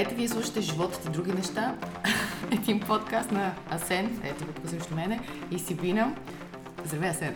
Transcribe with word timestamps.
Здравейте, 0.00 0.18
вие 0.18 0.28
слушате 0.28 0.60
Животът 0.60 1.04
и 1.06 1.10
други 1.10 1.32
неща. 1.32 1.74
Един 2.50 2.80
подкаст 2.80 3.32
на 3.32 3.54
Асен, 3.70 4.20
ето 4.24 4.44
го 4.44 4.68
срещу 4.68 4.94
мене, 4.94 5.20
и 5.50 5.58
Сибина. 5.58 6.14
Здравей, 6.84 7.10
Асен. 7.10 7.34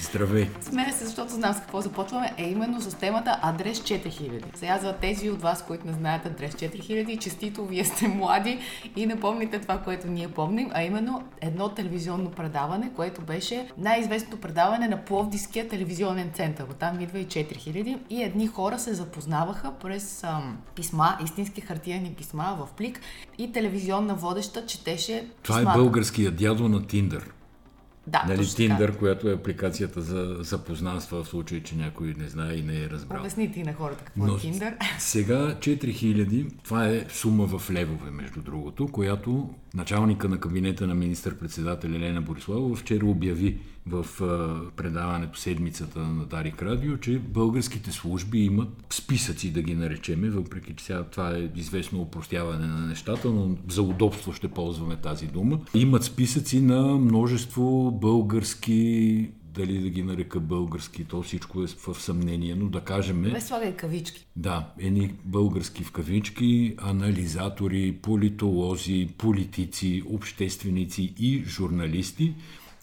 Здравей. 0.00 0.50
Смея 0.60 0.92
се, 0.92 1.04
защото 1.04 1.32
знам 1.32 1.54
с 1.54 1.60
какво 1.60 1.80
започваме, 1.80 2.32
е 2.36 2.50
именно 2.50 2.80
с 2.80 2.94
темата 2.94 3.38
Адрес 3.42 3.78
4000. 3.80 4.42
Сега 4.54 4.78
за 4.78 4.92
тези 4.92 5.30
от 5.30 5.42
вас, 5.42 5.66
които 5.66 5.86
не 5.86 5.92
знаят 5.92 6.26
Адрес 6.26 6.54
4000, 6.54 7.18
честито, 7.18 7.66
вие 7.66 7.84
сте 7.84 8.08
млади 8.08 8.58
и 8.96 9.06
не 9.06 9.20
помните 9.20 9.60
това, 9.60 9.78
което 9.78 10.06
ние 10.06 10.28
помним, 10.28 10.70
а 10.74 10.82
именно 10.82 11.22
едно 11.40 11.68
телевизионно 11.68 12.30
предаване, 12.30 12.90
което 12.96 13.20
беше 13.20 13.68
най-известното 13.78 14.36
предаване 14.40 14.88
на 14.88 15.04
Пловдивския 15.04 15.68
телевизионен 15.68 16.30
център. 16.34 16.64
Оттам 16.70 17.00
идва 17.00 17.18
и 17.18 17.26
4000 17.26 17.98
и 18.10 18.22
едни 18.22 18.46
хора 18.46 18.78
се 18.78 18.94
запознаваха 18.94 19.72
през 19.82 20.24
ам, 20.24 20.58
писма, 20.74 21.18
истински 21.24 21.60
хартияни 21.60 22.14
писма 22.16 22.56
в 22.60 22.72
плик 22.76 23.00
и 23.38 23.52
телевизионна 23.52 24.14
водеща 24.14 24.66
четеше 24.66 25.26
Това 25.42 25.58
писмата. 25.58 25.78
е 25.78 25.82
българския 25.82 26.30
дядо 26.30 26.68
на 26.68 26.86
Тиндър. 26.86 27.30
Да, 28.06 28.24
Нали, 28.28 28.38
така. 28.38 28.56
Тиндър, 28.56 28.96
която 28.96 29.28
е 29.28 29.32
апликацията 29.32 30.00
за 30.00 30.36
запознанства 30.40 31.24
в 31.24 31.28
случай, 31.28 31.62
че 31.62 31.76
някой 31.76 32.14
не 32.18 32.28
знае 32.28 32.54
и 32.54 32.62
не 32.62 32.82
е 32.82 32.90
разбрал. 32.90 33.20
Обясни 33.20 33.52
ти 33.52 33.62
на 33.62 33.72
хората 33.72 34.04
какво 34.04 34.26
Но 34.26 34.34
е 34.34 34.38
Тиндър. 34.38 34.74
сега 34.98 35.54
4000, 35.58 36.46
това 36.64 36.88
е 36.88 37.04
сума 37.08 37.46
в 37.46 37.70
левове, 37.70 38.10
между 38.10 38.42
другото, 38.42 38.88
която 38.88 39.50
началника 39.74 40.28
на 40.28 40.40
кабинета 40.40 40.86
на 40.86 40.94
министър-председател 40.94 41.88
Елена 41.88 42.20
Бориславова 42.20 42.76
вчера 42.76 43.06
обяви 43.06 43.58
в 43.86 44.06
предаването 44.76 45.38
седмицата 45.38 45.98
на 45.98 46.24
Дарик 46.24 46.62
Радио, 46.62 46.96
че 46.96 47.18
българските 47.18 47.92
служби 47.92 48.44
имат 48.44 48.68
списъци, 48.90 49.52
да 49.52 49.62
ги 49.62 49.74
наречеме, 49.74 50.30
въпреки 50.30 50.74
че 50.76 50.84
сега 50.84 51.02
това 51.04 51.36
е 51.36 51.50
известно 51.56 52.00
упростяване 52.00 52.66
на 52.66 52.86
нещата, 52.86 53.30
но 53.30 53.56
за 53.68 53.82
удобство 53.82 54.32
ще 54.32 54.48
ползваме 54.48 54.96
тази 54.96 55.26
дума. 55.26 55.58
Имат 55.74 56.04
списъци 56.04 56.60
на 56.60 56.82
множество 56.82 57.90
български 57.90 59.30
дали 59.54 59.78
да 59.78 59.88
ги 59.88 60.02
нарека 60.02 60.40
български, 60.40 61.04
то 61.04 61.22
всичко 61.22 61.62
е 61.62 61.66
в 61.66 61.94
съмнение, 61.94 62.54
но 62.54 62.68
да 62.68 62.80
кажем... 62.80 63.22
Без 63.22 63.46
слагай 63.46 63.76
кавички. 63.76 64.26
Да, 64.36 64.68
едни 64.78 65.14
български 65.24 65.84
в 65.84 65.92
кавички, 65.92 66.74
анализатори, 66.78 67.98
политолози, 68.02 69.08
политици, 69.18 70.02
общественици 70.06 71.14
и 71.18 71.44
журналисти. 71.46 72.34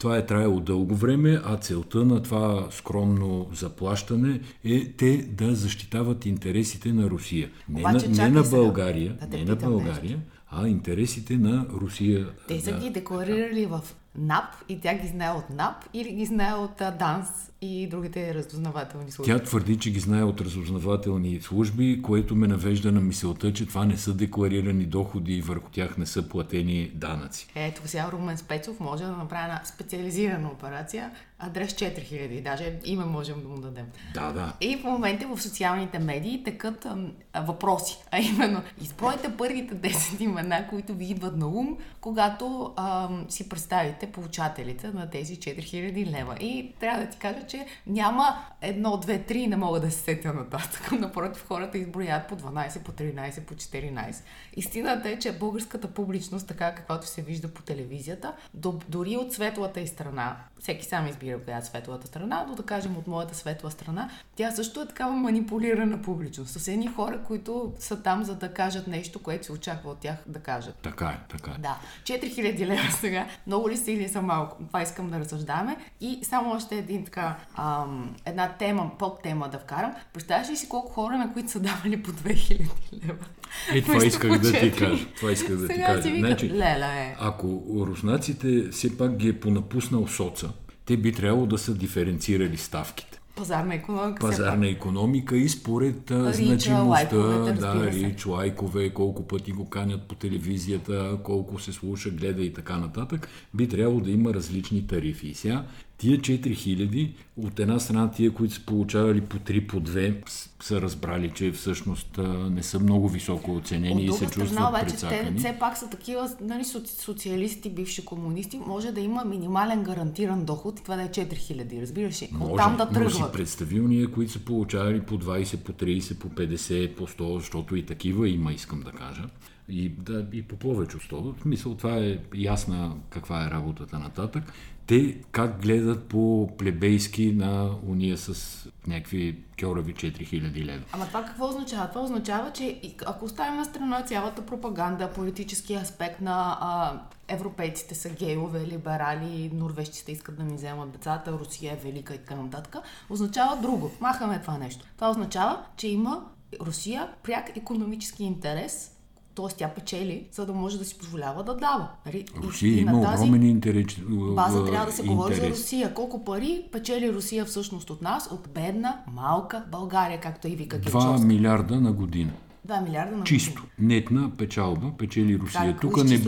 Това 0.02 0.18
е 0.18 0.26
траяло 0.26 0.60
дълго 0.60 0.96
време, 0.96 1.42
а 1.46 1.58
целта 1.58 2.06
на 2.06 2.24
това 2.24 2.68
скромно 2.72 3.48
заплащане 3.54 4.40
е 4.64 4.92
те 4.92 5.18
да 5.18 5.56
защитават 5.56 6.26
интересите 6.26 6.94
на 6.94 7.10
Русия. 7.10 7.50
Не, 7.70 7.80
Обаче, 7.80 8.10
на, 8.10 8.24
не 8.24 8.30
на 8.30 8.44
България, 8.44 9.18
да 9.28 9.38
не 9.38 9.46
на 9.46 9.56
България, 9.56 10.20
а 10.52 10.68
интересите 10.68 11.38
на 11.38 11.66
Русия. 11.74 12.28
Те 12.48 12.62
са 12.62 12.74
да, 12.74 12.80
ги 12.80 12.90
декларирали 12.90 13.66
в 13.66 13.82
НАП 14.16 14.56
и 14.70 14.80
тя 14.80 14.94
ги 14.94 15.08
знае 15.08 15.32
от 15.32 15.50
НАП 15.50 15.76
или 15.94 16.12
ги 16.12 16.26
знае 16.26 16.54
от 16.54 16.82
а, 16.82 16.92
ДАНС 16.92 17.51
и 17.62 17.88
другите 17.88 18.34
разузнавателни 18.34 19.12
служби. 19.12 19.34
Тя 19.34 19.40
твърди, 19.40 19.80
че 19.80 19.92
ги 19.92 20.00
знае 20.00 20.24
от 20.24 20.42
разузнавателни 20.42 21.42
служби, 21.42 22.02
което 22.02 22.36
ме 22.36 22.48
навежда 22.48 22.92
на 22.92 23.02
мисълта, 23.02 23.54
че 23.54 23.66
това 23.66 23.86
не 23.86 23.98
са 23.98 24.14
декларирани 24.14 24.86
доходи 24.86 25.34
и 25.34 25.42
върху 25.42 25.70
тях 25.70 25.98
не 25.98 26.06
са 26.06 26.30
платени 26.30 26.92
данъци. 26.94 27.48
Ето 27.56 27.82
сега 27.86 28.12
Румен 28.12 28.38
Спецов 28.38 28.80
може 28.80 29.04
да 29.04 29.12
направи 29.12 29.44
една 29.44 29.62
специализирана 29.66 30.48
операция, 30.48 31.12
адрес 31.40 31.74
4000, 31.74 32.44
даже 32.44 32.80
име 32.86 33.06
можем 33.06 33.42
да 33.42 33.48
му 33.48 33.58
дадем. 33.58 33.86
Да, 34.14 34.32
да. 34.32 34.54
И 34.62 34.78
в 34.78 34.84
момента 34.84 35.28
в 35.28 35.42
социалните 35.42 36.00
медии 36.00 36.44
ам, 36.86 37.12
а, 37.34 37.42
въпроси, 37.42 37.98
а 38.12 38.20
именно 38.20 38.62
избройте 38.82 39.38
първите 39.38 39.76
10 39.76 40.22
имена, 40.22 40.68
които 40.70 40.94
ви 40.94 41.06
идват 41.06 41.38
на 41.38 41.48
ум, 41.48 41.78
когато 42.02 42.74
ам, 42.78 43.26
си 43.30 43.50
представите 43.50 44.12
получателите 44.12 44.88
на 44.88 45.10
тези 45.10 45.38
4000 45.38 46.12
лева. 46.12 46.36
И 46.40 46.74
трябва 46.80 47.04
да 47.04 47.10
ти 47.10 47.18
кажа, 47.18 47.48
че 47.52 47.66
няма 47.88 48.46
едно, 48.62 48.98
две, 48.98 49.20
три, 49.20 49.48
не 49.48 49.56
мога 49.56 49.80
да 49.80 49.92
се 49.92 50.00
сетя 50.00 50.34
нататък. 50.34 50.92
Напротив, 51.00 51.46
хората 51.48 51.78
изброят 51.78 52.28
по 52.28 52.36
12, 52.36 52.80
по 52.84 52.92
13, 52.92 53.42
по 53.42 53.54
14. 53.54 54.16
Истината 54.56 55.10
е, 55.10 55.20
че 55.20 55.38
българската 55.38 55.88
публичност, 55.88 56.48
така 56.48 56.76
каквато 56.76 57.08
се 57.08 57.22
вижда 57.22 57.48
по 57.48 57.62
телевизията, 57.62 58.34
до, 58.54 58.80
дори 58.90 59.18
от 59.18 59.34
светлата 59.34 59.80
и 59.80 59.88
страна, 59.88 60.38
всеки 60.60 60.86
сам 60.86 61.08
избира 61.08 61.44
коя 61.44 61.58
е 61.58 61.62
светлата 61.62 62.08
страна, 62.08 62.46
но 62.48 62.56
да 62.56 62.64
кажем 62.64 62.98
от 62.98 63.08
моята 63.08 63.36
светла 63.36 63.72
страна, 63.72 64.10
тя 64.36 64.52
също 64.52 64.82
е 64.82 64.88
такава 64.88 65.12
манипулирана 65.12 66.02
публичност. 66.02 66.60
С 66.60 66.68
едни 66.68 66.88
хора, 66.88 67.20
които 67.28 67.74
са 67.80 68.04
там 68.04 68.24
за 68.24 68.36
да 68.36 68.54
кажат 68.54 68.88
нещо, 68.88 69.24
което 69.24 69.46
се 69.46 69.52
очаква 69.52 69.92
от 69.92 70.00
тях 70.00 70.16
да 70.26 70.40
кажат. 70.40 70.76
Така 70.76 71.06
е, 71.06 71.20
така 71.30 71.52
е. 71.52 71.62
Да, 71.62 71.78
4000 72.04 72.66
лева 72.66 72.92
сега. 72.92 73.28
Много 73.48 73.70
ли 73.70 73.78
са 73.78 73.92
или 73.92 74.10
са 74.10 74.22
малко? 74.22 74.58
Това 74.68 74.82
искам 74.82 75.10
да 75.10 75.20
разсъждаваме. 75.20 75.78
И 76.02 76.20
само 76.24 76.52
още 76.52 76.78
един 76.78 77.06
така, 77.06 77.38
ам, 77.56 78.16
една 78.26 78.48
тема, 78.60 78.92
подтема 79.00 79.50
да 79.50 79.60
вкарам. 79.60 79.92
Представяш 80.14 80.50
ли 80.50 80.56
си 80.56 80.70
колко 80.70 80.92
хора, 80.92 81.18
на 81.18 81.34
които 81.34 81.52
са 81.52 81.60
давали 81.60 82.04
по 82.04 82.12
2000 82.12 82.60
лева? 83.08 83.26
Е, 83.74 83.82
това 83.82 84.06
исках 84.06 84.40
да 84.40 84.60
ти 84.60 84.72
кажа. 84.72 85.06
Това 85.16 85.32
исках 85.32 85.58
да 85.58 85.68
ти 85.68 85.82
кажа. 85.82 86.04
си 86.04 86.12
вика, 86.12 86.28
Значи, 86.28 86.50
леле, 86.50 86.86
е. 86.86 87.16
ако 87.20 87.64
руснаците 87.88 88.70
все 88.72 88.98
пак 88.98 89.18
ги 89.18 89.28
е 89.30 89.40
понапуснал 89.40 90.08
соца, 90.08 90.50
те 90.86 90.98
би 90.98 91.12
трябвало 91.12 91.46
да 91.46 91.58
са 91.58 91.76
диференцирали 91.76 92.58
ставките. 92.58 93.22
Пазарна 93.36 93.76
економика. 93.76 94.28
Пазарна 94.28 94.68
економика 94.68 95.38
и 95.38 95.50
според 95.50 96.12
Рича, 96.12 96.34
значимостта, 96.34 97.18
да, 97.54 97.92
рич, 97.92 98.26
лайкове, 98.26 98.90
колко 98.90 99.28
пъти 99.28 99.52
го 99.52 99.70
канят 99.70 100.08
по 100.08 100.16
телевизията, 100.16 101.18
колко 101.24 101.60
се 101.60 101.74
слуша, 101.74 102.10
гледа 102.10 102.44
и 102.44 102.54
така 102.54 102.78
нататък, 102.78 103.30
би 103.54 103.68
трябвало 103.68 104.00
да 104.00 104.12
има 104.12 104.34
различни 104.34 104.88
тарифи. 104.88 105.28
И 105.28 105.34
сега 105.34 105.64
тия 106.02 106.18
4000, 106.18 107.12
от 107.38 107.60
една 107.60 107.80
страна 107.80 108.12
тия, 108.12 108.32
които 108.32 108.54
са 108.54 108.62
получавали 108.62 109.22
по 109.22 109.38
3, 109.38 109.68
по 109.68 109.78
2, 109.78 110.30
с- 110.30 110.50
са 110.62 110.82
разбрали, 110.82 111.32
че 111.32 111.52
всъщност 111.52 112.20
не 112.50 112.64
са 112.64 112.80
много 112.80 113.10
високо 113.10 113.56
оценени 113.56 114.06
и 114.06 114.12
се 114.12 114.18
друга 114.18 114.30
страна, 114.30 114.46
чувстват 114.46 114.70
обаче, 114.70 114.86
те 114.86 114.92
прецакани. 114.92 115.40
все 115.40 115.56
пак 115.60 115.78
са 115.78 115.90
такива 115.90 116.30
нали, 116.42 116.64
соци- 116.64 117.02
социалисти, 117.02 117.70
бивши 117.70 118.06
комунисти. 118.06 118.60
Може 118.60 118.92
да 118.92 119.00
има 119.00 119.26
минимален 119.26 119.84
гарантиран 119.84 120.46
доход 120.46 120.80
и 120.80 120.84
това 120.84 120.96
да 120.96 121.02
е 121.02 121.10
4000, 121.10 121.82
разбираш 121.82 122.22
ли? 122.22 122.30
Може, 122.32 122.52
Оттам 122.54 122.78
да 122.78 122.86
но 122.86 123.10
си 123.10 123.16
тръгват. 123.16 123.34
представи 123.34 123.82
уния, 123.82 124.12
които 124.12 124.32
са 124.32 124.40
получавали 124.40 125.02
по 125.02 125.14
20, 125.16 125.58
по 125.58 125.72
30, 125.74 126.16
по 126.16 126.30
50, 126.30 126.96
по 126.96 127.08
100, 127.08 127.38
защото 127.38 127.76
и 127.76 127.86
такива 127.86 128.30
има, 128.30 128.54
искам 128.54 128.82
да 128.82 128.92
кажа. 128.92 129.24
И, 129.70 129.90
да, 129.90 130.26
и 130.34 130.42
по 130.42 130.56
повече 130.56 130.98
от 130.98 131.04
100. 131.04 131.34
В 131.34 131.42
смисъл, 131.42 131.76
това 131.76 131.98
е 131.98 132.18
ясна 132.36 132.96
каква 133.10 133.48
е 133.48 133.52
работата 133.52 134.00
нататък. 134.00 134.44
Те 134.92 135.18
как 135.32 135.62
гледат 135.62 136.08
по 136.10 136.50
плебейски 136.58 137.32
на 137.32 137.76
уния 137.88 138.18
с 138.18 138.58
някакви 138.88 139.44
кьорави 139.62 139.94
4000 139.94 140.66
лева. 140.66 140.84
Ама 140.92 141.08
това 141.08 141.26
какво 141.26 141.48
означава? 141.48 141.90
Това 141.90 142.02
означава, 142.02 142.52
че 142.52 142.82
ако 143.06 143.26
оставим 143.26 143.56
на 143.56 143.66
страна 143.66 144.02
цялата 144.02 144.46
пропаганда, 144.46 145.14
политически 145.14 145.74
аспект 145.74 146.22
на 146.22 146.58
а, 146.62 147.02
европейците 147.28 147.96
са 147.96 148.10
гейове, 148.10 148.68
либерали, 148.68 149.52
норвежците 149.54 150.12
искат 150.12 150.38
да 150.38 150.44
ни 150.44 150.56
вземат 150.56 150.92
децата, 150.92 151.32
Русия 151.32 151.74
е 151.74 151.76
велика 151.84 152.14
и 152.14 152.18
така 152.18 152.36
нататък, 152.36 152.76
означава 153.10 153.62
друго. 153.62 153.92
Махаме 154.02 154.42
това 154.42 154.58
нещо. 154.58 154.86
Това 154.96 155.10
означава, 155.10 155.64
че 155.78 155.88
има 155.88 156.26
Русия 156.62 157.10
пряк 157.24 157.58
економически 157.58 158.24
интерес 158.24 158.92
т.е. 159.36 159.56
тя 159.58 159.70
печели, 159.70 160.28
за 160.32 160.46
да 160.46 160.54
може 160.54 160.78
да 160.78 160.86
си 160.86 160.98
позволява 160.98 161.44
да 161.44 161.56
дава. 161.58 161.88
Нали? 162.06 162.26
Русия 162.44 162.78
и 162.80 162.86
на 162.86 162.92
има 162.92 163.02
тази 163.02 163.24
огромен 163.24 163.44
интерес. 163.44 163.86
база 164.10 164.66
трябва 164.66 164.86
да 164.86 164.92
се 164.92 165.04
говори 165.04 165.36
за. 165.36 165.50
Русия. 165.50 165.94
Колко 165.94 166.24
пари 166.26 166.64
печели 166.72 167.14
Русия 167.14 167.46
всъщност 167.46 167.90
от 167.90 168.02
нас, 168.02 168.30
от 168.32 168.50
бедна, 168.54 168.98
малка 169.14 169.64
България, 169.72 170.20
както 170.20 170.48
и 170.48 170.56
вика 170.56 170.78
2 170.78 170.82
Гилчовска. 170.82 171.28
милиарда 171.28 171.82
на 171.82 171.92
година. 171.92 172.32
2 172.68 172.84
милиарда 172.84 173.18
на 173.18 173.24
Чисто. 173.24 173.64
Нетна 173.80 174.32
печалба 174.38 174.92
печели 174.98 175.40
Русия. 175.40 175.78
Тук 175.82 176.04
не, 176.04 176.22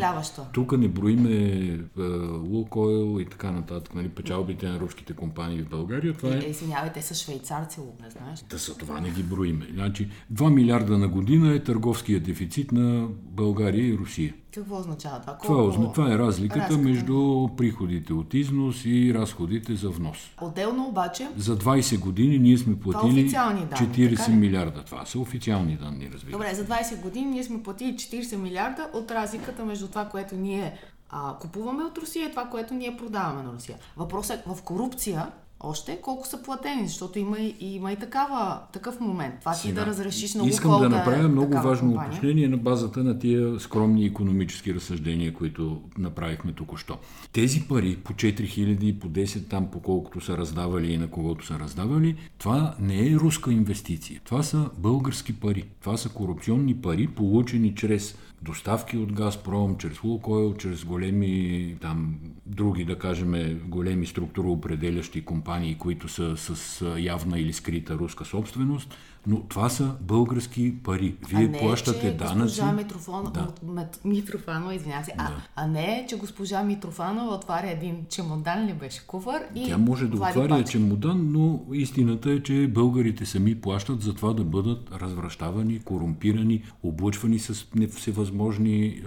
тук 0.53 0.77
не 0.77 0.87
броиме 0.87 1.35
е, 1.99 2.03
Лукойл 2.43 3.19
и 3.19 3.25
така 3.25 3.51
нататък. 3.51 3.95
Нали, 3.95 4.09
печалбите 4.09 4.67
на 4.67 4.79
руските 4.79 5.13
компании 5.13 5.61
в 5.61 5.69
България. 5.69 6.13
Това 6.13 6.35
е. 6.35 6.37
Е, 6.37 6.49
извинявай, 6.49 6.93
те 6.93 7.01
са 7.01 7.15
швейцарци, 7.15 7.79
не 8.03 8.09
знаеш. 8.09 8.39
Да 8.49 8.57
за 8.57 8.77
това 8.77 8.99
не 8.99 9.09
ги 9.09 9.23
броиме. 9.23 9.67
Значи 9.73 10.09
2 10.33 10.53
милиарда 10.53 10.97
на 10.97 11.07
година 11.07 11.55
е 11.55 11.63
търговския 11.63 12.19
дефицит 12.19 12.71
на 12.71 13.07
България 13.23 13.87
и 13.87 13.97
Русия. 13.97 14.33
Какво 14.55 14.77
означава 14.77 15.19
това? 15.21 15.37
Това, 15.37 15.47
Колко... 15.47 15.69
озна- 15.69 15.93
това 15.93 16.05
е 16.05 16.17
разликата, 16.17 16.59
Разликата. 16.59 16.77
между 16.79 17.13
приходите 17.57 18.13
от 18.13 18.33
износ 18.33 18.85
и 18.85 19.13
разходите 19.13 19.75
за 19.75 19.89
внос. 19.89 20.17
Отделно 20.41 20.87
обаче, 20.87 21.27
За 21.37 21.57
20 21.57 21.99
години 21.99 22.39
ние 22.39 22.57
сме 22.57 22.79
платили 22.79 23.23
данни, 23.23 23.61
40 23.61 24.17
така 24.17 24.31
ли? 24.31 24.35
милиарда. 24.35 24.83
Това 24.83 25.05
са 25.05 25.19
официални 25.19 25.75
данни, 25.75 26.09
разбира. 26.13 26.31
добре, 26.31 26.53
за 26.53 26.65
20 26.65 26.73
години 26.97 27.25
ние 27.25 27.43
сме 27.43 27.63
платили 27.63 27.93
40 27.93 28.35
милиарда 28.35 28.87
от 28.93 29.11
разликата 29.11 29.65
между 29.65 29.87
това, 29.87 30.05
което 30.05 30.35
ние 30.35 30.77
а, 31.09 31.35
купуваме 31.35 31.83
от 31.83 31.97
Русия 31.97 32.27
и 32.27 32.31
това, 32.31 32.45
което 32.45 32.73
ние 32.73 32.97
продаваме 32.97 33.43
на 33.43 33.53
Русия. 33.53 33.77
Въпросът 33.97 34.37
е 34.37 34.43
в 34.47 34.61
корупция 34.61 35.27
още, 35.63 36.01
колко 36.01 36.27
са 36.27 36.43
платени, 36.43 36.87
защото 36.87 37.19
има 37.19 37.39
и, 37.39 37.55
има 37.59 37.91
и 37.91 37.95
такава, 37.95 38.59
такъв 38.73 38.99
момент. 38.99 39.35
Това 39.39 39.53
си 39.53 39.73
да 39.73 39.85
разрешиш 39.85 40.33
на 40.33 40.47
Искам 40.47 40.79
да 40.79 40.89
направя 40.89 41.25
е 41.25 41.27
много 41.27 41.53
важно 41.53 41.89
компания. 41.89 42.11
уточнение 42.11 42.47
на 42.47 42.57
базата 42.57 43.03
на 43.03 43.19
тия 43.19 43.59
скромни 43.59 44.05
економически 44.05 44.73
разсъждения, 44.73 45.33
които 45.33 45.81
направихме 45.97 46.53
току-що. 46.53 46.97
Тези 47.31 47.61
пари 47.67 47.97
по 48.03 48.13
4000 48.13 48.83
и 48.83 48.99
по 48.99 49.09
10 49.09 49.49
там, 49.49 49.67
по 49.71 49.79
колкото 49.79 50.21
са 50.21 50.37
раздавали 50.37 50.93
и 50.93 50.97
на 50.97 51.07
когото 51.07 51.45
са 51.45 51.59
раздавали, 51.59 52.15
това 52.37 52.75
не 52.79 53.07
е 53.07 53.15
руска 53.15 53.51
инвестиция. 53.51 54.21
Това 54.25 54.43
са 54.43 54.69
български 54.77 55.39
пари. 55.39 55.65
Това 55.81 55.97
са 55.97 56.09
корупционни 56.09 56.75
пари, 56.75 57.07
получени 57.07 57.75
чрез 57.75 58.15
доставки 58.43 58.97
от 58.97 59.13
Газпром, 59.13 59.77
чрез 59.77 60.03
Лукойл, 60.03 60.53
чрез 60.53 60.85
големи 60.85 61.75
там 61.81 62.15
други, 62.45 62.85
да 62.85 62.99
кажем, 62.99 63.59
големи 63.65 64.05
структуроопределящи 64.05 65.25
компании, 65.25 65.77
които 65.77 66.07
са 66.07 66.37
с 66.37 66.85
явна 66.97 67.39
или 67.39 67.53
скрита 67.53 67.93
руска 67.93 68.25
собственост, 68.25 68.97
но 69.27 69.39
това 69.41 69.69
са 69.69 69.95
български 70.01 70.75
пари. 70.83 71.15
Вие 71.29 71.45
а 71.45 71.49
не, 71.49 71.59
плащате 71.59 72.01
че 72.01 72.17
данъци. 72.17 72.41
Госпожа 72.43 72.71
Митрофон... 72.71 73.31
Да. 73.33 73.47
Мит... 73.63 73.99
Митрофанова, 74.05 74.75
извинявам 74.75 75.03
се. 75.03 75.11
А, 75.17 75.29
Да. 75.29 75.47
а 75.55 75.67
не, 75.67 76.05
че 76.09 76.17
госпожа 76.17 76.63
Митрофанова 76.63 77.35
отваря 77.35 77.69
един 77.71 78.05
чемодан 78.09 78.65
ли 78.65 78.73
беше 78.73 79.07
кувър 79.07 79.41
и 79.55 79.65
Тя 79.67 79.77
може 79.77 80.07
да 80.07 80.15
отваря 80.15 80.49
пачки. 80.49 80.71
чемодан, 80.71 81.31
но 81.31 81.61
истината 81.73 82.31
е, 82.31 82.43
че 82.43 82.67
българите 82.67 83.25
сами 83.25 83.61
плащат 83.61 84.01
за 84.01 84.13
това 84.13 84.33
да 84.33 84.43
бъдат 84.43 84.89
развращавани, 85.01 85.79
корумпирани, 85.79 86.63
облъчвани 86.83 87.39
с 87.39 87.65
всевъзможни 87.95 88.85
е, 88.85 89.01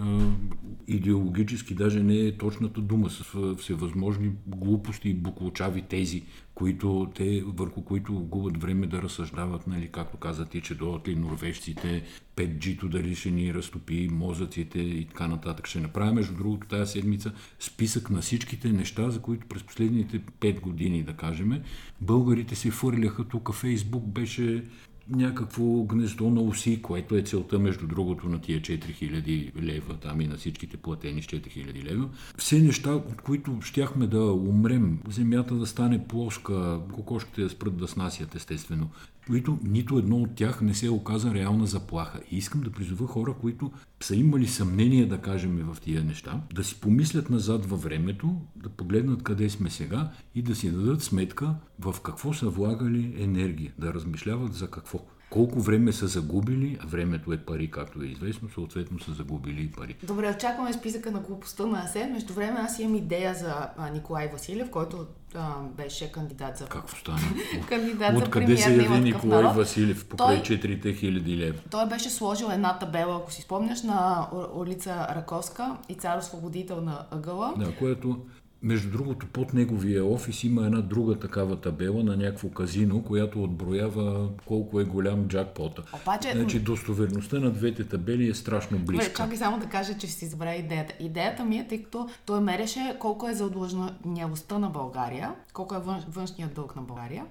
идеологически, 0.89 1.75
даже 1.75 2.03
не 2.03 2.15
е 2.17 2.37
точната 2.37 2.81
дума, 2.81 3.11
с 3.11 3.21
е, 3.21 3.57
всевъзможни 3.63 4.31
глупости 4.47 5.09
и 5.09 5.15
буклучави 5.15 5.83
тези, 5.83 6.23
които 6.57 7.13
те, 7.15 7.43
върху 7.47 7.85
които 7.85 8.13
губят 8.13 8.63
време 8.63 8.87
да 8.87 9.03
разсъждават, 9.03 9.67
нали, 9.67 9.89
както 9.93 10.17
каза 10.17 10.47
ти, 10.47 10.61
че 10.61 10.75
дойдат 10.75 11.09
ли 11.09 11.17
норвежците, 11.17 12.03
5G-то 12.37 12.89
дали 12.89 13.15
ще 13.15 13.31
ни 13.31 13.55
разтопи 13.55 14.09
мозъците 14.13 14.79
и 14.79 15.05
така 15.05 15.27
нататък. 15.27 15.67
Ще 15.67 15.81
направя, 15.81 16.13
между 16.13 16.35
другото, 16.35 16.69
тази 16.69 16.93
седмица 16.93 17.33
списък 17.61 18.11
на 18.11 18.21
всичките 18.21 18.73
неща, 18.73 19.11
за 19.11 19.23
които 19.23 19.47
през 19.47 19.63
последните 19.63 20.21
5 20.21 20.61
години, 20.61 21.03
да 21.03 21.13
кажем, 21.13 21.63
българите 22.01 22.55
се 22.55 22.71
фърляха 22.71 23.25
тук. 23.25 23.55
Фейсбук 23.55 24.07
беше 24.07 24.65
някакво 25.09 25.83
гнездо 25.83 26.31
на 26.31 26.41
уси, 26.41 26.83
което 26.83 27.17
е 27.17 27.23
целта, 27.23 27.59
между 27.59 27.87
другото, 27.87 28.29
на 28.29 28.41
тия 28.41 28.61
4000 28.61 29.63
лева, 29.63 29.95
там 29.95 30.21
и 30.21 30.27
на 30.27 30.37
всичките 30.37 30.77
платени 30.77 31.23
с 31.23 31.27
4000 31.27 31.85
лева. 31.85 32.09
Все 32.39 32.59
неща, 32.59 32.95
от 32.95 33.23
които 33.23 33.59
щяхме 33.63 34.07
да 34.07 34.25
умрем, 34.33 34.99
земята 35.09 35.55
да 35.55 35.67
стане 35.67 36.09
плоска, 36.09 36.81
кокошките 36.93 37.43
да 37.43 37.51
спрат 37.51 37.77
да 37.77 37.89
снасят, 37.89 38.35
естествено, 38.35 38.89
които 39.27 39.59
нито 39.65 39.99
едно 39.99 40.17
от 40.17 40.35
тях 40.35 40.61
не 40.61 40.75
се 40.75 40.91
оказа 40.91 41.35
реална 41.35 41.67
заплаха. 41.67 42.21
И 42.31 42.37
искам 42.37 42.61
да 42.61 42.73
призова 42.73 43.07
хора, 43.07 43.35
които 43.41 43.73
са 44.07 44.17
имали 44.17 44.47
съмнение, 44.47 45.07
да 45.07 45.19
кажем, 45.19 45.73
в 45.73 45.81
тия 45.81 46.05
неща, 46.05 46.41
да 46.55 46.65
си 46.65 46.81
помислят 46.81 47.31
назад 47.31 47.67
във 47.67 47.83
времето, 47.83 48.41
да 48.57 48.69
погледнат 48.69 49.23
къде 49.23 49.51
сме 49.51 49.71
сега 49.71 50.11
и 50.35 50.43
да 50.43 50.55
си 50.55 50.71
дадат 50.71 51.03
сметка 51.03 51.55
в 51.79 52.01
какво 52.01 52.33
са 52.33 52.49
влагали 52.49 53.15
енергия, 53.19 53.73
да 53.79 53.95
размишляват 53.95 54.55
за 54.55 54.71
какво. 54.71 54.99
Колко 55.31 55.61
време 55.61 55.93
са 55.93 56.07
загубили, 56.07 56.79
а 56.81 56.87
времето 56.87 57.33
е 57.33 57.37
пари, 57.37 57.71
както 57.71 58.03
е 58.03 58.07
известно, 58.07 58.49
съответно 58.49 59.01
са 59.01 59.13
загубили 59.13 59.63
и 59.63 59.73
пари. 59.73 59.97
Добре, 60.03 60.35
очакваме 60.37 60.73
списъка 60.73 61.11
на 61.11 61.21
глупостта 61.21 61.67
на 61.67 61.85
Асен. 61.85 62.13
Между 62.13 62.33
време 62.33 62.59
аз 62.61 62.79
имам 62.79 62.95
идея 62.95 63.35
за 63.35 63.69
Николай 63.93 64.29
Василев, 64.33 64.71
който 64.71 65.07
а, 65.37 65.55
беше 65.77 66.13
кандидат 66.13 66.57
за... 66.57 66.67
Какво 66.67 66.97
стана? 66.97 67.19
Кандидат 67.69 68.17
за 68.17 68.25
Откъде 68.25 68.57
се 68.57 68.65
премиер 68.65 68.89
на 68.89 68.95
яви 68.95 69.05
Николай 69.05 69.43
народ? 69.43 69.57
Василев 69.57 70.07
покрай 70.07 70.43
Той- 70.43 70.57
4000 70.57 71.37
лева? 71.37 71.59
Той 71.71 71.87
беше 71.87 72.11
сложил 72.11 72.47
една 72.53 72.79
табела, 72.79 73.17
ако 73.17 73.33
си 73.33 73.43
спомняш, 73.43 73.83
на 73.83 74.29
улица 74.55 75.07
Раковска 75.17 75.77
и 75.89 75.95
цар 75.95 76.19
освободител 76.19 76.81
на 76.81 77.07
ъгъла. 77.11 77.55
Да, 77.57 77.75
което, 77.77 78.19
между 78.63 78.91
другото, 78.91 79.27
под 79.27 79.55
неговия 79.55 80.05
офис 80.05 80.45
има 80.45 80.67
една 80.67 80.81
друга 80.81 81.15
такава 81.17 81.57
табела 81.57 82.05
на 82.05 82.17
някакво 82.17 82.49
казино, 82.49 83.03
която 83.03 83.43
отброява 83.43 84.29
колко 84.47 84.81
е 84.81 84.85
голям 84.85 85.29
джакпота. 85.29 85.83
Обаче- 85.95 86.33
Значи 86.33 86.61
достоверността 86.61 87.39
на 87.39 87.51
двете 87.51 87.85
табели 87.85 88.29
е 88.29 88.35
страшно 88.35 88.79
Добре, 88.79 88.93
близка. 88.93 89.15
чакай 89.15 89.37
само 89.37 89.59
да 89.59 89.67
кажа, 89.67 89.95
че 89.95 90.07
ще 90.07 90.17
си 90.17 90.27
забравя 90.27 90.55
идеята. 90.55 90.95
Идеята 91.01 91.45
ми 91.45 91.57
е, 91.57 91.69
тъй 91.69 91.83
като 91.83 92.09
той 92.27 92.41
мереше 92.41 92.97
колко 93.01 93.29
е 93.29 93.35
задлъжнялостта 93.35 94.59
на 94.59 94.69
България, 94.71 95.35
колко 95.53 95.75
е 95.75 95.81
вън, 95.81 96.05
външният 96.09 96.55
дълг 96.55 96.77
на 96.77 96.83
България 96.83 97.25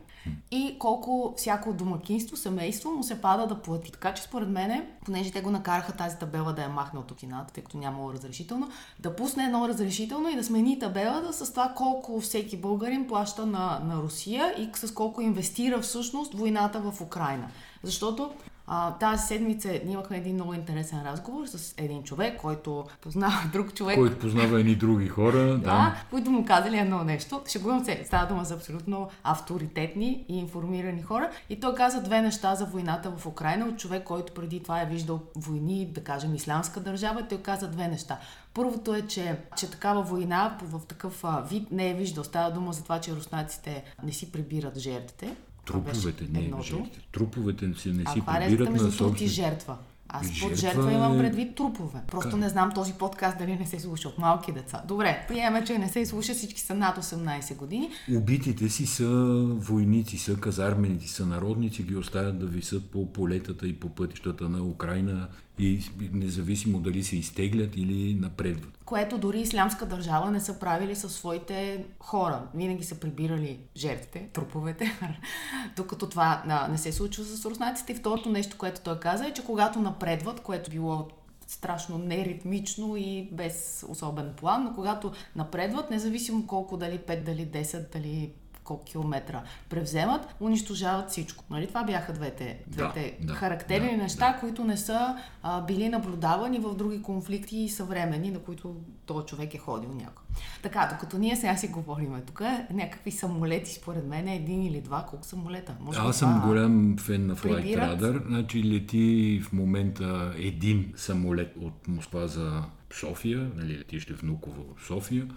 и 0.51 0.75
колко 0.79 1.33
всяко 1.37 1.73
домакинство, 1.73 2.37
семейство 2.37 2.91
му 2.91 3.03
се 3.03 3.21
пада 3.21 3.47
да 3.47 3.61
плати. 3.61 3.91
Така 3.91 4.13
че 4.13 4.23
според 4.23 4.49
мене, 4.49 4.89
понеже 5.05 5.31
те 5.31 5.41
го 5.41 5.51
накараха 5.51 5.91
тази 5.91 6.17
табела 6.17 6.53
да 6.53 6.61
я 6.61 6.69
махне 6.69 6.99
от 6.99 7.11
общината, 7.11 7.53
тъй 7.53 7.63
като 7.63 7.77
нямало 7.77 8.13
разрешително, 8.13 8.69
да 8.99 9.15
пусне 9.15 9.43
едно 9.43 9.67
разрешително 9.67 10.29
и 10.29 10.35
да 10.35 10.43
смени 10.43 10.79
табелата 10.79 11.45
с 11.45 11.51
това 11.51 11.73
колко 11.75 12.19
всеки 12.19 12.57
българин 12.57 13.07
плаща 13.07 13.45
на, 13.45 13.79
на 13.79 14.01
Русия 14.01 14.53
и 14.57 14.69
с 14.73 14.93
колко 14.93 15.21
инвестира 15.21 15.81
всъщност 15.81 16.33
войната 16.33 16.79
в 16.79 17.01
Украина. 17.01 17.47
Защото 17.83 18.31
а, 18.67 18.91
тази 18.91 19.27
седмица 19.27 19.67
ние 19.67 19.93
имахме 19.93 20.17
един 20.17 20.35
много 20.35 20.53
интересен 20.53 21.03
разговор 21.05 21.45
с 21.45 21.73
един 21.77 22.03
човек, 22.03 22.37
който 22.41 22.85
познава 23.01 23.35
друг 23.53 23.73
човек. 23.73 23.97
Който 23.97 24.19
познава 24.19 24.59
едни 24.59 24.75
други 24.75 25.07
хора. 25.07 25.55
Да. 25.65 25.71
Да, 25.71 25.95
които 26.09 26.31
му 26.31 26.45
казали 26.45 26.77
едно 26.77 27.03
нещо. 27.03 27.41
Шегувам 27.47 27.85
се, 27.85 28.03
става 28.05 28.27
дума 28.27 28.43
за 28.43 28.53
абсолютно 28.53 29.09
авторитетни 29.23 30.25
и 30.29 30.37
информирани 30.39 31.01
хора. 31.01 31.29
И 31.49 31.59
той 31.59 31.75
каза 31.75 32.01
две 32.01 32.21
неща 32.21 32.55
за 32.55 32.65
войната 32.65 33.11
в 33.17 33.25
Украина 33.25 33.65
от 33.65 33.77
човек, 33.77 34.03
който 34.03 34.33
преди 34.33 34.63
това 34.63 34.81
е 34.81 34.85
виждал 34.85 35.19
войни, 35.35 35.85
да 35.85 36.03
кажем, 36.03 36.35
ислямска 36.35 36.79
държава. 36.79 37.27
Той 37.29 37.37
каза 37.37 37.67
две 37.67 37.87
неща. 37.87 38.19
Първото 38.53 38.95
е, 38.95 39.01
че, 39.01 39.37
че 39.57 39.71
такава 39.71 40.01
война 40.01 40.57
в 40.61 40.81
такъв 40.87 41.25
вид 41.49 41.71
не 41.71 41.89
е 41.89 41.93
виждал. 41.93 42.23
Става 42.23 42.51
дума 42.51 42.73
за 42.73 42.83
това, 42.83 43.01
че 43.01 43.15
руснаците 43.15 43.83
не 44.03 44.11
си 44.11 44.31
прибират 44.31 44.77
жертвите. 44.77 45.35
Труповете, 45.65 46.27
не 46.31 46.39
едното. 46.39 46.63
жертвите. 46.63 46.99
Труповете 47.11 47.73
си 47.77 47.91
не 47.91 48.03
А 48.05 48.11
си 48.11 48.19
каква 48.19 48.37
е 48.37 48.47
прибират 48.47 48.69
на 48.71 48.91
собствен... 48.91 49.29
жертва? 49.29 49.77
Аз 50.09 50.27
под 50.27 50.33
Жертва 50.33 50.55
жертва 50.55 50.93
имам 50.93 51.15
е- 51.15 51.17
предвид 51.17 51.55
трупове. 51.55 51.99
Просто 52.07 52.29
Как? 52.31 52.39
не 52.39 52.49
знам 52.49 52.71
този 52.75 52.93
подкаст 52.93 53.37
дали 53.37 53.55
не 53.55 53.65
се 53.65 53.79
слуша 53.79 54.07
от 54.07 54.17
малки 54.17 54.51
деца. 54.51 54.83
Добре, 54.87 55.25
приемаме, 55.27 55.65
че 55.65 55.77
не 55.77 55.89
се 55.89 56.05
слуша, 56.05 56.33
всички 56.33 56.61
са 56.61 56.73
над 56.75 56.97
18 56.97 57.55
години. 57.55 57.89
Убитите 58.11 58.69
си 58.69 58.85
са 58.85 59.07
войници, 59.49 60.17
са 60.17 60.35
казарменици, 60.35 61.07
са 61.07 61.25
народници, 61.25 61.83
ги 61.83 61.95
оставят 61.95 62.39
да 62.39 62.45
висят 62.45 62.85
по 62.85 63.13
полетата 63.13 63.67
и 63.67 63.79
по 63.79 63.89
пътищата 63.89 64.49
на 64.49 64.63
Украина 64.63 65.27
и 65.59 65.83
независимо 66.13 66.79
дали 66.79 67.03
се 67.03 67.17
изтеглят 67.17 67.75
или 67.75 68.15
напредват. 68.15 68.77
Което 68.85 69.17
дори 69.17 69.41
ислямска 69.41 69.85
държава 69.85 70.31
не 70.31 70.39
са 70.39 70.59
правили 70.59 70.95
със 70.95 71.13
своите 71.13 71.85
хора. 71.99 72.41
Винаги 72.55 72.83
са 72.83 72.99
прибирали 72.99 73.59
жертвите, 73.77 74.29
труповете, 74.33 74.99
докато 75.75 76.09
това 76.09 76.43
а, 76.47 76.67
не 76.67 76.77
се 76.77 76.91
случва 76.91 77.23
с 77.23 77.45
руснаците. 77.45 77.91
И 77.91 77.95
второто 77.95 78.29
нещо, 78.29 78.57
което 78.57 78.81
той 78.81 78.99
каза 78.99 79.25
е, 79.25 79.33
че 79.33 79.45
когато 79.45 79.81
напредват, 79.81 80.39
което 80.39 80.71
било 80.71 81.07
страшно 81.47 81.97
неритмично 81.97 82.95
и 82.97 83.29
без 83.31 83.85
особен 83.89 84.33
план, 84.37 84.63
но 84.63 84.73
когато 84.73 85.11
напредват, 85.35 85.89
независимо 85.89 86.47
колко, 86.47 86.77
дали 86.77 86.99
5, 86.99 87.23
дали 87.23 87.47
10, 87.47 87.93
дали 87.93 88.31
колко 88.65 88.83
километра 88.83 89.43
превземат, 89.69 90.35
унищожават 90.39 91.09
всичко. 91.09 91.43
Нали? 91.49 91.67
Това 91.67 91.83
бяха 91.83 92.13
двете, 92.13 92.59
Да, 92.67 92.75
двете 92.75 93.17
да, 93.21 93.33
характерни 93.33 93.91
да, 93.91 93.97
неща, 93.97 94.37
които 94.39 94.63
не 94.63 94.77
са 94.77 95.17
а, 95.43 95.61
били 95.61 95.89
наблюдавани 95.89 96.59
в 96.59 96.75
други 96.75 97.01
конфликти 97.01 97.57
и 97.57 97.69
съвремени, 97.69 98.31
на 98.31 98.39
които 98.39 98.75
този 99.05 99.25
човек 99.25 99.53
е 99.53 99.57
ходил 99.57 99.89
някой. 99.89 100.25
Така, 100.63 100.89
докато 100.91 101.17
ние 101.17 101.35
сега 101.35 101.57
си 101.57 101.67
говорим 101.67 102.21
тук, 102.27 102.41
някакви 102.73 103.11
самолети, 103.11 103.73
според 103.73 104.05
мен, 104.05 104.27
един 104.27 104.63
или 104.63 104.81
два, 104.81 105.05
колко 105.09 105.25
самолета? 105.25 105.75
Може 105.79 105.99
Аз 105.99 106.17
съм 106.17 106.41
голям 106.41 106.97
фен 106.97 107.27
на 107.27 107.35
Flight. 107.35 107.77
Radar. 107.77 108.27
Значи 108.27 108.63
лети 108.63 109.41
в 109.43 109.53
момента 109.53 110.33
един 110.37 110.93
самолет 110.95 111.53
от 111.61 111.87
Москва 111.87 112.27
за 112.27 112.63
София, 112.93 113.51
нали, 113.55 113.77
летище 113.79 114.13
Внуково 114.13 114.63
София, 114.87 115.27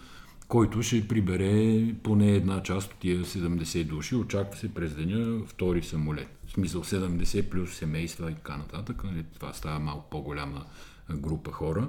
който 0.48 0.82
ще 0.82 1.08
прибере 1.08 1.84
поне 2.02 2.30
една 2.30 2.62
част 2.62 2.92
от 2.92 2.98
тия 2.98 3.24
70 3.24 3.84
души. 3.84 4.16
Очаква 4.16 4.58
се 4.60 4.74
през 4.74 4.94
деня 4.94 5.40
втори 5.46 5.82
самолет. 5.82 6.28
В 6.46 6.52
смисъл 6.52 6.84
70 6.84 7.42
плюс 7.42 7.74
семейства 7.74 8.30
и 8.30 8.34
така 8.34 8.56
нататък. 8.56 9.04
Нали, 9.04 9.24
това 9.34 9.52
става 9.52 9.78
малко 9.78 10.10
по-голяма 10.10 10.64
група 11.10 11.52
хора. 11.52 11.88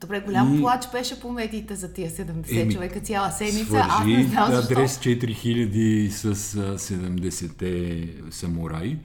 Добре, 0.00 0.20
голям 0.20 0.54
И- 0.54 0.60
плач 0.60 0.82
беше 0.92 1.20
по 1.20 1.32
медиите 1.32 1.74
за 1.74 1.92
тия 1.92 2.10
70 2.10 2.60
Еми, 2.62 2.72
човека 2.74 3.00
цяла 3.00 3.30
седмица. 3.30 3.76
Аз 3.78 3.92
Свържи 3.96 4.16
не 4.16 4.24
знам 4.24 4.52
защо. 4.52 4.72
адрес 4.72 4.98
4000 4.98 6.08
с 6.08 6.24
а, 6.56 6.78
70-те 6.78 8.08
самураи 8.30 8.98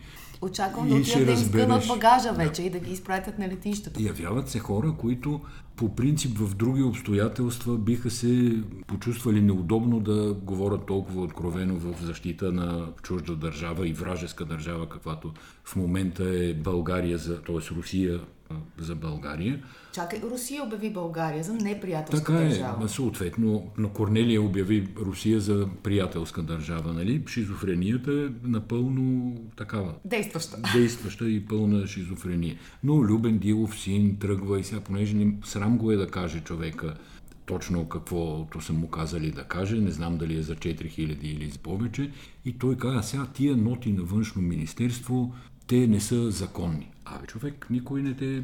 Очаквам 0.44 0.90
да 0.90 0.96
отидат 0.96 1.26
да 1.26 1.32
изгънат 1.32 1.88
багажа 1.88 2.34
вече 2.34 2.62
да. 2.62 2.68
и 2.68 2.70
да 2.70 2.80
ги 2.80 2.92
изпратят 2.92 3.40
на 3.40 3.48
летищата. 3.48 4.04
Явяват 4.04 4.50
се 4.50 4.60
хора, 4.60 4.94
които 4.98 5.42
по 5.76 5.96
принцип 5.96 6.38
в 6.38 6.56
други 6.56 6.84
обстоятелства 6.84 7.78
биха 7.78 8.12
се 8.12 8.64
почувствали 8.88 9.42
неудобно 9.42 10.00
да 10.00 10.34
говорят 10.34 10.86
толкова 10.86 11.22
откровено 11.22 11.76
в 11.76 11.96
защита 12.02 12.52
на 12.52 12.88
чужда 13.02 13.36
държава 13.36 13.88
и 13.88 13.94
вражеска 13.94 14.46
държава, 14.46 14.90
каквато 14.90 15.34
в 15.64 15.76
момента 15.76 16.24
е 16.24 16.54
България, 16.54 17.20
т.е. 17.20 17.76
Русия 17.76 18.20
за 18.78 18.96
България. 18.96 19.64
Чакай, 19.94 20.22
Русия 20.22 20.64
обяви 20.64 20.90
България 20.90 21.44
за 21.44 21.54
неприятелска 21.54 22.34
така 22.34 22.46
е, 22.46 22.48
държава. 22.48 22.74
Така 22.74 22.86
е, 22.86 22.88
съответно, 22.88 23.72
но 23.78 23.90
Корнелия 23.90 24.42
обяви 24.42 24.88
Русия 24.98 25.40
за 25.40 25.68
приятелска 25.84 26.42
държава, 26.42 26.94
нали? 26.94 27.24
Шизофренията 27.28 28.12
е 28.12 28.48
напълно 28.48 29.36
такава. 29.56 29.94
Действаща. 30.06 30.58
Действаща 30.74 31.30
и 31.30 31.46
пълна 31.46 31.88
шизофрения. 31.88 32.58
Но 32.84 32.94
Любен 32.94 33.38
Дилов 33.38 33.80
син 33.80 34.18
тръгва 34.20 34.60
и 34.60 34.64
сега, 34.64 34.82
понеже 34.82 35.16
не, 35.16 35.34
срам 35.46 35.78
го 35.78 35.92
е 35.92 35.96
да 35.96 36.08
каже 36.08 36.40
човека 36.40 36.94
точно 37.46 37.90
каквото 37.90 38.62
са 38.62 38.74
му 38.74 38.88
казали 38.88 39.32
да 39.32 39.44
каже, 39.44 39.76
не 39.76 39.92
знам 39.92 40.18
дали 40.18 40.38
е 40.38 40.42
за 40.42 40.56
4000 40.56 41.24
или 41.24 41.50
за 41.50 41.60
повече. 41.60 42.12
И 42.46 42.58
той 42.58 42.78
каза, 42.78 43.04
сега 43.04 43.26
тия 43.26 43.58
ноти 43.58 43.94
на 43.94 44.04
външно 44.04 44.42
министерство, 44.42 45.34
те 45.68 45.88
не 45.88 46.00
са 46.00 46.32
законни. 46.32 46.90
Абе, 47.06 47.28
човек, 47.28 47.68
никой 47.70 48.02
не 48.02 48.14
те... 48.14 48.44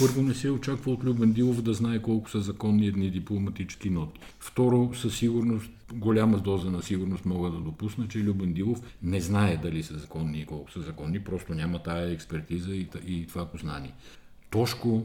Първо 0.00 0.22
не 0.22 0.34
се 0.34 0.50
очаква 0.50 0.92
от 0.92 1.04
Любен 1.04 1.32
Дилов 1.32 1.62
да 1.62 1.74
знае 1.74 2.02
колко 2.02 2.30
са 2.30 2.40
законни 2.40 2.86
едни 2.86 3.10
дипломатически 3.10 3.90
ноти. 3.90 4.20
Второ, 4.40 4.90
със 4.94 5.16
сигурност, 5.16 5.70
голяма 5.94 6.38
доза 6.38 6.70
на 6.70 6.82
сигурност 6.82 7.24
мога 7.24 7.50
да 7.50 7.58
допусна, 7.58 8.08
че 8.08 8.18
Любен 8.18 8.52
Дилов 8.52 8.80
не 9.02 9.20
знае 9.20 9.56
дали 9.56 9.82
са 9.82 9.98
законни 9.98 10.40
и 10.40 10.46
колко 10.46 10.70
са 10.70 10.80
законни, 10.80 11.24
просто 11.24 11.54
няма 11.54 11.82
тая 11.82 12.10
експертиза 12.10 12.74
и, 12.74 12.88
и 13.06 13.26
това 13.26 13.46
познание. 13.46 13.94
Тошко, 14.50 15.04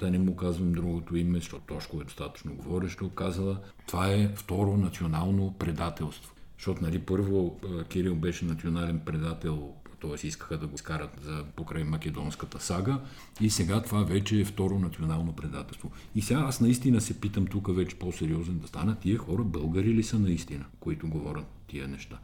да 0.00 0.10
не 0.10 0.18
му 0.18 0.36
казвам 0.36 0.72
другото 0.72 1.16
име, 1.16 1.38
защото 1.38 1.64
Тошко 1.74 2.00
е 2.00 2.04
достатъчно 2.04 2.54
говорещо, 2.54 3.10
казала, 3.10 3.60
това 3.86 4.12
е 4.12 4.28
второ 4.34 4.76
национално 4.76 5.54
предателство. 5.58 6.34
Защото, 6.58 6.82
нали, 6.82 6.98
първо 6.98 7.60
Кирил 7.88 8.14
беше 8.14 8.44
национален 8.44 9.00
предател 9.00 9.74
т.е. 10.00 10.26
искаха 10.26 10.58
да 10.58 10.66
го 10.66 10.78
скарат 10.78 11.20
за 11.22 11.44
покрай 11.56 11.84
македонската 11.84 12.60
сага 12.60 13.00
и 13.40 13.50
сега 13.50 13.82
това 13.82 14.04
вече 14.04 14.40
е 14.40 14.44
второ 14.44 14.78
национално 14.78 15.32
предателство. 15.32 15.90
И 16.14 16.22
сега 16.22 16.40
аз 16.40 16.60
наистина 16.60 17.00
се 17.00 17.20
питам 17.20 17.46
тук 17.46 17.76
вече 17.76 17.98
по-сериозен 17.98 18.58
да 18.58 18.68
стана, 18.68 18.96
тия 19.00 19.18
хора 19.18 19.42
българи 19.44 19.94
ли 19.94 20.02
са 20.02 20.18
наистина, 20.18 20.64
които 20.80 21.08
говорят 21.08 21.46
тия 21.66 21.88
неща? 21.88 22.18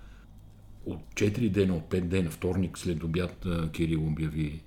От 0.87 1.01
4 1.15 1.51
дена, 1.51 1.77
от 1.77 1.91
5 1.91 2.01
дена, 2.01 2.31
вторник 2.31 2.79
след 2.79 3.03
обяд 3.05 3.47
Кирил 3.73 4.07
обяви 4.07 4.63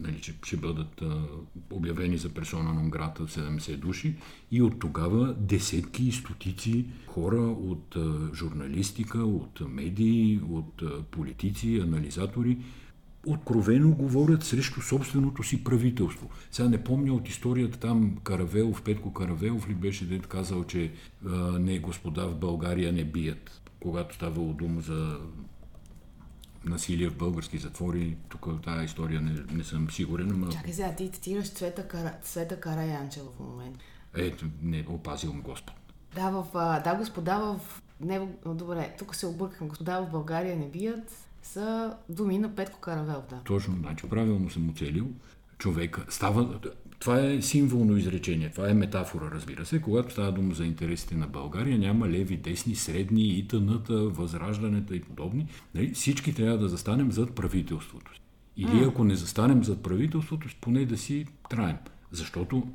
нали, 0.00 0.20
че 0.20 0.34
ще 0.44 0.56
бъдат 0.56 1.02
а, 1.02 1.22
обявени 1.70 2.18
за 2.18 2.28
персона 2.28 2.74
на 2.74 2.88
грата 2.88 3.22
70 3.22 3.76
души 3.76 4.14
и 4.50 4.62
от 4.62 4.78
тогава 4.78 5.34
десетки 5.34 6.04
и 6.08 6.12
стотици 6.12 6.86
хора 7.06 7.40
от 7.40 7.96
а, 7.96 8.34
журналистика, 8.34 9.18
от 9.18 9.60
медии, 9.68 10.40
от 10.50 10.82
а, 10.82 11.02
политици, 11.02 11.80
анализатори 11.82 12.58
откровено 13.26 13.90
говорят 13.90 14.42
срещу 14.42 14.80
собственото 14.80 15.42
си 15.42 15.64
правителство. 15.64 16.30
Сега 16.50 16.68
не 16.68 16.84
помня 16.84 17.14
от 17.14 17.28
историята 17.28 17.78
там 17.78 18.16
Каравелов, 18.24 18.82
Петко 18.82 19.12
Каравелов 19.12 19.68
ли 19.68 19.74
беше 19.74 20.04
дед 20.04 20.26
казал, 20.26 20.64
че 20.64 20.92
а, 21.26 21.30
не 21.58 21.78
господа 21.78 22.26
в 22.26 22.38
България 22.38 22.92
не 22.92 23.04
бият, 23.04 23.62
когато 23.80 24.14
ставало 24.14 24.52
дума 24.52 24.80
за 24.80 25.18
насилие 26.66 27.08
в 27.08 27.16
български 27.16 27.58
затвори. 27.58 28.16
Тук 28.28 28.62
тази 28.64 28.84
история 28.84 29.20
не, 29.20 29.42
не 29.52 29.64
съм 29.64 29.90
сигурен. 29.90 30.30
Ама... 30.30 30.48
Чакай 30.48 30.72
сега, 30.72 30.94
ти 30.94 31.10
цитираш 31.10 31.50
Цвета, 31.50 31.88
Кара... 31.88 32.14
Цвета 32.22 32.60
Караянчева 32.60 33.26
в 33.36 33.40
момента. 33.40 33.80
Ето, 34.14 34.46
не, 34.62 34.86
опазил 34.88 35.32
ме 35.32 35.40
Господ. 35.40 35.74
Да, 36.14 36.30
в, 36.30 36.46
да, 36.84 36.94
господа 36.94 37.38
в... 37.38 37.82
Не, 38.00 38.28
добре, 38.46 38.94
тук 38.98 39.14
се 39.14 39.26
объркам. 39.26 39.68
Господа 39.68 40.00
в 40.00 40.10
България 40.10 40.56
не 40.56 40.68
бият 40.68 41.26
са 41.46 41.96
думи 42.08 42.38
на 42.38 42.54
Петко 42.54 42.80
Каравел, 42.80 43.22
да. 43.30 43.40
Точно, 43.44 43.76
значи 43.76 44.08
правилно 44.08 44.50
съм 44.50 44.70
оцелил. 44.70 45.06
Човека 45.58 46.06
става 46.08 46.60
това 47.06 47.20
е 47.20 47.42
символно 47.42 47.96
изречение, 47.96 48.50
това 48.50 48.70
е 48.70 48.74
метафора, 48.74 49.30
разбира 49.30 49.66
се. 49.66 49.80
Когато 49.80 50.12
става 50.12 50.32
дума 50.32 50.54
за 50.54 50.64
интересите 50.64 51.14
на 51.14 51.26
България, 51.26 51.78
няма 51.78 52.08
леви, 52.08 52.36
десни, 52.36 52.74
средни, 52.74 53.28
итъната, 53.28 53.94
възраждането 53.94 54.94
и 54.94 55.00
подобни. 55.00 55.46
Нали? 55.74 55.90
Всички 55.90 56.34
трябва 56.34 56.58
да 56.58 56.68
застанем 56.68 57.12
зад 57.12 57.34
правителството. 57.34 58.12
Или 58.56 58.84
ако 58.84 59.04
не 59.04 59.14
застанем 59.14 59.64
зад 59.64 59.82
правителството, 59.82 60.48
поне 60.60 60.84
да 60.84 60.98
си 60.98 61.26
траем. 61.50 61.76
Защото 62.12 62.68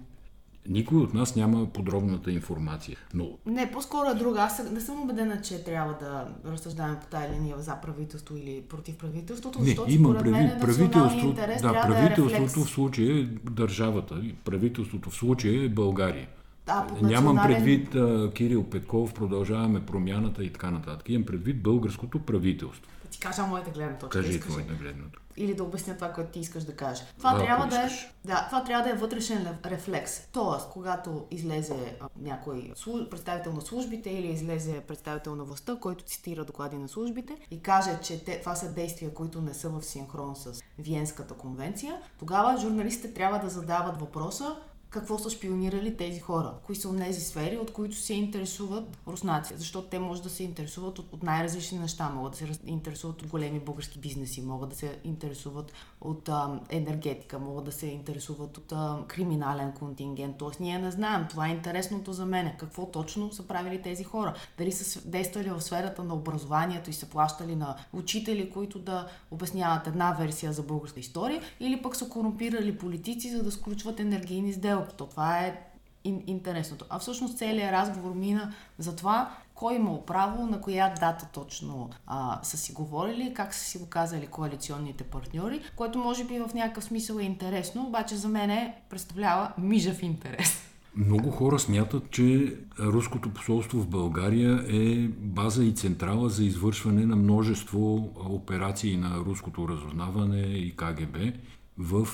никой 0.70 0.98
от 0.98 1.14
нас 1.14 1.36
няма 1.36 1.66
подробната 1.66 2.32
информация. 2.32 2.98
Но... 3.14 3.30
Не, 3.46 3.72
по-скоро 3.72 4.10
е 4.10 4.14
друга. 4.14 4.40
Аз 4.42 4.72
не 4.72 4.82
съм 4.82 5.02
убедена, 5.02 5.42
че 5.42 5.64
трябва 5.64 5.94
да 6.00 6.28
разсъждаваме 6.52 7.00
по 7.00 7.08
тази 7.08 7.34
линия 7.34 7.60
за 7.60 7.76
правителство 7.82 8.38
или 8.38 8.62
против 8.70 8.98
правителството, 8.98 9.60
не, 9.60 9.66
защото 9.66 9.92
имам 9.92 10.14
според 10.14 10.32
мен 10.32 10.60
правителство, 10.60 11.28
интерес 11.28 11.62
да, 11.62 11.82
правителството 11.82 12.60
да 12.60 12.62
е 12.62 12.66
в 12.66 12.70
случая 12.70 13.20
е 13.20 13.24
държавата, 13.52 14.22
правителството 14.46 15.10
в 15.10 15.16
случая 15.16 15.66
е 15.66 15.70
България. 15.70 16.28
Да, 16.66 16.88
Нямам 17.02 17.40
предвид 17.48 17.96
а, 17.96 18.32
Кирил 18.34 18.64
Петков, 18.64 19.14
продължаваме 19.14 19.86
промяната 19.86 20.44
и 20.44 20.54
така 20.54 20.72
нататък. 20.72 21.10
Имам 21.10 21.26
предвид 21.26 21.64
българското 21.64 22.20
правителство. 22.20 22.92
Ти 23.12 23.20
кажа 23.20 23.44
моята 23.44 23.72
гледна 23.72 23.98
точка. 23.98 24.22
Кажи 24.22 24.40
твоята 24.40 24.74
гледна 24.74 25.04
точка 25.04 25.22
или 25.38 25.54
да 25.54 25.64
обясня 25.64 25.96
това, 25.96 26.14
което 26.14 26.32
ти 26.32 26.40
искаш 26.40 26.64
да 26.64 26.76
кажеш. 26.76 27.06
Това, 27.18 27.34
да, 27.34 27.44
трябва, 27.44 27.68
да 27.68 27.82
е, 27.82 27.90
да, 28.26 28.46
това 28.46 28.64
трябва 28.64 28.84
да 28.84 28.90
е 28.90 28.98
вътрешен 28.98 29.48
рефлекс. 29.66 30.28
Тоест, 30.32 30.70
когато 30.70 31.26
излезе 31.32 31.98
а, 32.00 32.10
някой 32.22 32.72
служ... 32.76 33.10
представител 33.10 33.54
на 33.54 33.62
службите 33.62 34.10
или 34.10 34.28
излезе 34.28 34.82
представител 34.88 35.36
на 35.36 35.44
властта, 35.44 35.78
който 35.82 36.04
цитира 36.04 36.46
доклади 36.46 36.78
на 36.78 36.88
службите 36.88 37.38
и 37.52 37.62
каже, 37.62 38.00
че 38.04 38.24
те, 38.24 38.40
това 38.40 38.56
са 38.56 38.74
действия, 38.74 39.14
които 39.14 39.42
не 39.42 39.54
са 39.54 39.70
в 39.70 39.84
синхрон 39.84 40.36
с 40.36 40.64
Виенската 40.80 41.34
конвенция, 41.34 42.02
тогава 42.20 42.58
журналистите 42.58 43.14
трябва 43.14 43.40
да 43.40 43.50
задават 43.50 44.00
въпроса 44.00 44.56
какво 44.92 45.20
са 45.20 45.30
шпионирали 45.30 45.98
тези 45.98 46.20
хора, 46.20 46.54
кои 46.64 46.76
са 46.76 46.98
тези 46.98 47.22
сфери, 47.22 47.58
от 47.58 47.74
които 47.74 47.96
се 47.96 48.14
интересуват 48.14 48.98
руснаци, 49.08 49.54
защото 49.58 49.88
те 49.88 50.00
може 50.00 50.24
да 50.24 50.30
се 50.30 50.44
интересуват 50.44 51.00
от, 51.00 51.14
от 51.14 51.24
най-различни 51.24 51.80
неща, 51.80 52.10
могат 52.10 52.32
да 52.32 52.38
се 52.38 52.60
интересуват 52.66 53.22
от 53.22 53.28
големи 53.28 53.60
български 53.60 54.00
бизнеси, 54.00 54.42
могат 54.42 54.70
да 54.70 54.76
се 54.76 55.00
интересуват 55.04 55.72
от 56.02 56.30
а, 56.30 56.60
енергетика, 56.70 57.40
могат 57.40 57.66
да 57.66 57.72
се 57.72 57.88
интересуват 57.88 58.58
от 58.58 58.72
а, 58.72 58.98
криминален 59.08 59.72
контингент, 59.72 60.38
т.е. 60.38 60.64
ние 60.64 60.80
не 60.80 60.92
знаем, 60.92 61.26
това 61.30 61.48
е 61.48 61.52
интересното 61.52 62.14
за 62.14 62.26
мен, 62.26 62.52
какво 62.58 62.86
точно 62.86 63.34
са 63.34 63.48
правили 63.48 63.82
тези 63.82 64.04
хора, 64.04 64.34
дали 64.58 64.72
са 64.72 65.10
действали 65.10 65.50
в 65.50 65.62
сферата 65.62 66.04
на 66.04 66.14
образованието 66.14 66.90
и 66.90 66.94
са 66.94 67.10
плащали 67.10 67.56
на 67.56 67.76
учители, 67.94 68.52
които 68.52 68.80
да 68.80 69.08
обясняват 69.32 69.88
една 69.88 70.12
версия 70.12 70.54
за 70.54 70.64
българска 70.64 71.00
история, 71.00 71.42
или 71.60 71.82
пък 71.82 71.96
са 71.96 72.10
корумпирали 72.10 72.78
политици, 72.78 73.30
за 73.30 73.44
да 73.44 73.52
сключват 73.52 74.00
енергийни 74.00 74.54
сделки 74.54 74.96
то 74.98 75.06
това 75.06 75.40
е 75.40 75.68
интересното. 76.04 76.86
А 76.90 77.00
всъщност 77.00 77.38
целият 77.38 77.72
разговор 77.72 78.14
мина 78.14 78.54
за 78.78 78.96
това, 78.96 79.36
кой 79.56 79.76
има 79.76 80.06
право, 80.06 80.48
на 80.48 80.62
коя 80.62 80.94
дата 81.00 81.30
точно 81.34 81.90
а, 82.08 82.40
са 82.44 82.58
си 82.58 82.74
говорили, 82.74 83.34
как 83.34 83.54
са 83.54 83.66
си 83.66 83.78
го 83.78 83.86
казали 83.86 84.28
коалиционните 84.28 85.04
партньори, 85.04 85.62
което 85.76 86.00
може 86.00 86.24
би 86.24 86.40
в 86.40 86.54
някакъв 86.54 86.84
смисъл 86.84 87.18
е 87.18 87.24
интересно, 87.24 87.88
обаче 87.88 88.16
за 88.16 88.28
мен 88.28 88.50
е, 88.50 88.76
представлява 88.90 89.52
мижав 89.58 90.04
интерес. 90.04 90.72
Много 90.96 91.32
хора 91.32 91.60
смятат, 91.60 92.12
че 92.12 92.56
руското 92.80 93.30
посолство 93.30 93.82
в 93.82 93.88
България 93.88 94.64
е 94.68 95.08
база 95.08 95.64
и 95.64 95.76
централа 95.76 96.30
за 96.30 96.44
извършване 96.44 97.06
на 97.06 97.16
множество 97.16 98.14
операции 98.30 98.98
на 98.98 99.18
руското 99.18 99.68
разузнаване 99.68 100.42
и 100.42 100.76
КГБ 100.76 101.18
в 101.78 102.08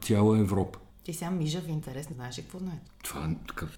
цяла 0.00 0.38
Европа. 0.38 0.78
Ти 1.04 1.12
сега 1.12 1.30
мижав 1.30 1.68
интерес, 1.68 2.10
не 2.10 2.14
знаеш 2.14 2.36
какво 2.36 2.58
знае. 2.58 2.80
Това 3.04 3.30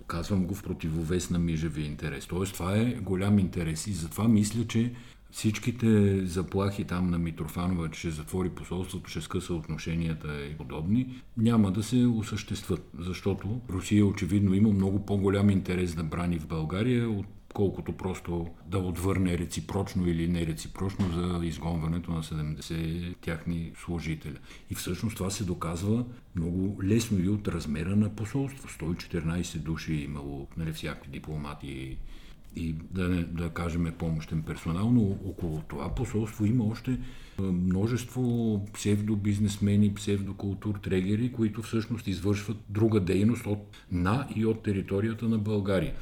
казвам 0.07 0.47
го 0.47 0.55
в 0.55 0.63
противовес 0.63 1.31
на 1.31 1.39
мижавия 1.39 1.87
интерес. 1.87 2.27
Тоест 2.27 2.55
това 2.55 2.77
е 2.77 2.85
голям 2.85 3.39
интерес 3.39 3.87
и 3.87 3.93
затова 3.93 4.29
мисля, 4.29 4.67
че 4.67 4.93
всичките 5.31 6.21
заплахи 6.27 6.85
там 6.85 7.11
на 7.11 7.19
Митрофанова, 7.19 7.91
че 7.91 7.99
ще 7.99 8.11
затвори 8.11 8.51
посолството, 8.51 9.11
ще 9.11 9.21
скъса 9.21 9.55
отношенията 9.55 10.47
и 10.47 10.57
подобни, 10.57 11.23
няма 11.37 11.73
да 11.73 11.83
се 11.83 12.05
осъществят, 12.05 12.91
защото 12.99 13.61
Русия 13.71 14.07
очевидно 14.07 14.55
има 14.55 14.73
много 14.73 15.07
по-голям 15.07 15.51
интерес 15.51 15.95
да 15.95 16.05
брани 16.05 16.39
в 16.39 16.47
България 16.47 17.11
от 17.11 17.27
колкото 17.55 17.93
просто 17.93 18.47
да 18.67 18.79
отвърне 18.79 19.39
реципрочно 19.39 20.09
или 20.09 20.29
нереципрочно 20.29 21.09
за 21.13 21.47
изгонването 21.47 22.11
на 22.11 22.23
70 22.23 23.17
тяхни 23.21 23.73
служителя. 23.85 24.39
И 24.71 24.75
всъщност 24.75 25.17
това 25.17 25.31
се 25.31 25.45
доказва 25.45 26.05
много 26.37 26.83
лесно 26.85 27.25
и 27.25 27.29
от 27.29 27.49
размера 27.49 27.97
на 27.97 28.17
посолство. 28.17 28.69
114 28.69 29.59
души 29.59 29.93
е 29.93 30.05
имало 30.05 30.49
нали, 30.57 30.73
всякакви 30.73 31.11
дипломати 31.11 31.99
и 32.57 32.73
да, 32.73 33.09
не, 33.09 33.25
да 33.25 33.51
кажем 33.51 33.95
помощен 33.99 34.43
персонал, 34.43 34.91
но 34.91 35.03
около 35.03 35.63
това 35.69 35.95
посолство 35.95 36.47
има 36.47 36.65
още 36.65 36.99
множество 37.39 38.61
псевдобизнесмени, 38.75 39.95
псевдокултур 39.95 40.75
трегери, 40.75 41.33
които 41.33 41.63
всъщност 41.63 42.07
извършват 42.07 42.57
друга 42.69 43.01
дейност 43.01 43.47
от, 43.47 43.77
на 43.93 44.27
и 44.37 44.47
от 44.47 44.63
територията 44.63 45.29
на 45.29 45.39
България. 45.39 45.95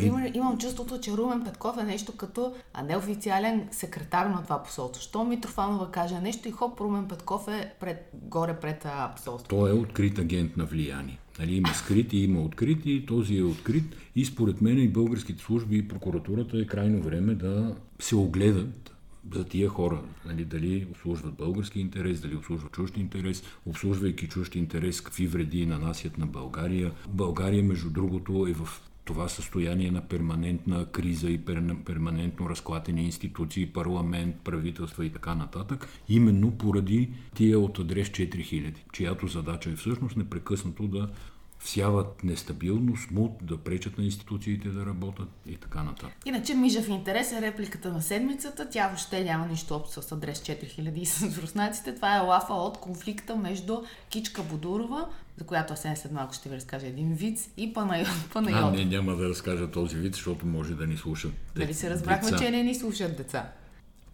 Има, 0.00 0.30
имам 0.34 0.58
чувството, 0.58 1.00
че 1.00 1.16
Румен 1.16 1.44
Петков 1.44 1.78
е 1.78 1.84
нещо 1.84 2.12
като 2.16 2.54
а 2.74 2.82
неофициален 2.82 3.68
секретар 3.70 4.26
на 4.26 4.42
това 4.42 4.62
посолство. 4.62 5.02
Що 5.02 5.24
Митрофанова 5.24 5.90
каже 5.90 6.20
нещо 6.20 6.48
и 6.48 6.50
хоп, 6.50 6.80
Румен 6.80 7.08
Петков 7.08 7.48
е 7.48 7.74
пред, 7.80 8.10
горе 8.14 8.60
пред 8.60 8.86
посолството. 9.16 9.56
Той 9.56 9.70
е 9.70 9.72
открит 9.72 10.18
агент 10.18 10.56
на 10.56 10.64
влияние. 10.64 11.18
Нали, 11.38 11.54
има 11.54 11.68
скрит 11.68 12.12
и 12.12 12.18
има 12.18 12.40
открит 12.40 12.86
и 12.86 13.06
този 13.06 13.36
е 13.36 13.42
открит. 13.42 13.96
И 14.16 14.24
според 14.24 14.60
мен 14.60 14.78
и 14.78 14.88
българските 14.88 15.42
служби 15.42 15.76
и 15.76 15.88
прокуратурата 15.88 16.58
е 16.58 16.66
крайно 16.66 17.02
време 17.02 17.34
да 17.34 17.76
се 18.00 18.16
огледат 18.16 18.95
за 19.34 19.44
тия 19.44 19.68
хора. 19.68 20.02
Нали, 20.26 20.44
дали 20.44 20.86
обслужват 20.90 21.34
български 21.34 21.80
интерес, 21.80 22.20
дали 22.20 22.36
обслужват 22.36 22.72
чужд 22.72 22.96
интерес, 22.96 23.42
обслужвайки 23.66 24.28
чужд 24.28 24.54
интерес, 24.54 25.00
какви 25.00 25.26
вреди 25.26 25.66
нанасят 25.66 26.18
на 26.18 26.26
България. 26.26 26.92
България, 27.08 27.62
между 27.62 27.90
другото, 27.90 28.46
е 28.50 28.52
в 28.52 28.68
това 29.06 29.28
състояние 29.28 29.90
на 29.90 30.00
перманентна 30.00 30.86
криза 30.86 31.30
и 31.30 31.38
перманентно 31.84 32.50
разклатени 32.50 33.04
институции, 33.04 33.66
парламент, 33.66 34.36
правителства 34.44 35.06
и 35.06 35.10
така 35.10 35.34
нататък, 35.34 35.88
именно 36.08 36.50
поради 36.50 37.10
тия 37.34 37.58
от 37.58 37.78
адрес 37.78 38.08
4000, 38.08 38.74
чиято 38.92 39.26
задача 39.26 39.70
е 39.70 39.76
всъщност 39.76 40.16
непрекъснато 40.16 40.86
да 40.86 41.08
всяват 41.58 42.24
нестабилност, 42.24 43.10
мут, 43.10 43.32
да 43.42 43.58
пречат 43.58 43.98
на 43.98 44.04
институциите 44.04 44.68
да 44.68 44.86
работят 44.86 45.28
и 45.46 45.56
така 45.56 45.82
нататък. 45.82 46.16
Иначе 46.24 46.54
Мижа 46.54 46.82
в 46.82 46.88
интерес 46.88 47.32
е 47.32 47.42
репликата 47.42 47.92
на 47.92 48.02
седмицата. 48.02 48.68
Тя 48.70 48.88
въобще 48.88 49.24
няма 49.24 49.46
нищо 49.46 49.74
общо 49.74 50.02
с 50.02 50.12
адрес 50.12 50.38
4000 50.40 50.94
и 50.98 51.06
с 51.06 51.38
руснаците. 51.38 51.94
Това 51.94 52.16
е 52.16 52.20
лафа 52.20 52.52
от 52.52 52.78
конфликта 52.78 53.36
между 53.36 53.82
Кичка 54.08 54.42
Бодурова, 54.42 55.08
за 55.38 55.44
която 55.44 55.72
Асен 55.72 55.96
след 55.96 56.12
малко 56.12 56.34
ще 56.34 56.48
ви 56.48 56.56
разкаже 56.56 56.86
един 56.86 57.14
виц, 57.14 57.50
и 57.56 57.72
Панайот. 57.72 58.08
Панайот. 58.32 58.74
А, 58.74 58.76
не, 58.76 58.84
няма 58.84 59.16
да 59.16 59.28
разкажа 59.28 59.70
този 59.70 59.96
виц, 59.96 60.14
защото 60.14 60.46
може 60.46 60.74
да 60.74 60.86
ни 60.86 60.96
слушат. 60.96 61.32
Дали 61.56 61.74
се 61.74 61.90
разбрахме, 61.90 62.30
деца. 62.30 62.44
че 62.44 62.50
не 62.50 62.62
ни 62.62 62.74
слушат 62.74 63.16
деца? 63.16 63.52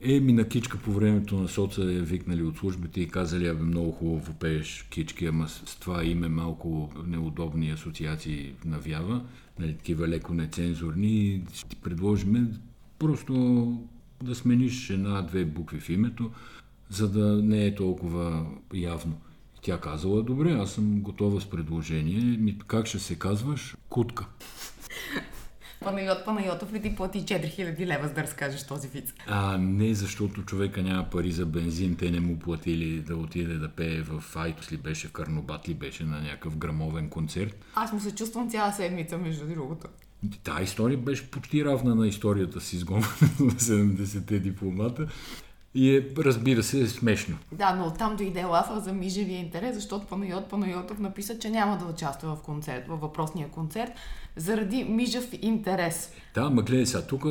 Еми 0.04 0.32
на 0.32 0.48
кичка 0.48 0.78
по 0.78 0.92
времето 0.92 1.36
на 1.36 1.48
соца 1.48 1.82
е 1.82 2.00
викнали 2.00 2.42
от 2.42 2.56
службите 2.56 3.00
и 3.00 3.08
казали, 3.08 3.48
абе 3.48 3.62
много 3.62 3.92
хубаво 3.92 4.34
пееш 4.34 4.86
кички, 4.90 5.26
ама 5.26 5.48
с 5.48 5.76
това 5.80 6.04
име 6.04 6.28
малко 6.28 6.90
неудобни 7.06 7.70
асоциации 7.70 8.54
навява, 8.64 9.24
нали, 9.58 9.76
такива 9.76 10.08
леко 10.08 10.34
нецензурни. 10.34 11.42
Ти 11.68 11.76
предложиме 11.76 12.46
просто 12.98 13.34
да 14.22 14.34
смениш 14.34 14.90
една-две 14.90 15.44
букви 15.44 15.80
в 15.80 15.88
името, 15.88 16.30
за 16.88 17.10
да 17.10 17.42
не 17.42 17.66
е 17.66 17.74
толкова 17.74 18.46
явно. 18.74 19.20
Тя 19.62 19.80
казала, 19.80 20.22
добре, 20.22 20.52
аз 20.52 20.72
съм 20.72 21.00
готова 21.00 21.40
с 21.40 21.50
предложение. 21.50 22.36
Ми, 22.38 22.58
как 22.66 22.86
ще 22.86 22.98
се 22.98 23.14
казваш? 23.14 23.76
Кутка. 23.88 24.26
Панайот 25.82 26.24
Панайотов 26.24 26.72
ли 26.72 26.82
ти 26.82 26.96
плати 26.96 27.24
4000 27.24 27.86
лева, 27.86 28.08
за 28.08 28.14
да 28.14 28.22
разкажеш 28.22 28.66
този 28.66 28.88
вид? 28.88 29.14
А, 29.26 29.58
не, 29.58 29.94
защото 29.94 30.42
човека 30.42 30.82
няма 30.82 31.10
пари 31.10 31.32
за 31.32 31.46
бензин. 31.46 31.96
Те 31.96 32.10
не 32.10 32.20
му 32.20 32.38
платили 32.38 33.00
да 33.00 33.16
отиде 33.16 33.54
да 33.54 33.68
пее 33.68 34.02
в 34.02 34.24
Айтос 34.36 34.72
ли 34.72 34.76
беше, 34.76 35.08
в 35.08 35.12
Карнобат 35.12 35.68
ли 35.68 35.74
беше 35.74 36.04
на 36.04 36.20
някакъв 36.20 36.56
грамовен 36.56 37.08
концерт. 37.08 37.64
Аз 37.74 37.92
му 37.92 38.00
се 38.00 38.14
чувствам 38.14 38.50
цяла 38.50 38.72
седмица, 38.72 39.18
между 39.18 39.46
другото. 39.46 39.86
Та 40.44 40.62
история 40.62 40.98
беше 40.98 41.30
почти 41.30 41.64
равна 41.64 41.94
на 41.94 42.08
историята 42.08 42.60
с 42.60 42.72
изгонването 42.72 43.44
на 43.44 43.52
70-те 43.52 44.38
дипломата. 44.38 45.06
И 45.74 45.96
е, 45.96 46.06
разбира 46.18 46.62
се, 46.62 46.80
е 46.80 46.86
смешно. 46.86 47.36
Да, 47.52 47.74
но 47.74 47.86
оттам 47.86 48.16
дойде 48.16 48.44
лафа 48.44 48.80
за 48.80 48.92
мижевия 48.92 49.38
интерес, 49.38 49.74
защото 49.74 50.06
Панайот 50.06 50.48
Панайотов 50.48 50.98
написа, 50.98 51.38
че 51.38 51.50
няма 51.50 51.78
да 51.78 51.84
участва 51.84 52.36
в 52.36 52.42
концерт, 52.42 52.84
във 52.88 53.00
въпросния 53.00 53.48
концерт, 53.48 53.92
заради 54.36 54.84
мижев 54.84 55.28
интерес. 55.42 56.12
Да, 56.34 56.50
ма 56.50 56.62
гледай 56.62 56.86
сега, 56.86 57.02
тук 57.02 57.24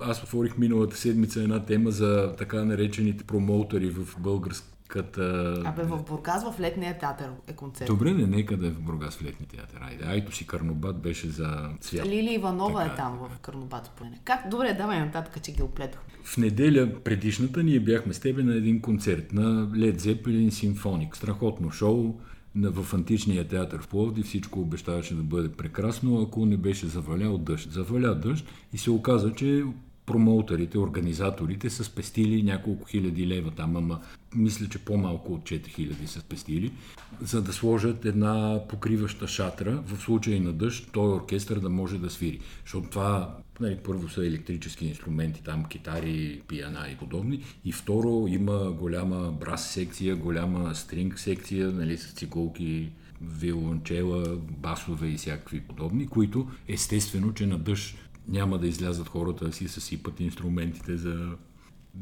аз 0.00 0.22
отворих 0.22 0.58
миналата 0.58 0.96
седмица 0.96 1.42
една 1.42 1.64
тема 1.64 1.90
за 1.90 2.34
така 2.38 2.64
наречените 2.64 3.24
промоутери 3.24 3.90
в 3.90 4.16
българска 4.18 4.71
като... 4.92 5.20
Абе, 5.64 5.82
в 5.82 6.02
Бургас 6.08 6.44
в 6.44 6.60
летния 6.60 6.98
театър 6.98 7.30
е 7.48 7.52
концерт. 7.52 7.86
Добре, 7.86 8.12
не, 8.12 8.26
нека 8.26 8.56
да 8.56 8.66
е 8.66 8.70
в 8.70 8.80
Бургас 8.80 9.16
в 9.16 9.22
летния 9.22 9.48
театър. 9.48 9.80
Айде, 9.82 10.04
айто 10.04 10.36
си 10.36 10.46
Карнобат 10.46 10.98
беше 10.98 11.28
за 11.28 11.68
цвят. 11.80 12.06
Лили 12.06 12.34
Иванова 12.34 12.82
така, 12.82 12.92
е 12.92 12.96
там 12.96 13.18
в 13.18 13.38
Карнобат. 13.38 13.90
Как? 14.24 14.48
Добре, 14.50 14.74
давай 14.78 15.00
нататък, 15.00 15.42
че 15.42 15.52
ги 15.52 15.62
оплетох. 15.62 16.00
В 16.24 16.36
неделя 16.36 17.02
предишната 17.04 17.62
ние 17.62 17.80
бяхме 17.80 18.14
с 18.14 18.20
тебе 18.20 18.42
на 18.42 18.54
един 18.54 18.80
концерт 18.80 19.32
на 19.32 19.68
Led 19.68 19.98
Zeppelin 19.98 20.48
Symphonic. 20.50 21.16
Страхотно 21.16 21.70
шоу 21.70 22.14
в 22.56 22.94
античния 22.94 23.48
театър 23.48 23.82
в 23.82 23.88
Пловди 23.88 24.22
всичко 24.22 24.60
обещаваше 24.60 25.14
да 25.14 25.22
бъде 25.22 25.48
прекрасно, 25.48 26.22
ако 26.22 26.46
не 26.46 26.56
беше 26.56 26.86
завалял 26.86 27.38
дъжд. 27.38 27.72
Заваля 27.72 28.14
дъжд 28.14 28.46
и 28.72 28.78
се 28.78 28.90
оказа, 28.90 29.32
че 29.32 29.64
промоутерите, 30.06 30.78
организаторите 30.78 31.70
са 31.70 31.84
спестили 31.84 32.42
няколко 32.42 32.86
хиляди 32.86 33.26
лева 33.26 33.50
там, 33.50 33.76
ама 33.76 34.00
мисля, 34.34 34.68
че 34.68 34.78
по-малко 34.78 35.32
от 35.32 35.42
4000 35.42 36.06
са 36.06 36.20
спестили, 36.20 36.72
за 37.20 37.42
да 37.42 37.52
сложат 37.52 38.04
една 38.04 38.60
покриваща 38.68 39.28
шатра 39.28 39.82
в 39.86 40.00
случай 40.00 40.40
на 40.40 40.52
дъжд, 40.52 40.88
той 40.92 41.12
оркестър 41.12 41.58
да 41.58 41.68
може 41.68 41.98
да 41.98 42.10
свири. 42.10 42.40
Защото 42.64 42.88
това 42.88 43.36
нали, 43.60 43.76
първо 43.76 44.08
са 44.08 44.26
електрически 44.26 44.86
инструменти, 44.86 45.42
там 45.42 45.64
китари, 45.64 46.42
пиана 46.48 46.88
и 46.92 46.96
подобни. 46.96 47.42
И 47.64 47.72
второ 47.72 48.26
има 48.28 48.72
голяма 48.72 49.32
брас 49.40 49.70
секция, 49.70 50.16
голяма 50.16 50.74
стринг 50.74 51.18
секция, 51.18 51.72
нали, 51.72 51.98
с 51.98 52.12
циколки, 52.12 52.88
виолончела, 53.22 54.36
басове 54.36 55.08
и 55.08 55.16
всякакви 55.16 55.60
подобни, 55.60 56.06
които 56.06 56.48
естествено, 56.68 57.34
че 57.34 57.46
на 57.46 57.58
дъжд 57.58 57.96
няма 58.28 58.58
да 58.58 58.66
излязат 58.66 59.08
хората 59.08 59.44
да 59.44 59.52
си 59.52 59.68
съсипат 59.68 60.20
инструментите 60.20 60.96
за, 60.96 61.36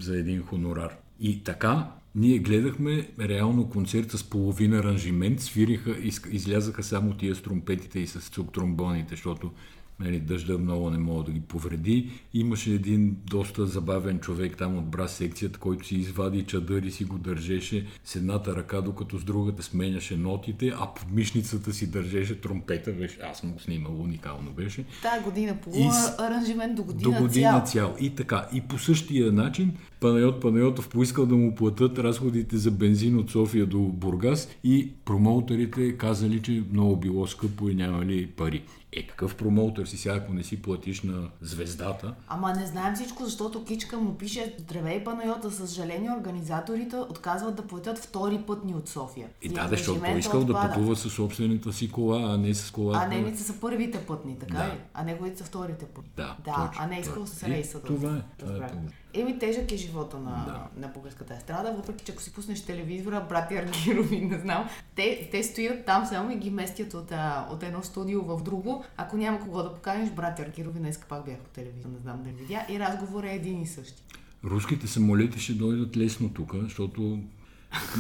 за 0.01 0.19
един 0.19 0.43
хонорар. 0.43 0.97
И 1.21 1.45
така, 1.45 1.93
ние 2.15 2.39
гледахме 2.39 3.09
реално 3.21 3.71
концерта 3.71 4.19
с 4.19 4.25
половина 4.25 4.79
аранжимент, 4.79 5.41
свириха, 5.41 5.97
излязаха 6.31 6.83
само 6.83 7.15
тия 7.15 7.35
с 7.35 7.43
тромпетите 7.43 8.01
и 8.01 8.07
с 8.07 8.29
цук 8.29 8.53
тромбоните, 8.53 9.15
защото 9.15 9.53
нали, 10.01 10.21
дъжда 10.21 10.59
много 10.59 10.91
не 10.91 10.99
мога 10.99 11.25
да 11.25 11.33
ги 11.33 11.41
повреди. 11.41 12.11
Имаше 12.35 12.71
един 12.71 13.17
доста 13.25 13.67
забавен 13.67 14.19
човек 14.19 14.57
там 14.57 14.79
от 14.79 14.85
брас 14.85 15.13
секцията, 15.13 15.59
който 15.59 15.87
си 15.87 15.97
извади 15.97 16.45
чадър 16.45 16.83
и 16.83 16.91
си 16.91 17.05
го 17.05 17.19
държеше 17.19 17.87
с 18.05 18.17
едната 18.17 18.57
ръка, 18.57 18.81
докато 18.81 19.19
с 19.19 19.25
другата 19.25 19.63
сменяше 19.63 20.17
нотите, 20.17 20.73
а 20.79 20.87
под 20.95 21.11
мишницата 21.11 21.73
си 21.73 21.91
държеше 21.91 22.41
тромпета. 22.41 22.93
Беше, 22.93 23.19
аз 23.31 23.39
съм 23.39 23.53
го 23.53 23.61
снимал, 23.61 24.01
уникално 24.01 24.51
беше. 24.51 24.85
Та 25.03 25.21
година 25.25 25.57
половина, 25.65 26.15
аранжимент 26.19 26.77
до 26.77 26.83
година, 26.83 27.13
до 27.13 27.23
година 27.23 27.61
цял. 27.61 27.65
цял. 27.65 27.97
И 28.01 28.15
така. 28.15 28.49
И 28.53 28.61
по 28.61 28.79
същия 28.79 29.33
начин 29.33 29.73
Панайот 30.01 30.41
Панайотов 30.41 30.89
поискал 30.89 31.27
да 31.27 31.37
му 31.37 31.55
платят 31.55 31.99
разходите 31.99 32.57
за 32.57 32.71
бензин 32.71 33.19
от 33.19 33.31
София 33.31 33.67
до 33.67 33.79
Бургас 33.79 34.49
и 34.65 34.91
промоутерите 35.05 35.97
казали, 35.97 36.43
че 36.43 36.63
много 36.73 36.97
било 36.97 37.27
скъпо 37.27 37.69
и 37.69 37.75
нямали 37.75 38.27
пари. 38.27 38.63
Е, 38.93 39.07
какъв 39.07 39.37
промоутър 39.37 39.87
си 39.87 39.97
сега, 39.97 40.15
ако 40.15 40.33
не 40.33 40.43
си 40.43 40.63
платиш 40.63 41.03
на 41.03 41.29
звездата? 41.41 42.15
Ама 42.29 42.53
не 42.53 42.67
знаем 42.67 42.95
всичко, 42.95 43.25
защото 43.25 43.65
Кичка 43.65 43.99
му 43.99 44.15
пише 44.15 44.55
Здравей, 44.59 45.05
Панайот, 45.05 45.43
за 45.43 45.51
съжаление 45.51 46.11
организаторите 46.11 46.97
отказват 46.97 47.55
да 47.55 47.67
платят 47.67 47.99
втори 47.99 48.39
пътни 48.47 48.75
от 48.75 48.89
София. 48.89 49.29
И, 49.43 49.47
и 49.47 49.49
да, 49.49 49.69
защото 49.69 50.01
той 50.01 50.19
искал 50.19 50.41
отпада. 50.41 50.69
да 50.69 50.75
пътува 50.75 50.97
със 50.97 51.13
собствената 51.13 51.73
си 51.73 51.91
кола, 51.91 52.35
а 52.35 52.39
не 52.39 52.55
с 52.55 52.71
кола. 52.71 53.03
А 53.03 53.09
неговите 53.09 53.43
са 53.43 53.61
първите 53.61 53.99
пътни, 54.07 54.39
така 54.39 54.59
да. 54.59 54.65
ли? 54.65 54.79
А 54.95 55.05
неговите 55.05 55.39
са 55.39 55.45
вторите 55.45 55.85
пътни. 55.85 56.11
Да, 56.17 56.37
да 56.45 56.55
точно, 56.55 56.85
а 56.85 56.87
не 56.87 56.99
искал 56.99 57.27
с 57.27 57.43
рейса. 57.43 57.81
Да 57.81 57.87
това 57.87 58.17
е. 58.17 58.23
Това 58.39 58.57
е 58.57 58.71
Еми, 59.15 59.39
тежък 59.39 59.73
е 59.73 59.77
живота 59.77 60.19
на, 60.19 60.45
да. 60.47 60.81
на 60.87 60.89
българската 60.89 61.35
естрада, 61.35 61.73
въпреки 61.73 62.05
че 62.05 62.13
ако 62.13 62.23
си 62.23 62.33
пуснеш 62.33 62.65
телевизора, 62.65 63.27
брати 63.29 63.57
Аргирови, 63.57 64.21
не 64.31 64.39
знам, 64.39 64.69
те, 64.95 65.29
те 65.31 65.43
стоят 65.43 65.87
там 65.87 66.07
само 66.07 66.31
и 66.31 66.37
ги 66.37 66.51
местят 66.51 66.95
от, 66.95 67.13
от 67.51 67.63
едно 67.63 67.83
студио 67.83 68.23
в 68.23 68.43
друго. 68.43 68.80
Ако 68.97 69.17
няма 69.17 69.41
кого 69.41 69.63
да 69.63 69.75
поканиш, 69.75 70.11
брати 70.11 70.43
Аргирови, 70.43 70.79
днес 70.79 71.01
пак 71.09 71.25
бях 71.25 71.39
по 71.39 71.51
телевизора, 71.51 71.93
не 71.93 71.99
знам 71.99 72.23
да 72.23 72.31
видя. 72.31 72.67
И 72.71 72.79
разговор 72.79 73.25
е 73.25 73.35
един 73.35 73.63
и 73.63 73.67
същи. 73.67 74.03
Руските 74.45 74.87
самолети 74.87 75.41
ще 75.41 75.53
дойдат 75.53 75.97
лесно 75.97 76.29
тук, 76.29 76.55
защото 76.55 77.19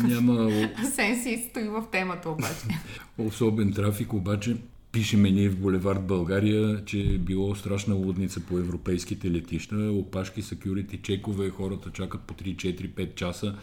няма... 0.04 0.50
Сенси 0.94 1.46
стои 1.50 1.68
в 1.68 1.84
темата 1.92 2.30
обаче. 2.30 2.66
Особен 3.18 3.72
трафик, 3.72 4.12
обаче 4.12 4.56
Пишеме 4.92 5.30
ние 5.30 5.48
в 5.48 5.58
Булевард 5.58 6.06
България, 6.06 6.84
че 6.84 7.00
е 7.00 7.18
било 7.18 7.54
страшна 7.54 7.94
лудница 7.94 8.40
по 8.40 8.58
европейските 8.58 9.30
летища. 9.30 9.76
Опашки, 9.76 10.42
секюрити, 10.42 10.98
чекове, 10.98 11.50
хората 11.50 11.90
чакат 11.90 12.20
по 12.20 12.34
3, 12.34 12.56
4, 12.56 12.90
5 12.90 13.14
часа, 13.14 13.54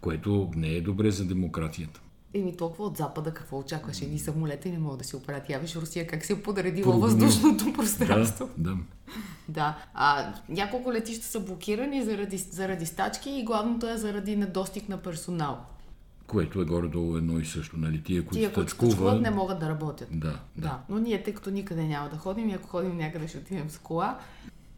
което 0.00 0.50
не 0.56 0.68
е 0.68 0.80
добре 0.80 1.10
за 1.10 1.24
демокрацията. 1.24 2.00
Еми 2.34 2.56
толкова 2.56 2.84
от 2.84 2.96
Запада, 2.96 3.34
какво 3.34 3.58
очакваш? 3.58 4.02
Едни 4.02 4.18
самолети 4.18 4.70
не 4.70 4.78
могат 4.78 4.98
да 4.98 5.04
си 5.04 5.16
оправят. 5.16 5.50
Я 5.50 5.58
виж 5.58 5.76
Русия 5.76 6.06
как 6.06 6.24
се 6.24 6.32
е 6.32 6.42
подредила 6.42 6.92
Прогноз. 6.92 7.12
въздушното 7.12 7.72
пространство. 7.72 8.48
Да, 8.56 8.70
да. 8.70 8.76
Да. 9.48 9.76
А, 9.94 10.34
няколко 10.48 10.92
летища 10.92 11.26
са 11.26 11.40
блокирани 11.40 12.04
заради, 12.04 12.38
заради 12.38 12.86
стачки 12.86 13.30
и 13.30 13.44
главното 13.44 13.88
е 13.88 13.96
заради 13.96 14.36
недостиг 14.36 14.88
на 14.88 14.96
персонал. 14.96 15.58
Което 16.26 16.60
е 16.60 16.64
горе-долу 16.64 17.16
едно 17.16 17.38
и 17.38 17.44
също, 17.44 17.76
нали? 17.78 18.02
Тия, 18.02 18.24
които 18.24 18.54
които 18.54 18.70
стачкуват, 18.72 19.20
не 19.20 19.30
могат 19.30 19.58
да 19.58 19.68
работят. 19.68 20.08
Да, 20.10 20.28
да. 20.28 20.38
Да, 20.56 20.80
но 20.88 20.98
ние, 20.98 21.22
тъй 21.22 21.34
като 21.34 21.50
никъде 21.50 21.84
няма 21.84 22.08
да 22.08 22.16
ходим 22.16 22.48
и 22.50 22.52
ако 22.52 22.68
ходим 22.68 22.96
някъде 22.96 23.28
ще 23.28 23.38
отидем 23.38 23.70
с 23.70 23.78
кола, 23.78 24.18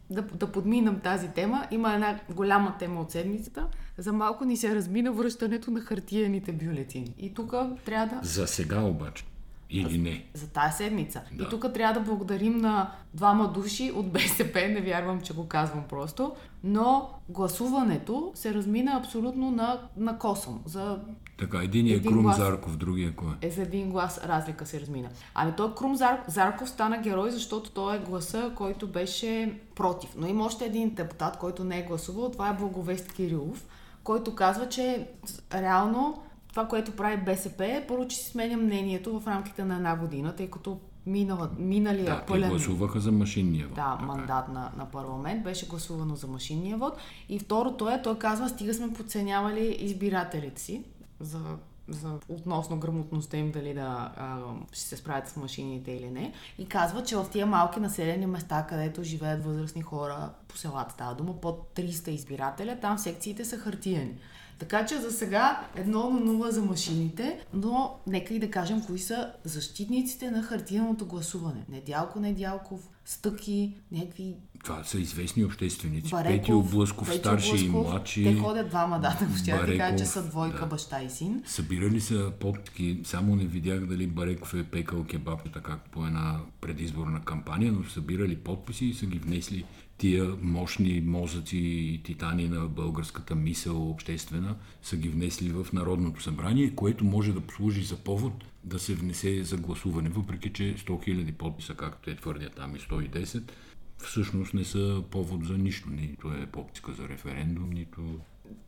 да, 0.09 0.21
да 0.21 0.51
подминам 0.51 0.99
тази 0.99 1.27
тема. 1.27 1.67
Има 1.71 1.93
една 1.93 2.19
голяма 2.35 2.77
тема 2.77 3.01
от 3.01 3.11
седмицата. 3.11 3.67
За 3.97 4.13
малко 4.13 4.45
ни 4.45 4.57
се 4.57 4.75
размина 4.75 5.11
връщането 5.11 5.71
на 5.71 5.81
хартияните 5.81 6.51
бюлетини. 6.51 7.13
И 7.17 7.33
тук 7.33 7.53
трябва 7.85 8.15
да... 8.15 8.27
За 8.27 8.47
сега 8.47 8.81
обаче. 8.81 9.25
Или 9.69 9.97
не. 9.97 10.25
За 10.33 10.47
тая 10.47 10.71
седмица. 10.71 11.21
Да. 11.31 11.43
И 11.43 11.49
тук 11.49 11.73
трябва 11.73 11.99
да 11.99 12.05
благодарим 12.05 12.57
на 12.57 12.91
двама 13.13 13.51
души 13.51 13.91
от 13.95 14.11
БСП, 14.11 14.67
не 14.67 14.81
вярвам, 14.81 15.21
че 15.21 15.33
го 15.33 15.47
казвам 15.47 15.83
просто, 15.89 16.35
но 16.63 17.09
гласуването 17.29 18.31
се 18.35 18.53
размина 18.53 18.91
абсолютно 18.97 19.51
на, 19.51 19.79
на 19.97 20.17
косъм. 20.17 20.61
За 20.65 20.99
Така, 21.37 21.63
един 21.63 21.87
е 21.87 21.89
Един 21.89 22.11
Крум 22.11 22.23
глас. 22.23 22.37
Зарков, 22.37 22.77
другия 22.77 23.15
кой 23.15 23.27
е? 23.41 23.47
е 23.47 23.51
за 23.51 23.61
един 23.61 23.89
глас 23.89 24.21
разлика 24.25 24.65
се 24.65 24.81
размина. 24.81 25.09
Ами 25.33 25.53
той 25.57 25.75
Крум 25.75 25.95
Зар... 25.95 26.23
Зарков 26.27 26.69
стана 26.69 26.97
герой, 26.97 27.31
защото 27.31 27.71
той 27.71 27.95
е 27.95 27.99
гласа, 27.99 28.51
който 28.55 28.87
беше 28.87 29.59
против. 29.75 30.09
Но 30.17 30.27
има 30.27 30.45
още 30.45 30.65
един 30.65 30.89
депутат, 30.89 31.37
който 31.37 31.63
не 31.63 31.79
е 31.79 31.83
гласувал, 31.83 32.31
това 32.31 32.49
е 32.49 32.53
Благовест 32.53 33.13
Кирилов, 33.13 33.65
който 34.03 34.35
казва, 34.35 34.69
че 34.69 35.07
реално 35.53 36.23
това, 36.49 36.67
което 36.67 36.91
прави 36.91 37.17
БСП 37.17 37.65
е 37.65 37.85
първо, 37.87 38.07
че 38.07 38.17
си 38.17 38.29
сменя 38.29 38.57
мнението 38.57 39.19
в 39.19 39.27
рамките 39.27 39.63
на 39.63 39.75
една 39.75 39.95
година, 39.95 40.35
тъй 40.35 40.49
като 40.49 40.79
минала, 41.05 41.49
миналия 41.57 42.05
Да, 42.05 42.25
пълен 42.27 42.49
гласуваха 42.49 42.99
за 42.99 43.11
машинния 43.11 43.67
вот. 43.67 43.75
да, 43.75 43.91
Така 43.91 44.03
е. 44.03 44.05
мандат 44.05 44.47
на, 44.47 44.71
на 44.77 44.85
парламент 44.85 45.43
беше 45.43 45.67
гласувано 45.67 46.15
за 46.15 46.27
машинния 46.27 46.77
вод. 46.77 46.97
И 47.29 47.39
второто 47.39 47.89
е, 47.89 48.01
той 48.01 48.19
казва, 48.19 48.49
стига 48.49 48.73
сме 48.73 48.93
подценявали 48.93 49.77
избирателите 49.79 50.61
си 50.61 50.83
за, 51.19 51.39
за 51.87 52.19
относно 52.29 52.79
грамотността 52.79 53.37
им 53.37 53.51
дали 53.51 53.73
да 53.73 54.11
а, 54.17 54.39
ще 54.71 54.81
се 54.81 54.97
справят 54.97 55.27
с 55.27 55.35
машините 55.35 55.91
или 55.91 56.09
не. 56.09 56.33
И 56.59 56.65
казва, 56.65 57.03
че 57.03 57.17
в 57.17 57.25
тия 57.31 57.45
малки 57.45 57.79
населени 57.79 58.25
места, 58.25 58.65
където 58.69 59.03
живеят 59.03 59.45
възрастни 59.45 59.81
хора 59.81 60.29
по 60.47 60.57
селата, 60.57 60.93
става 60.93 61.15
дума 61.15 61.41
под 61.41 61.71
300 61.75 62.09
избирателя, 62.09 62.77
там 62.81 62.97
секциите 62.97 63.45
са 63.45 63.57
хартияни. 63.57 64.15
Така 64.59 64.85
че 64.85 64.97
за 64.97 65.11
сега 65.11 65.67
едно 65.75 66.09
на 66.09 66.19
нула 66.19 66.51
за 66.51 66.61
машините, 66.61 67.39
но 67.53 67.99
нека 68.07 68.33
и 68.33 68.39
да 68.39 68.51
кажем 68.51 68.81
кои 68.85 68.99
са 68.99 69.33
защитниците 69.43 70.31
на 70.31 70.43
хартияното 70.43 71.05
гласуване. 71.05 71.65
Недялко 71.69 72.19
Недялков, 72.19 72.89
Стъки, 73.05 73.77
някакви 73.91 74.35
Това 74.63 74.83
са 74.83 74.99
известни 74.99 75.45
общественици. 75.45 76.11
Бареков, 76.11 76.39
Пети 76.39 76.53
Облъсков, 76.53 77.13
старши 77.15 77.49
и 77.49 77.69
Блъсков. 77.69 77.91
младши. 77.91 78.23
Те 78.23 78.35
ходят 78.35 78.69
двама, 78.69 78.99
да, 78.99 79.17
да 79.29 79.37
ще 79.37 79.51
да 79.51 79.65
ти 79.65 79.77
кажа, 79.77 79.97
че 79.97 80.03
Бареков, 80.03 80.07
са 80.07 80.23
двойка 80.23 80.59
да. 80.59 80.65
баща 80.65 81.01
и 81.01 81.09
син. 81.09 81.43
Събирали 81.45 82.01
са 82.01 82.31
подки, 82.39 83.01
само 83.03 83.35
не 83.35 83.45
видях 83.45 83.85
дали 83.85 84.07
Бареков 84.07 84.53
е 84.53 84.63
пекал 84.63 85.03
кебаб, 85.03 85.53
така 85.53 85.79
по 85.91 86.05
една 86.05 86.39
предизборна 86.61 87.21
кампания, 87.21 87.71
но 87.71 87.83
събирали 87.83 88.35
подписи 88.35 88.85
и 88.85 88.93
са 88.93 89.05
ги 89.05 89.19
внесли 89.19 89.65
тия 89.97 90.35
мощни 90.41 91.01
мозъци 91.01 91.57
и 91.57 92.01
титани 92.03 92.49
на 92.49 92.67
българската 92.67 93.35
мисъл 93.35 93.89
обществена, 93.89 94.55
са 94.81 94.97
ги 94.97 95.09
внесли 95.09 95.49
в 95.49 95.67
Народното 95.73 96.23
събрание, 96.23 96.75
което 96.75 97.05
може 97.05 97.33
да 97.33 97.41
послужи 97.41 97.83
за 97.83 97.97
повод 97.97 98.43
да 98.63 98.79
се 98.79 98.95
внесе 98.95 99.43
за 99.43 99.57
гласуване, 99.57 100.09
въпреки 100.09 100.53
че 100.53 100.75
100 100.77 100.87
000 100.87 101.31
подписа, 101.31 101.75
както 101.75 102.05
те 102.05 102.15
твърдят 102.15 102.55
там 102.55 102.75
и 102.75 102.79
110, 102.79 103.51
всъщност 103.97 104.53
не 104.53 104.63
са 104.63 105.03
повод 105.11 105.45
за 105.45 105.57
нищо. 105.57 105.89
Нито 105.89 106.33
е 106.33 106.45
подписка 106.45 106.93
за 106.93 107.09
референдум, 107.09 107.69
нито... 107.69 108.19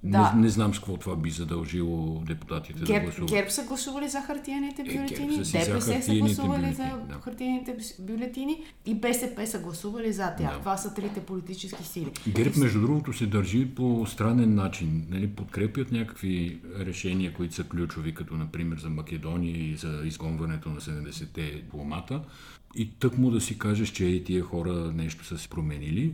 Да. 0.03 0.33
Не, 0.35 0.41
не 0.41 0.49
знам 0.49 0.73
с 0.73 0.79
какво 0.79 0.97
това 0.97 1.15
би 1.15 1.29
задължило 1.29 2.23
депутатите 2.27 2.79
да 2.79 2.85
Герб, 2.85 3.03
гласуват. 3.03 3.29
ГЕРБ 3.29 3.49
са 3.49 3.63
гласували 3.63 4.09
за 4.09 4.21
хартияните 4.21 4.83
ГЕРБ 4.83 4.97
бюлетини, 4.97 5.35
са 5.35 5.45
си 5.45 5.51
за 5.51 5.73
ДПС 5.73 6.01
са 6.01 6.15
гласували 6.15 6.73
за 6.73 6.83
бюлетини, 6.83 7.07
да. 7.07 7.13
хартияните 7.13 7.77
бюлетини 7.99 8.63
и 8.85 8.95
БСП 8.95 9.47
са 9.47 9.59
гласували 9.59 10.13
за 10.13 10.35
тях. 10.35 10.53
Да. 10.53 10.59
Това 10.59 10.77
са 10.77 10.93
трите 10.93 11.19
политически 11.19 11.83
сили. 11.83 12.11
ГЕРБ, 12.27 12.59
между 12.59 12.81
другото, 12.81 13.13
се 13.13 13.25
държи 13.25 13.75
по 13.75 14.05
странен 14.07 14.55
начин. 14.55 15.05
Нали, 15.09 15.27
подкрепят 15.27 15.91
някакви 15.91 16.59
решения, 16.79 17.33
които 17.33 17.55
са 17.55 17.63
ключови, 17.63 18.13
като 18.13 18.33
например 18.33 18.77
за 18.77 18.89
Македония 18.89 19.57
и 19.57 19.75
за 19.75 20.01
изгонването 20.05 20.69
на 20.69 20.81
70-те 20.81 21.41
дипломата. 21.41 22.21
И 22.75 22.91
тък 22.99 23.17
му 23.17 23.31
да 23.31 23.41
си 23.41 23.59
кажеш, 23.59 23.89
че 23.89 24.07
е, 24.07 24.23
тия 24.23 24.43
хора 24.43 24.73
нещо 24.95 25.25
са 25.25 25.37
се 25.37 25.49
променили. 25.49 26.13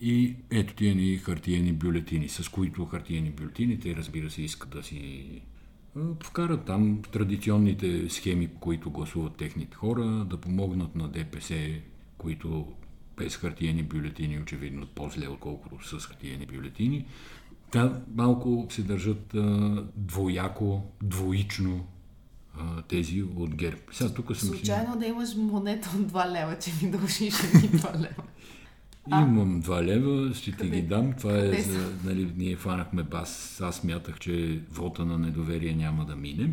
И 0.00 0.36
ето 0.50 0.74
тия 0.74 0.94
ни 0.94 1.16
хартиени 1.16 1.72
бюлетини, 1.72 2.28
с 2.28 2.48
които 2.48 2.84
хартиени 2.84 3.30
бюлетини, 3.30 3.80
те 3.80 3.96
разбира 3.96 4.30
се 4.30 4.42
искат 4.42 4.70
да 4.70 4.82
си 4.82 5.42
вкарат 6.22 6.64
там 6.64 7.02
традиционните 7.12 8.10
схеми, 8.10 8.48
които 8.60 8.90
гласуват 8.90 9.36
техните 9.36 9.76
хора, 9.76 10.04
да 10.04 10.36
помогнат 10.36 10.96
на 10.96 11.08
ДПС, 11.08 11.54
които 12.18 12.66
без 13.16 13.36
хартиени 13.36 13.82
бюлетини 13.82 14.38
очевидно 14.38 14.86
по-зле, 14.86 15.28
отколкото 15.28 16.00
с 16.00 16.06
хартиени 16.06 16.46
бюлетини. 16.46 17.06
Та 17.70 18.00
малко 18.14 18.66
се 18.70 18.82
държат 18.82 19.34
а, 19.34 19.84
двояко, 19.96 20.82
двоично 21.02 21.86
а, 22.58 22.82
тези 22.82 23.22
от 23.22 23.54
ГЕРБ. 23.54 23.80
Сега 23.92 24.14
тук 24.14 24.26
съм 24.26 24.36
си... 24.36 24.46
Случайно 24.46 24.98
да 24.98 25.06
имаш 25.06 25.34
монета 25.34 25.90
от 25.96 26.12
2 26.12 26.32
лева, 26.32 26.58
че 26.58 26.70
ми 26.82 26.90
дължиш 26.90 27.34
едни 27.44 27.68
2 27.68 27.94
лева. 27.94 28.22
Имам 29.08 29.62
2 29.62 29.82
лева, 29.84 30.34
ще 30.34 30.52
ти 30.52 30.70
ги 30.70 30.82
дам. 30.82 31.12
Това 31.12 31.38
е 31.38 31.52
за... 31.52 31.92
Нали, 32.04 32.32
ние 32.36 32.56
фанахме 32.56 33.02
бас. 33.02 33.60
Аз 33.60 33.76
смятах, 33.76 34.18
че 34.18 34.60
вота 34.70 35.04
на 35.04 35.18
недоверие 35.18 35.74
няма 35.74 36.04
да 36.04 36.16
мине. 36.16 36.50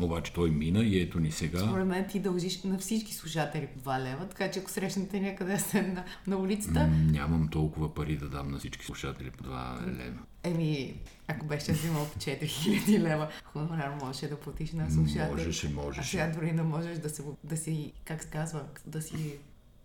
Обаче 0.00 0.32
той 0.32 0.50
мина 0.50 0.80
и 0.80 1.00
ето 1.00 1.20
ни 1.20 1.32
сега. 1.32 1.58
Според 1.58 1.86
мен 1.86 2.06
ти 2.08 2.20
дължиш 2.20 2.62
на 2.62 2.78
всички 2.78 3.14
слушатели 3.14 3.66
по 3.66 3.90
2 3.90 4.00
лева, 4.04 4.26
така 4.28 4.50
че 4.50 4.60
ако 4.60 4.70
срещнете 4.70 5.20
някъде 5.20 5.58
на, 5.74 6.04
на 6.26 6.36
улицата, 6.36 6.80
М, 6.86 6.96
Нямам 7.12 7.48
толкова 7.48 7.94
пари 7.94 8.16
да 8.16 8.28
дам 8.28 8.50
на 8.50 8.58
всички 8.58 8.84
слушатели 8.86 9.30
по 9.30 9.44
2 9.44 9.86
лева. 9.86 10.18
Еми, 10.42 10.94
ако 11.28 11.46
беше 11.46 11.72
взимал 11.72 12.06
по 12.12 12.18
4000 12.18 12.98
лева, 13.00 13.28
хонорар 13.44 13.94
можеше 14.02 14.28
да 14.28 14.36
платиш 14.36 14.72
на 14.72 14.90
слушател. 14.90 15.30
Можеше, 15.30 15.66
А 15.66 15.70
можеше. 15.70 16.10
сега 16.10 16.32
дори 16.34 16.52
не 16.52 16.62
можеш 16.62 16.98
да, 16.98 17.08
се, 17.08 17.22
да 17.44 17.56
си, 17.56 17.92
как 18.04 18.22
се 18.22 18.28
казва, 18.30 18.62
да 18.86 19.02
си 19.02 19.36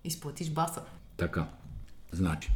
изплатиш 0.04 0.50
баса. 0.50 0.82
Така. 1.18 1.48
Значи, 2.12 2.52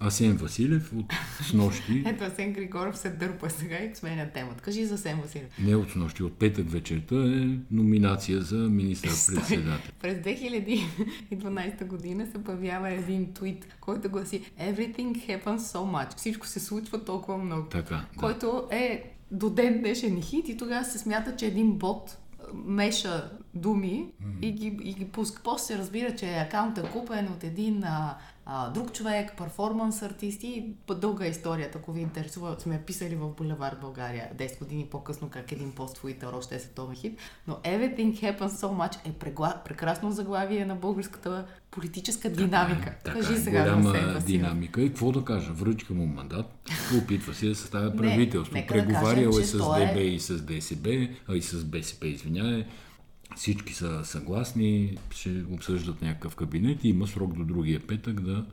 Асен 0.00 0.36
Василев 0.36 0.92
от 0.96 1.12
снощи, 1.42 2.02
Ето 2.06 2.24
Асен 2.24 2.52
Григоров 2.52 2.98
се 2.98 3.10
дърпа 3.10 3.50
сега 3.50 3.78
и 3.78 3.94
сменя 3.94 4.30
темата. 4.30 4.62
Кажи 4.62 4.84
за 4.84 4.94
Асен 4.94 5.20
Василев. 5.20 5.58
не 5.58 5.76
от 5.76 5.90
снощи, 5.90 6.22
от 6.22 6.38
петък 6.38 6.70
вечерта 6.70 7.14
е 7.14 7.58
номинация 7.70 8.40
за 8.40 8.56
министър-председател. 8.56 9.92
През 10.02 10.18
2012 10.18 11.86
година 11.86 12.26
се 12.26 12.44
появява 12.44 12.90
един 12.90 13.32
твит, 13.32 13.76
който 13.80 14.10
гласи 14.10 14.42
Everything 14.60 15.28
happens 15.28 15.58
so 15.58 15.78
much. 15.78 16.16
Всичко 16.16 16.46
се 16.46 16.60
случва 16.60 17.04
толкова 17.04 17.38
много. 17.38 17.68
Така, 17.68 17.94
да. 17.94 18.04
Който 18.18 18.68
е 18.70 19.12
до 19.30 19.50
ден 19.50 19.78
днешен 19.78 20.22
хит 20.22 20.48
и 20.48 20.56
тогава 20.56 20.84
се 20.84 20.98
смята, 20.98 21.36
че 21.36 21.46
един 21.46 21.72
бот 21.72 22.18
меша 22.54 23.30
думи 23.54 24.06
и, 24.42 24.52
ги, 24.52 24.78
и 24.82 24.94
ги 24.94 25.04
пуска. 25.04 25.42
После 25.44 25.66
се 25.66 25.78
разбира, 25.78 26.16
че 26.16 26.34
акаунтът 26.34 26.86
е 26.86 26.90
купен 26.90 27.26
от 27.26 27.44
един 27.44 27.84
а, 27.84 28.18
а, 28.46 28.70
друг 28.70 28.92
човек, 28.92 29.32
перформанс 29.38 30.02
артист 30.02 30.42
и 30.42 30.64
по 30.86 30.94
дълга 30.94 31.26
история, 31.26 31.70
ако 31.74 31.92
ви 31.92 32.00
интересува, 32.00 32.56
сме 32.58 32.82
писали 32.86 33.14
в 33.14 33.28
Булевард 33.28 33.80
България 33.80 34.28
10 34.36 34.58
години 34.58 34.86
по-късно 34.90 35.28
как 35.30 35.52
един 35.52 35.72
пост 35.72 35.98
в 35.98 36.02
Twitter 36.02 36.34
още 36.38 36.54
е 36.54 36.58
световен 36.58 36.96
хит, 36.96 37.18
но 37.46 37.54
Everything 37.54 38.12
Happens 38.22 38.48
So 38.48 38.66
Much 38.88 39.08
е 39.08 39.12
прегла... 39.12 39.62
прекрасно 39.64 40.12
заглавие 40.12 40.64
на 40.66 40.74
българската 40.74 41.44
политическа 41.70 42.30
динамика. 42.30 42.94
Така 43.04 43.20
Кажи 43.20 43.34
е, 43.34 43.36
сега 43.36 43.62
голяма 43.62 43.90
Василев. 43.92 44.24
динамика. 44.24 44.82
И 44.82 44.88
какво 44.88 45.12
да 45.12 45.24
кажа? 45.24 45.52
Връчка 45.52 45.94
му 45.94 46.06
мандат, 46.06 46.68
опитва 47.02 47.34
се 47.34 47.46
да 47.48 47.54
съставя 47.54 47.96
правителство. 47.96 48.54
да 48.54 48.66
Преговарял 48.66 49.30
кажем, 49.30 49.42
е 49.42 49.46
с 49.46 49.58
той 49.58 49.82
е- 49.82 49.86
ДБ 49.86 49.96
и 50.00 50.20
с 50.20 50.42
ДСБ, 50.42 50.90
а 51.28 51.36
и 51.36 51.42
с 51.42 51.64
БСП, 51.64 52.06
извиняе. 52.06 52.66
Всички 53.36 53.74
са 53.74 54.04
съгласни, 54.04 54.96
ще 55.10 55.44
обсъждат 55.50 56.02
някакъв 56.02 56.36
кабинет 56.36 56.84
и 56.84 56.88
има 56.88 57.06
срок 57.06 57.34
до 57.34 57.44
другия 57.44 57.86
петък 57.86 58.20
да 58.20 58.46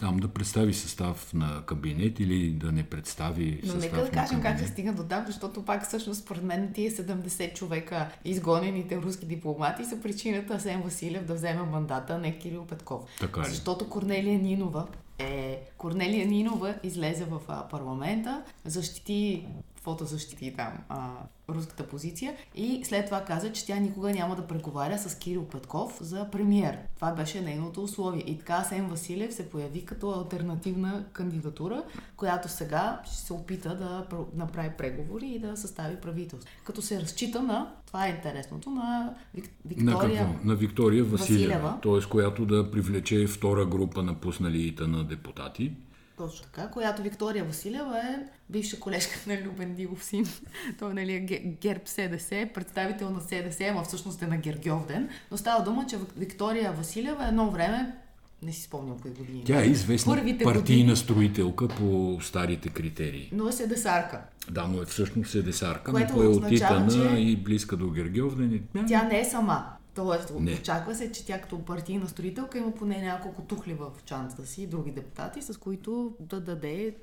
там 0.00 0.16
да 0.16 0.28
представи 0.28 0.74
състав 0.74 1.34
на 1.34 1.62
кабинет 1.66 2.20
или 2.20 2.50
да 2.50 2.72
не 2.72 2.82
представи 2.82 3.60
Но 3.64 3.72
състав 3.72 3.82
нека 3.82 3.96
да 3.96 4.02
на 4.02 4.10
кажем 4.10 4.40
как 4.40 4.52
кабинет. 4.52 4.66
се 4.66 4.72
стига 4.72 4.92
до 4.92 5.02
там, 5.02 5.24
защото 5.26 5.64
пак 5.64 5.86
всъщност 5.86 6.20
според 6.20 6.42
мен 6.42 6.72
тия 6.72 6.90
70 6.90 7.54
човека 7.54 8.08
изгонените 8.24 8.96
руски 8.96 9.26
дипломати 9.26 9.84
са 9.84 10.00
причината 10.00 10.54
Асен 10.54 10.82
Василев 10.82 11.24
да 11.24 11.34
вземе 11.34 11.62
мандата, 11.62 12.14
а 12.14 12.18
не 12.18 12.38
Кирил 12.38 12.64
Петков. 12.64 13.02
Така 13.20 13.40
ли? 13.40 13.44
Защото 13.44 13.88
Корнелия 13.88 14.38
Нинова 14.38 14.86
е... 15.18 15.60
Корнелия 15.78 16.26
Нинова 16.26 16.74
излезе 16.82 17.24
в 17.24 17.40
парламента, 17.70 18.42
защити 18.64 19.46
каквото 19.82 20.04
защити 20.04 20.54
там 20.56 20.72
а, 20.88 21.10
руската 21.48 21.86
позиция. 21.86 22.34
И 22.54 22.84
след 22.84 23.04
това 23.04 23.24
каза, 23.24 23.52
че 23.52 23.66
тя 23.66 23.76
никога 23.76 24.12
няма 24.12 24.36
да 24.36 24.46
преговаря 24.46 24.98
с 24.98 25.18
Кирил 25.18 25.44
Петков 25.44 25.98
за 26.00 26.30
премиер. 26.30 26.78
Това 26.96 27.12
беше 27.12 27.40
нейното 27.40 27.82
условие. 27.82 28.22
И 28.26 28.38
така 28.38 28.64
Сен 28.64 28.86
Василев 28.86 29.34
се 29.34 29.50
появи 29.50 29.84
като 29.84 30.10
альтернативна 30.10 31.04
кандидатура, 31.12 31.82
която 32.16 32.48
сега 32.48 33.00
ще 33.04 33.16
се 33.16 33.32
опита 33.32 33.76
да 33.76 34.06
направи 34.34 34.70
преговори 34.78 35.26
и 35.26 35.38
да 35.38 35.56
състави 35.56 35.96
правителство. 35.96 36.50
Като 36.64 36.82
се 36.82 37.00
разчита 37.00 37.42
на, 37.42 37.72
това 37.86 38.06
е 38.06 38.10
интересното, 38.10 38.70
на 38.70 39.14
Вик, 39.34 39.50
Виктория... 39.64 40.22
На 40.22 40.32
какво? 40.32 40.48
На 40.48 40.54
Виктория 40.54 41.04
Василева, 41.04 41.58
Василева. 41.58 42.00
т.е. 42.00 42.10
която 42.10 42.46
да 42.46 42.70
привлече 42.70 43.26
втора 43.26 43.66
група 43.66 44.02
напусналите 44.02 44.86
на 44.86 45.04
депутати 45.04 45.72
точно 46.16 46.46
така, 46.52 46.68
която 46.68 47.02
Виктория 47.02 47.44
Василева 47.44 47.98
е 47.98 48.18
бивша 48.50 48.80
колежка 48.80 49.18
на 49.26 49.42
Любен 49.42 49.74
Дилов 49.74 50.04
син. 50.04 50.26
Той 50.78 50.94
нали, 50.94 51.12
е 51.12 51.20
герб 51.60 51.88
СДС, 51.88 52.48
представител 52.54 53.10
на 53.10 53.20
СДС, 53.20 53.68
ама 53.70 53.82
всъщност 53.82 54.22
е 54.22 54.26
на 54.26 54.36
Гергьовден. 54.36 55.08
Но 55.30 55.36
става 55.36 55.64
дума, 55.64 55.86
че 55.86 55.98
Виктория 56.16 56.72
Василева 56.72 57.28
едно 57.28 57.50
време 57.50 57.96
не 58.42 58.52
си 58.52 58.62
спомням 58.62 58.98
кои 58.98 59.10
години. 59.10 59.42
Тя 59.46 59.62
е 59.62 59.66
известна 59.66 60.14
Първите 60.14 60.44
партийна 60.44 60.82
години, 60.82 60.96
строителка 60.96 61.68
по 61.68 62.18
старите 62.22 62.68
критерии. 62.68 63.30
Но 63.32 63.48
е 63.48 63.52
седесарка. 63.52 64.20
Да, 64.50 64.68
но 64.68 64.82
е 64.82 64.84
всъщност 64.84 65.30
седесарка, 65.30 65.92
но 65.92 66.22
е 66.22 66.26
отитана 66.26 66.92
че... 66.92 67.20
и 67.20 67.36
близка 67.36 67.76
до 67.76 67.90
Гергьовден. 67.90 68.62
Тя 68.88 69.02
не 69.02 69.20
е 69.20 69.24
сама. 69.24 69.66
Тоест, 69.94 70.32
не. 70.40 70.52
очаква 70.52 70.94
се, 70.94 71.12
че 71.12 71.26
тя 71.26 71.40
като 71.40 71.58
партийна 71.58 72.08
строителка 72.08 72.58
има 72.58 72.74
поне 72.74 73.02
няколко 73.02 73.42
тухли 73.42 73.74
в 73.74 73.90
чантата 74.04 74.46
си, 74.46 74.66
други 74.66 74.90
депутати, 74.90 75.42
с 75.42 75.58
които 75.58 76.14
да 76.20 76.40
даде 76.40 76.94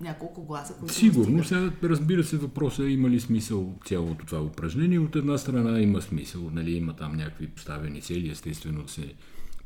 няколко 0.00 0.42
гласа, 0.42 0.74
които 0.74 0.94
Сигурно, 0.94 1.44
сега 1.44 1.72
разбира 1.82 2.24
се 2.24 2.36
въпроса 2.36 2.82
е 2.84 2.88
има 2.88 3.10
ли 3.10 3.20
смисъл 3.20 3.74
цялото 3.86 4.26
това 4.26 4.42
упражнение. 4.42 4.98
От 4.98 5.16
една 5.16 5.38
страна 5.38 5.80
има 5.80 6.02
смисъл, 6.02 6.50
нали, 6.52 6.72
има 6.72 6.96
там 6.96 7.16
някакви 7.16 7.48
поставени 7.48 8.02
цели, 8.02 8.30
естествено 8.30 8.88
се 8.88 9.14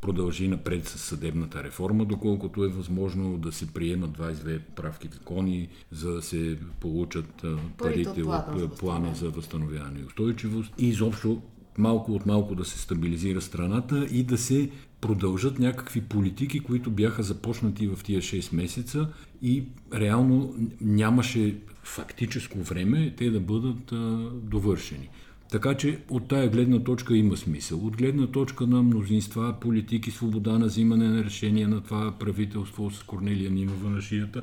продължи 0.01 0.49
напред 0.49 0.89
с 0.89 0.99
съдебната 0.99 1.65
реформа, 1.65 2.05
доколкото 2.05 2.65
е 2.65 2.69
възможно 2.69 3.39
да 3.39 3.53
се 3.53 3.67
приемат 3.67 4.11
22 4.11 4.61
правки 4.77 5.09
закони, 5.13 5.69
за 5.93 6.13
да 6.13 6.23
се 6.23 6.59
получат 6.81 7.45
парите 7.79 8.23
от 8.23 8.79
плана 8.79 9.15
за 9.15 9.31
възстановяване 9.31 10.01
и 10.01 10.05
устойчивост. 10.05 10.73
И 10.79 10.89
изобщо 10.89 11.43
малко 11.79 12.13
от 12.13 12.27
малко 12.27 12.55
да 12.55 12.65
се 12.65 12.79
стабилизира 12.79 13.41
страната 13.41 14.07
и 14.11 14.23
да 14.23 14.39
се 14.39 14.71
продължат 15.01 15.59
някакви 15.59 16.01
политики, 16.01 16.61
които 16.61 16.91
бяха 16.91 17.23
започнати 17.23 17.87
в 17.87 17.99
тия 18.05 18.23
6 18.23 18.55
месеца 18.55 19.09
и 19.43 19.65
реално 19.95 20.55
нямаше 20.81 21.57
фактическо 21.83 22.59
време 22.59 23.15
те 23.17 23.31
да 23.31 23.41
бъдат 23.41 23.93
а, 23.93 24.31
довършени. 24.33 25.09
Така 25.51 25.75
че 25.75 25.99
от 26.11 26.29
тая 26.29 26.51
гледна 26.51 26.85
точка 26.85 27.17
има 27.17 27.37
смисъл. 27.37 27.79
От 27.79 27.97
гледна 27.97 28.27
точка 28.27 28.67
на 28.67 28.83
мнозинства, 28.83 29.55
политики, 29.61 30.11
свобода 30.11 30.59
на 30.59 30.67
взимане 30.67 31.09
на 31.09 31.25
решения 31.25 31.69
на 31.69 31.81
това 31.81 32.13
правителство 32.19 32.91
с 32.91 33.03
Корнелия 33.03 33.51
Нинова 33.51 33.91
на 33.91 34.01
шията, 34.01 34.43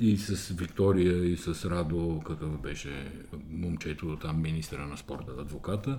и 0.00 0.16
с 0.16 0.48
Виктория, 0.48 1.24
и 1.24 1.36
с 1.36 1.70
Радо, 1.70 2.20
какъв 2.26 2.60
беше 2.60 3.12
момчето 3.50 4.16
там, 4.16 4.42
министра 4.42 4.86
на 4.86 4.96
спорта, 4.96 5.32
адвоката. 5.38 5.98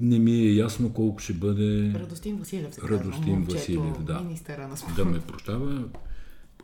Не 0.00 0.18
ми 0.18 0.32
е 0.32 0.54
ясно 0.54 0.92
колко 0.92 1.18
ще 1.18 1.32
бъде... 1.32 1.92
Радостин 1.94 2.36
Василев. 2.36 2.78
Радостин 2.84 3.42
Василев, 3.42 4.02
да. 4.02 4.20
Министъра 4.20 4.68
на 4.68 4.76
спорта. 4.76 5.04
Да 5.04 5.04
ме 5.04 5.20
прощава. 5.20 5.84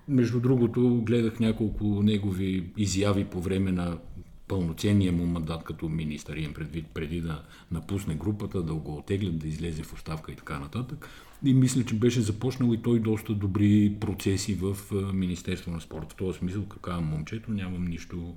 Между 0.08 0.40
другото, 0.40 1.02
гледах 1.02 1.40
няколко 1.40 2.02
негови 2.02 2.72
изяви 2.76 3.24
по 3.24 3.40
време 3.40 3.72
на 3.72 3.98
пълноценния 4.48 5.12
му 5.12 5.26
мандат 5.26 5.64
като 5.64 5.88
министър, 5.88 6.36
им 6.36 6.54
предвид 6.54 6.86
преди 6.94 7.20
да 7.20 7.42
напусне 7.70 8.14
групата, 8.14 8.62
да 8.62 8.74
го 8.74 8.96
отеглят, 8.96 9.38
да 9.38 9.48
излезе 9.48 9.82
в 9.82 9.92
оставка 9.92 10.32
и 10.32 10.36
така 10.36 10.58
нататък. 10.58 11.08
И 11.44 11.54
мисля, 11.54 11.84
че 11.84 11.94
беше 11.94 12.20
започнал 12.20 12.72
и 12.72 12.82
той 12.82 13.00
доста 13.00 13.34
добри 13.34 13.96
процеси 14.00 14.54
в 14.54 14.76
Министерство 15.12 15.70
на 15.70 15.80
спорта. 15.80 16.14
В 16.14 16.16
този 16.16 16.38
смисъл, 16.38 16.66
казвам 16.66 17.04
момчето, 17.04 17.50
нямам 17.50 17.84
нищо 17.84 18.36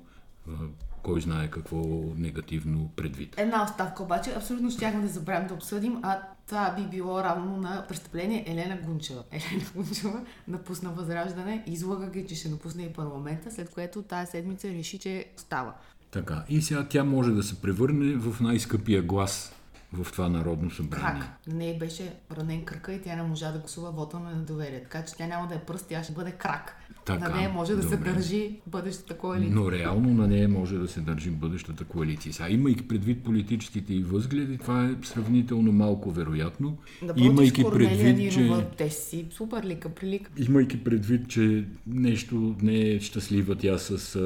кой 1.02 1.20
знае 1.20 1.50
какво 1.50 1.76
негативно 2.16 2.90
предвид. 2.96 3.34
Една 3.36 3.64
оставка 3.64 4.02
обаче, 4.02 4.34
абсолютно 4.36 4.70
щяхме 4.70 5.02
да 5.02 5.08
забравим 5.08 5.48
да 5.48 5.54
обсъдим, 5.54 5.98
а 6.02 6.20
това 6.46 6.74
би 6.74 6.96
било 6.96 7.22
равно 7.22 7.56
на 7.56 7.84
престъпление 7.88 8.44
Елена 8.46 8.78
Гунчева. 8.84 9.24
Елена 9.32 9.64
Гунчева 9.74 10.20
напусна 10.48 10.90
Възраждане, 10.90 11.64
излага 11.66 12.10
ги, 12.10 12.26
че 12.26 12.34
ще 12.34 12.48
напусне 12.48 12.82
и 12.82 12.92
парламента, 12.92 13.50
след 13.50 13.70
което 13.70 14.02
тази 14.02 14.30
седмица 14.30 14.68
реши, 14.68 14.98
че 14.98 15.26
става. 15.36 15.72
Така. 16.10 16.44
И 16.48 16.62
сега 16.62 16.86
тя 16.90 17.04
може 17.04 17.30
да 17.32 17.42
се 17.42 17.62
превърне 17.62 18.14
в 18.16 18.40
най-скъпия 18.40 19.02
глас 19.02 19.54
в 19.92 20.12
това 20.12 20.28
народно 20.28 20.70
събрание. 20.70 21.20
Крак. 21.20 21.54
Не 21.54 21.78
беше 21.78 22.12
ранен 22.38 22.64
кръка 22.64 22.92
и 22.92 23.02
тя 23.02 23.16
не 23.16 23.22
можа 23.22 23.52
да 23.52 23.58
гласува 23.58 23.90
вота 23.90 24.18
на 24.18 24.34
недоверие. 24.34 24.82
Така 24.82 25.04
че 25.04 25.14
тя 25.14 25.26
няма 25.26 25.48
да 25.48 25.54
е 25.54 25.58
пръст, 25.58 25.86
тя 25.88 26.02
ще 26.02 26.12
бъде 26.12 26.30
крак. 26.30 26.76
Така, 27.04 27.28
на 27.28 27.36
нея 27.36 27.50
може 27.50 27.74
да 27.74 27.82
добре. 27.82 27.96
се 27.96 28.12
държи 28.12 28.60
бъдещата 28.66 29.16
коалиция. 29.18 29.54
Но 29.54 29.72
реално 29.72 30.14
на 30.14 30.26
нея 30.26 30.48
може 30.48 30.78
да 30.78 30.88
се 30.88 31.00
държи 31.00 31.30
бъдещата 31.30 31.84
коалиция. 31.84 32.32
Сега, 32.32 32.48
имайки 32.48 32.88
предвид 32.88 33.24
политическите 33.24 33.94
и 33.94 34.02
възгледи, 34.02 34.58
това 34.58 34.84
е 34.84 35.06
сравнително 35.06 35.72
малко 35.72 36.10
вероятно. 36.10 36.78
Да 37.02 37.14
имайки 37.16 37.64
предвид, 37.72 38.32
че... 38.32 38.66
Те 38.76 38.90
си 38.90 39.26
супер 39.30 39.64
лика 39.64 39.88
прилика. 39.88 40.30
Имайки 40.48 40.84
предвид, 40.84 41.28
че 41.28 41.64
нещо 41.86 42.56
не 42.62 42.80
е 42.80 43.00
щастлива 43.00 43.56
тя 43.56 43.78
с 43.78 44.18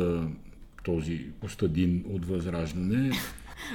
този 0.83 1.27
Костадин 1.41 2.05
от 2.09 2.27
Възраждане, 2.27 3.11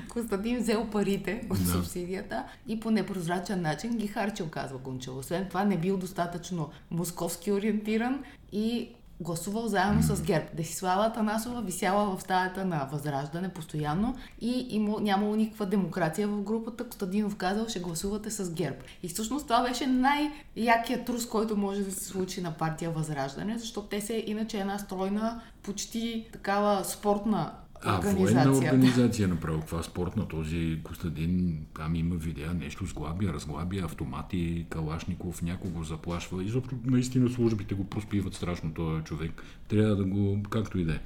Константин 0.09 0.57
взел 0.57 0.89
парите 0.91 1.41
от 1.49 1.59
да. 1.59 1.65
субсидията 1.65 2.43
и 2.67 2.79
по 2.79 2.91
непрозрачен 2.91 3.61
начин 3.61 3.97
ги 3.97 4.07
харчил, 4.07 4.47
казва 4.49 4.77
Гунчев. 4.77 5.13
Освен 5.13 5.47
това 5.49 5.63
не 5.63 5.77
бил 5.77 5.97
достатъчно 5.97 6.69
московски 6.91 7.51
ориентиран 7.51 8.23
и 8.51 8.89
гласувал 9.19 9.67
заедно 9.67 10.01
с 10.03 10.21
ГЕРБ. 10.21 10.45
Десислава 10.53 11.13
Танасова 11.13 11.62
висяла 11.62 12.15
в 12.15 12.21
стаята 12.21 12.65
на 12.65 12.89
Възраждане 12.91 13.49
постоянно 13.49 14.15
и 14.41 14.67
има, 14.69 15.01
нямало 15.01 15.36
никаква 15.36 15.65
демокрация 15.65 16.27
в 16.27 16.41
групата. 16.41 16.84
Костадинов 16.84 17.36
казал, 17.36 17.67
ще 17.67 17.80
гласувате 17.80 18.32
с 18.32 18.53
ГЕРБ. 18.53 18.77
И 19.03 19.08
всъщност 19.08 19.47
това 19.47 19.63
беше 19.63 19.88
най-якият 19.88 21.06
трус, 21.06 21.25
който 21.25 21.58
може 21.58 21.84
да 21.84 21.91
се 21.91 22.06
случи 22.06 22.41
на 22.41 22.51
партия 22.51 22.91
Възраждане, 22.91 23.58
защото 23.58 23.88
те 23.88 24.01
са 24.01 24.13
иначе 24.13 24.60
една 24.60 24.80
стройна, 24.80 25.41
почти 25.63 26.30
такава 26.34 26.86
спортна 26.86 27.51
а, 27.83 28.01
военна 28.01 28.57
организация 28.57 29.27
направо. 29.27 29.63
Това 29.67 29.83
спортна, 29.83 30.27
този 30.27 30.79
Костадин, 30.83 31.57
там 31.75 31.95
има 31.95 32.15
видеа, 32.15 32.53
нещо 32.53 32.85
сглабя, 32.85 33.33
разглабя, 33.33 33.77
автомати, 33.83 34.65
Калашников, 34.69 35.41
някого 35.41 35.83
заплашва. 35.83 36.43
Изобщо 36.43 36.75
наистина 36.85 37.29
службите 37.29 37.75
го 37.75 37.83
проспиват 37.83 38.33
страшно 38.33 38.73
този 38.73 39.03
човек. 39.03 39.43
Трябва 39.67 39.95
да 39.95 40.03
го, 40.03 40.43
както 40.49 40.79
и 40.79 40.85
да 40.85 40.93
е. 40.93 40.99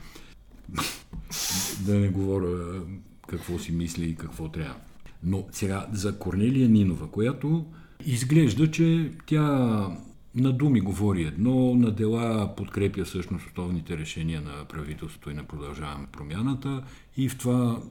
да 1.86 2.00
не 2.00 2.10
говоря 2.10 2.82
какво 3.28 3.60
си 3.60 3.72
мисли 3.72 4.10
и 4.10 4.16
какво 4.16 4.50
трябва. 4.50 4.76
Но 5.24 5.46
сега 5.52 5.88
за 5.92 6.20
Корнелия 6.20 6.70
Нинова, 6.70 7.12
която 7.12 7.66
изглежда, 8.06 8.72
че 8.72 9.12
тя 9.26 9.88
на 10.36 10.52
думи 10.52 10.82
говори 10.82 11.24
едно, 11.24 11.76
на 11.76 11.92
дела 11.92 12.56
подкрепя 12.56 13.06
всъщност 13.06 13.46
основните 13.46 13.98
решения 13.98 14.42
на 14.42 14.66
правителството 14.66 15.30
и 15.30 15.34
на 15.34 15.44
продължаваме 15.44 16.08
промяната 16.12 16.84
и 17.18 17.30
в 17.30 17.38
това 17.38 17.82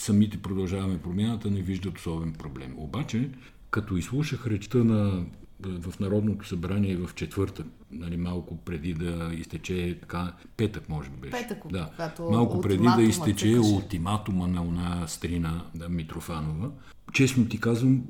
самите 0.00 0.42
продължаваме 0.42 0.98
промяната 0.98 1.50
не 1.50 1.62
виждат 1.62 1.98
особен 1.98 2.32
проблем. 2.32 2.74
Обаче, 2.76 3.30
като 3.70 3.96
изслушах 3.96 4.46
речта 4.46 4.78
на 4.78 5.24
в 5.60 6.00
Народното 6.00 6.48
събрание 6.48 6.96
в 6.96 7.14
четвъртък, 7.14 7.66
нали, 7.90 8.16
малко 8.16 8.56
преди 8.56 8.94
да 8.94 9.30
изтече 9.34 9.98
така, 10.00 10.32
петък 10.56 10.88
може 10.88 11.10
би 11.10 11.16
беше. 11.16 11.48
Петък, 11.48 11.58
да. 11.72 11.90
Малко 12.30 12.60
преди 12.60 12.88
да 12.96 13.02
изтече 13.02 13.58
ултиматума 13.58 14.48
на 14.48 14.62
она 14.62 15.06
Стрина 15.06 15.64
да, 15.74 15.88
Митрофанова. 15.88 16.70
Честно 17.12 17.48
ти 17.48 17.60
казвам, 17.60 18.02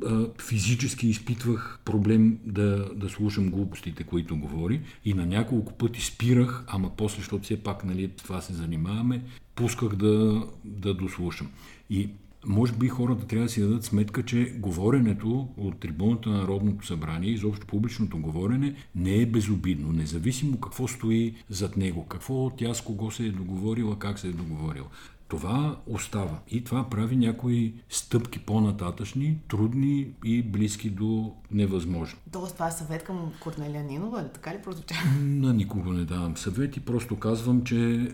физически 0.48 1.08
изпитвах 1.08 1.78
проблем 1.84 2.38
да, 2.46 2.90
да 2.94 3.08
слушам 3.08 3.50
глупостите, 3.50 4.04
които 4.04 4.36
говори 4.36 4.80
и 5.04 5.14
на 5.14 5.26
няколко 5.26 5.72
пъти 5.72 6.00
спирах, 6.00 6.64
ама 6.66 6.90
после, 6.96 7.16
защото 7.16 7.44
все 7.44 7.62
пак 7.62 7.84
нали, 7.84 8.08
това 8.08 8.40
се 8.40 8.52
занимаваме, 8.52 9.22
пусках 9.54 9.88
да, 9.88 10.42
да 10.64 10.94
дослушам. 10.94 11.50
И 11.90 12.08
може 12.46 12.72
би 12.72 12.88
хората 12.88 13.26
трябва 13.26 13.46
да 13.46 13.52
си 13.52 13.60
дадат 13.60 13.84
сметка, 13.84 14.22
че 14.22 14.54
говоренето 14.58 15.48
от 15.56 15.80
трибуната 15.80 16.28
на 16.30 16.38
Народното 16.38 16.86
събрание, 16.86 17.30
изобщо 17.30 17.66
публичното 17.66 18.18
говорене, 18.18 18.74
не 18.94 19.16
е 19.16 19.26
безобидно, 19.26 19.92
независимо 19.92 20.60
какво 20.60 20.88
стои 20.88 21.34
зад 21.48 21.76
него, 21.76 22.06
какво 22.06 22.50
тя 22.50 22.74
с 22.74 22.80
кого 22.80 23.10
се 23.10 23.26
е 23.26 23.30
договорила, 23.30 23.98
как 23.98 24.18
се 24.18 24.28
е 24.28 24.32
договорила. 24.32 24.86
Това 25.34 25.76
остава 25.86 26.38
и 26.50 26.64
това 26.64 26.90
прави 26.90 27.16
някои 27.16 27.74
стъпки 27.88 28.38
по-нататъчни, 28.38 29.38
трудни 29.48 30.08
и 30.24 30.42
близки 30.42 30.90
до 30.90 31.34
невъзможно. 31.50 32.18
Тоест 32.32 32.54
това 32.54 32.68
е 32.68 32.72
съвет 32.72 33.04
към 33.04 33.32
Корнелия 33.40 33.84
Нинова, 33.84 34.28
така 34.28 34.54
ли 34.54 34.62
прозвуча? 34.62 34.94
На 35.20 35.52
никого 35.52 35.92
не 35.92 36.04
давам 36.04 36.36
съвети, 36.36 36.80
просто 36.80 37.18
казвам, 37.18 37.64
че 37.64 38.08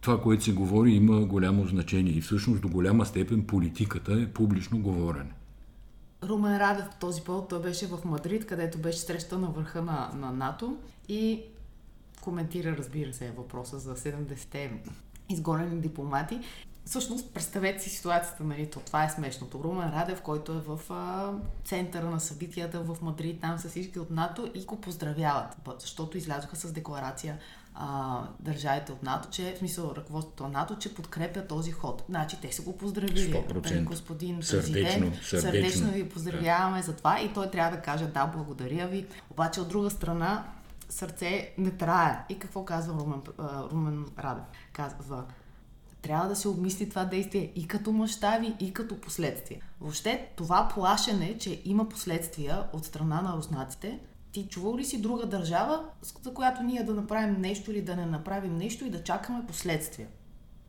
това, 0.00 0.20
което 0.20 0.44
се 0.44 0.52
говори, 0.52 0.90
има 0.90 1.20
голямо 1.20 1.66
значение 1.66 2.12
и 2.12 2.20
всъщност 2.20 2.62
до 2.62 2.68
голяма 2.68 3.06
степен 3.06 3.46
политиката 3.46 4.12
е 4.12 4.32
публично 4.32 4.78
говорене. 4.78 5.30
Румен 6.24 6.58
Радев 6.58 6.86
този 7.00 7.22
повод, 7.22 7.48
той 7.48 7.62
беше 7.62 7.86
в 7.86 7.98
Мадрид, 8.04 8.46
където 8.46 8.78
беше 8.78 8.98
среща 8.98 9.38
на 9.38 9.48
върха 9.48 9.82
на, 9.82 10.10
на 10.14 10.32
НАТО 10.32 10.76
и 11.08 11.42
коментира, 12.20 12.76
разбира 12.76 13.12
се, 13.12 13.30
въпроса 13.30 13.78
за 13.78 13.96
70-те 13.96 14.72
изгонени 15.28 15.80
дипломати. 15.80 16.40
Всъщност, 16.84 17.34
представете 17.34 17.82
си 17.82 17.90
ситуацията, 17.90 18.44
нали, 18.44 18.70
то 18.70 18.80
това 18.80 19.04
е 19.04 19.10
смешното. 19.10 19.64
Румен 19.64 19.90
Радев, 19.90 20.22
който 20.22 20.52
е 20.52 20.60
в 20.60 20.80
а, 20.90 21.32
центъра 21.64 22.10
на 22.10 22.20
събитията 22.20 22.80
в 22.80 23.02
Мадрид, 23.02 23.40
там 23.40 23.58
са 23.58 23.68
всички 23.68 23.98
от 23.98 24.10
НАТО 24.10 24.50
и 24.54 24.64
го 24.64 24.80
поздравяват, 24.80 25.56
защото 25.78 26.18
излязоха 26.18 26.56
с 26.56 26.72
декларация 26.72 27.38
а, 27.74 28.20
държавите 28.40 28.92
от 28.92 29.02
НАТО, 29.02 29.28
че 29.30 29.54
в 29.54 29.58
смисъл 29.58 29.92
ръководството 29.96 30.42
на 30.42 30.48
НАТО, 30.48 30.76
че 30.76 30.94
подкрепя 30.94 31.46
този 31.46 31.72
ход. 31.72 32.04
Значи 32.08 32.36
те 32.42 32.52
са 32.52 32.62
го 32.62 32.78
поздравили. 32.78 33.32
100%. 33.32 33.84
Господин 33.84 34.42
Сърдечно, 34.42 34.72
президент, 34.72 35.14
сърдечно. 35.14 35.40
сърдечно 35.40 35.92
ви 35.92 36.08
поздравяваме 36.08 36.82
за 36.82 36.96
това 36.96 37.20
и 37.20 37.32
той 37.32 37.50
трябва 37.50 37.76
да 37.76 37.82
каже 37.82 38.06
да, 38.06 38.26
благодаря 38.26 38.88
ви. 38.88 39.06
Обаче 39.30 39.60
от 39.60 39.68
друга 39.68 39.90
страна 39.90 40.44
сърце 40.88 41.54
не 41.58 41.70
трае. 41.70 42.24
И 42.28 42.38
какво 42.38 42.64
казва 42.64 42.94
Румен, 42.94 43.22
Румен 43.72 44.06
Радев? 44.18 44.44
Казва, 44.72 45.24
трябва 46.02 46.28
да 46.28 46.36
се 46.36 46.48
обмисли 46.48 46.88
това 46.88 47.04
действие 47.04 47.52
и 47.54 47.68
като 47.68 47.92
мащаби, 47.92 48.54
и 48.60 48.72
като 48.72 49.00
последствия. 49.00 49.62
Въобще 49.80 50.30
това 50.36 50.68
плашене, 50.74 51.38
че 51.38 51.62
има 51.64 51.88
последствия 51.88 52.64
от 52.72 52.84
страна 52.84 53.22
на 53.22 53.36
руснаците, 53.36 54.00
ти 54.32 54.48
чувал 54.48 54.76
ли 54.76 54.84
си 54.84 55.00
друга 55.00 55.26
държава, 55.26 55.84
за 56.22 56.34
която 56.34 56.62
ние 56.62 56.82
да 56.82 56.94
направим 56.94 57.40
нещо 57.40 57.70
или 57.70 57.82
да 57.82 57.96
не 57.96 58.06
направим 58.06 58.56
нещо 58.56 58.84
и 58.84 58.90
да 58.90 59.02
чакаме 59.02 59.46
последствия? 59.46 60.08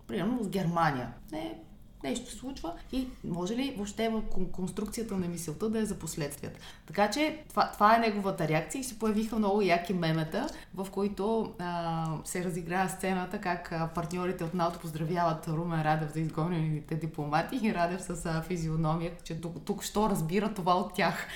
Примерно 0.08 0.44
в 0.44 0.50
Германия. 0.50 1.14
Не, 1.32 1.64
нещо 2.06 2.32
случва 2.32 2.74
и 2.92 3.08
може 3.24 3.56
ли 3.56 3.74
въобще 3.78 4.10
в 4.10 4.22
конструкцията 4.52 5.18
на 5.18 5.28
мисълта 5.28 5.70
да 5.70 5.80
е 5.80 5.86
за 5.86 5.96
последствията. 5.96 6.60
Така 6.88 7.10
че 7.10 7.40
това, 7.50 7.72
това 7.74 7.96
е 7.96 8.00
неговата 8.00 8.48
реакция 8.48 8.80
и 8.80 8.84
се 8.84 9.00
появиха 9.00 9.36
много 9.36 9.62
яки 9.62 9.94
мемета, 9.94 10.48
в 10.76 10.88
които 10.92 11.54
а, 11.60 12.06
се 12.24 12.44
разиграва 12.44 12.90
сцената 12.90 13.42
как 13.42 13.94
партньорите 13.96 14.44
от 14.44 14.54
НАТО 14.54 14.80
поздравяват 14.80 15.48
Румен 15.48 15.82
Радев 15.82 16.14
за 16.14 16.20
изгонените 16.20 16.96
дипломати 16.96 17.60
и 17.64 17.74
Радев 17.74 18.02
с 18.02 18.26
а, 18.26 18.42
физиономия, 18.42 19.12
че 19.24 19.42
тук, 19.42 19.66
тук 19.66 19.84
що 19.84 20.10
разбира 20.10 20.54
това 20.54 20.74
от 20.74 20.94
тях. 20.94 21.28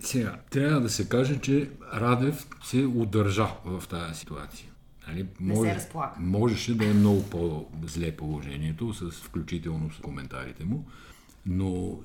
Сега, 0.00 0.36
трябва 0.50 0.80
да 0.80 0.90
се 0.90 1.08
каже, 1.08 1.40
че 1.40 1.70
Радев 1.94 2.46
се 2.64 2.84
удържа 2.84 3.48
в 3.64 3.88
тази 3.88 4.14
ситуация. 4.14 4.71
Нали, 5.08 5.26
Не 5.40 5.56
се 5.56 5.74
разплака. 5.74 6.20
можеше 6.20 6.76
да 6.76 6.90
е 6.90 6.92
много 6.92 7.22
по-зле 7.22 8.16
положението, 8.16 8.94
с, 8.94 9.10
включително 9.10 9.90
с 9.92 9.98
коментарите 9.98 10.64
му, 10.64 10.84
но 11.46 11.98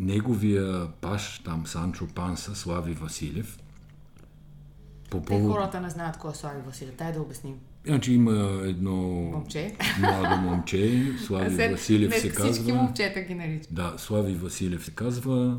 неговия 0.00 0.88
паш, 1.00 1.38
там 1.44 1.66
Санчо 1.66 2.06
Панса, 2.14 2.54
Слави 2.54 2.92
Василев, 2.92 3.58
по 5.10 5.20
Те 5.20 5.40
хората 5.40 5.80
не 5.80 5.90
знаят 5.90 6.16
кой 6.16 6.30
е 6.30 6.34
Слави 6.34 6.60
Василев. 6.66 6.94
Дай 6.96 7.12
да 7.12 7.20
обясним. 7.20 7.54
Значи 7.86 8.12
има 8.12 8.60
едно 8.64 8.96
момче. 9.32 9.76
младо 10.00 10.36
момче, 10.36 11.12
Слави 11.26 11.68
Василев 11.68 12.20
се 12.20 12.32
казва. 12.32 12.52
Всички 12.52 12.72
момчета 12.72 13.20
ги 13.20 13.34
наричат. 13.34 13.74
Да, 13.74 13.94
Слави 13.96 14.34
Василев 14.34 14.84
се 14.84 14.90
казва. 14.90 15.58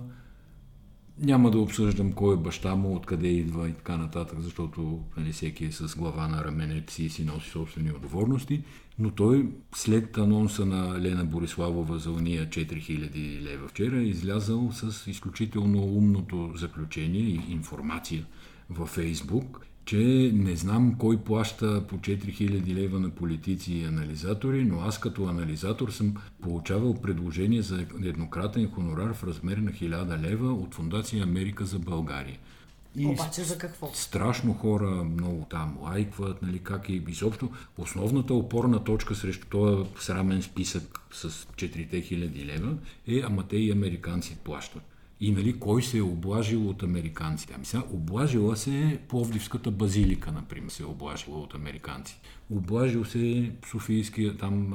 Няма 1.19 1.51
да 1.51 1.59
обсъждам 1.59 2.11
кой 2.11 2.33
е 2.33 2.37
баща 2.37 2.75
му, 2.75 2.95
откъде 2.95 3.27
идва 3.27 3.69
и 3.69 3.73
така 3.73 3.97
нататък, 3.97 4.39
защото 4.39 5.03
нали, 5.17 5.31
всеки 5.31 5.65
е 5.65 5.71
с 5.71 5.95
глава 5.95 6.27
на 6.27 6.43
раменете 6.43 6.93
си 6.93 7.03
и 7.03 7.09
си 7.09 7.23
носи 7.23 7.49
собствени 7.49 7.91
отговорности. 7.91 8.63
Но 8.99 9.11
той 9.11 9.49
след 9.75 10.17
анонса 10.17 10.65
на 10.65 11.01
Лена 11.01 11.25
Бориславова 11.25 11.99
за 11.99 12.11
уния 12.11 12.49
4000 12.49 13.41
лева 13.41 13.67
вчера 13.67 13.97
е 13.97 14.03
излязал 14.03 14.71
с 14.71 15.11
изключително 15.11 15.83
умното 15.83 16.51
заключение 16.55 17.21
и 17.21 17.41
информация 17.49 18.25
във 18.69 18.89
Фейсбук, 18.89 19.65
че 19.85 20.31
не 20.33 20.55
знам 20.55 20.95
кой 20.97 21.17
плаща 21.17 21.87
по 21.87 21.97
4000 21.97 22.73
лева 22.73 22.99
на 22.99 23.09
политици 23.09 23.73
и 23.73 23.85
анализатори, 23.85 24.65
но 24.65 24.81
аз 24.81 24.99
като 24.99 25.25
анализатор 25.25 25.89
съм 25.89 26.15
получавал 26.41 27.01
предложение 27.01 27.61
за 27.61 27.85
еднократен 28.03 28.71
хонорар 28.71 29.13
в 29.13 29.23
размер 29.23 29.57
на 29.57 29.71
1000 29.71 30.21
лева 30.21 30.53
от 30.53 30.75
Фундация 30.75 31.23
Америка 31.23 31.65
за 31.65 31.79
България. 31.79 32.37
И 32.95 33.05
Обаче 33.05 33.43
за 33.43 33.57
какво? 33.57 33.91
Страшно 33.93 34.53
хора 34.53 35.03
много 35.03 35.47
там 35.49 35.77
лайкват, 35.81 36.41
нали, 36.41 36.59
как 36.59 36.89
и 36.89 37.03
изобщо. 37.07 37.49
Основната 37.77 38.33
опорна 38.33 38.83
точка 38.83 39.15
срещу 39.15 39.47
този 39.47 39.89
срамен 39.99 40.41
списък 40.41 40.99
с 41.11 41.29
4000 41.29 42.45
лева 42.45 42.73
е, 43.07 43.21
ама 43.25 43.47
те 43.47 43.57
и 43.57 43.71
американци 43.71 44.37
плащат. 44.43 44.92
И 45.23 45.31
нали, 45.31 45.59
кой 45.59 45.83
се 45.83 45.97
е 45.97 46.01
облажил 46.01 46.69
от 46.69 46.83
американците? 46.83 47.53
Ами 47.55 47.65
сега, 47.65 47.83
облажила 47.93 48.57
се 48.57 48.99
Пловдивската 49.07 49.71
базилика, 49.71 50.31
например, 50.31 50.69
се 50.69 50.83
е 50.83 50.85
облажила 50.85 51.37
от 51.37 51.55
американци. 51.55 52.19
Облажил 52.49 53.05
се 53.05 53.51
Софийския, 53.71 54.37
там, 54.37 54.73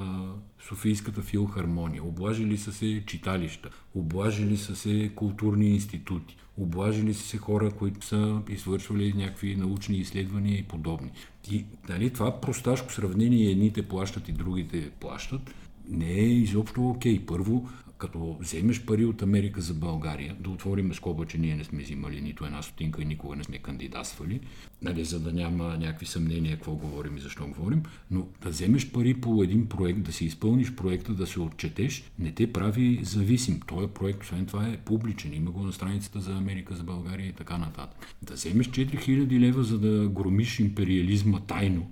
Софийската 0.68 1.22
филхармония. 1.22 2.04
Облажили 2.04 2.58
са 2.58 2.72
се 2.72 3.02
читалища. 3.06 3.70
Облажили 3.94 4.56
са 4.56 4.76
се 4.76 5.11
културни 5.14 5.70
институти. 5.70 6.37
Облажили 6.58 7.14
са 7.14 7.26
се 7.26 7.38
хора, 7.38 7.70
които 7.70 8.06
са 8.06 8.42
извършвали 8.48 9.12
някакви 9.12 9.56
научни 9.56 9.96
изследвания 9.96 10.58
и 10.58 10.68
подобни. 10.68 11.11
И 11.50 11.64
нали, 11.88 12.11
това 12.11 12.40
просташко 12.40 12.92
сравнение, 12.92 13.50
едните 13.50 13.88
плащат 13.88 14.28
и 14.28 14.32
другите 14.32 14.90
плащат, 15.00 15.54
не 15.90 16.12
е 16.12 16.28
изобщо 16.28 16.88
окей. 16.88 17.26
Първо, 17.26 17.68
като 17.98 18.37
вземеш 18.40 18.84
пари 18.84 19.04
от 19.04 19.22
Америка 19.22 19.61
за 19.61 19.74
България, 19.74 20.37
да 20.40 20.50
отворим 20.50 20.94
скоба, 20.94 21.26
че 21.26 21.38
ние 21.38 21.56
не 21.56 21.64
сме 21.64 21.82
взимали 21.82 22.20
нито 22.20 22.44
една 22.44 22.62
стотинка 22.62 23.02
и 23.02 23.04
никога 23.04 23.37
не 23.37 23.44
сме 23.44 23.58
кандидатствали, 23.58 24.40
нали, 24.82 25.04
за 25.04 25.20
да 25.20 25.32
няма 25.32 25.64
някакви 25.64 26.06
съмнения 26.06 26.56
какво 26.56 26.74
говорим 26.74 27.16
и 27.16 27.20
защо 27.20 27.46
говорим, 27.46 27.82
но 28.11 28.26
да 28.42 28.50
вземеш 28.50 28.90
пари 28.90 29.14
по 29.14 29.42
един 29.42 29.66
проект, 29.66 30.02
да 30.02 30.12
си 30.12 30.24
изпълниш 30.24 30.74
проекта, 30.74 31.14
да 31.14 31.26
се 31.26 31.40
отчетеш, 31.40 32.04
не 32.18 32.32
те 32.32 32.52
прави 32.52 33.00
зависим. 33.02 33.61
Този 33.66 33.87
проект, 33.87 34.22
освен 34.22 34.46
това, 34.46 34.68
е 34.68 34.76
публичен. 34.76 35.34
Има 35.34 35.50
го 35.50 35.62
на 35.62 35.72
страницата 35.72 36.20
за 36.20 36.37
Америка, 36.37 36.74
за 36.74 36.82
България 36.82 37.28
и 37.28 37.32
така 37.32 37.58
нататък. 37.58 38.06
Да 38.22 38.34
вземеш 38.34 38.68
4000 38.68 39.38
лева, 39.38 39.64
за 39.64 39.78
да 39.78 40.08
громиш 40.08 40.58
империализма 40.58 41.40
тайно, 41.40 41.90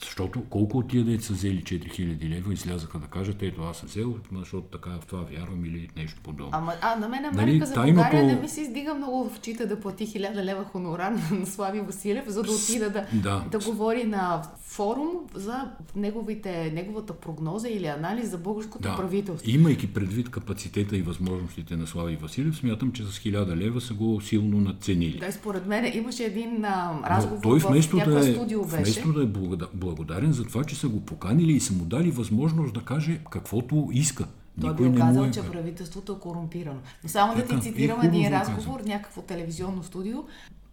защото 0.00 0.44
колко 0.50 0.78
от 0.78 0.88
тия 0.88 1.04
деца 1.04 1.26
са 1.26 1.32
взели 1.32 1.62
4000 1.62 2.28
лева, 2.28 2.52
излязаха 2.52 2.98
да 2.98 3.06
кажат, 3.06 3.42
ето 3.42 3.62
аз 3.62 3.76
съм 3.76 3.88
взел, 3.88 4.14
защото 4.32 4.66
така 4.66 4.90
в 4.90 5.06
това 5.06 5.22
вярвам 5.22 5.64
или 5.64 5.88
нещо 5.96 6.20
подобно. 6.22 6.50
Ама, 6.52 6.72
а 6.80 6.96
на 6.96 7.08
мен 7.08 7.24
Америка 7.24 7.58
нали, 7.58 7.66
за. 7.66 7.74
България 7.74 8.24
не 8.24 8.40
ми 8.40 8.48
се 8.48 8.60
издига 8.60 8.94
много 8.94 9.28
в 9.28 9.38
очите 9.38 9.66
да 9.66 9.80
плати 9.80 10.06
1000 10.06 10.44
лева 10.44 10.64
хонорар 10.64 11.12
на 11.30 11.46
Слави 11.46 11.80
Василев, 11.80 12.24
за 12.28 12.42
да 12.42 12.52
отида 12.52 12.90
да, 12.90 13.06
да. 13.12 13.44
да 13.50 13.58
говори 13.58 14.04
на 14.04 14.42
форум 14.60 15.08
за 15.34 15.70
неговите, 15.96 16.70
неговата 16.74 17.12
прогноза 17.12 17.68
или 17.68 17.86
анализ 17.86 18.30
за 18.30 18.38
българското 18.38 18.88
да. 18.88 18.96
правителство. 18.96 19.50
Имайки 19.50 19.94
предвид 19.94 20.30
капацитета 20.30 20.96
и 20.96 21.02
възможностите 21.02 21.76
на 21.76 21.86
Слави 21.86 22.16
Василев, 22.16 22.56
смятам, 22.56 22.92
че 22.92 23.02
с 23.04 23.18
1000 23.18 23.56
лева 23.56 23.80
са 23.80 23.94
го 23.94 24.20
силно 24.20 24.60
надценили. 24.60 25.18
Да, 25.18 25.32
според 25.32 25.66
мен 25.66 25.90
имаше 25.94 26.24
един 26.24 26.64
а, 26.64 27.00
разговор 27.10 27.42
той 27.42 27.58
вместо 27.58 27.96
в 27.96 28.04
да 28.04 28.28
е, 28.28 28.32
студио 28.34 28.64
беше. 28.64 28.76
Вместо 28.76 29.12
да 29.12 29.22
е 29.22 29.26
благодарен 29.86 30.32
за 30.32 30.44
това, 30.44 30.64
че 30.64 30.76
са 30.76 30.88
го 30.88 31.00
поканили 31.00 31.52
и 31.52 31.60
са 31.60 31.72
му 31.72 31.84
дали 31.84 32.10
възможност 32.10 32.74
да 32.74 32.80
каже 32.80 33.20
каквото 33.30 33.88
иска. 33.92 34.24
Той 34.60 34.70
Никой 34.70 34.86
би 34.86 34.92
не 34.92 34.98
казал, 34.98 35.22
е... 35.22 35.30
че 35.30 35.42
правителството 35.42 36.12
е 36.12 36.18
корумпирано. 36.18 36.80
Но 37.02 37.08
само 37.08 37.34
да 37.34 37.42
Така, 37.42 37.60
ти 37.60 37.68
и 37.68 37.72
цитирам 37.72 37.96
хубаво 37.96 38.16
един 38.16 38.30
го 38.30 38.36
разговор, 38.36 38.78
каза. 38.78 38.88
някакво 38.88 39.22
телевизионно 39.22 39.82
студио, 39.82 40.24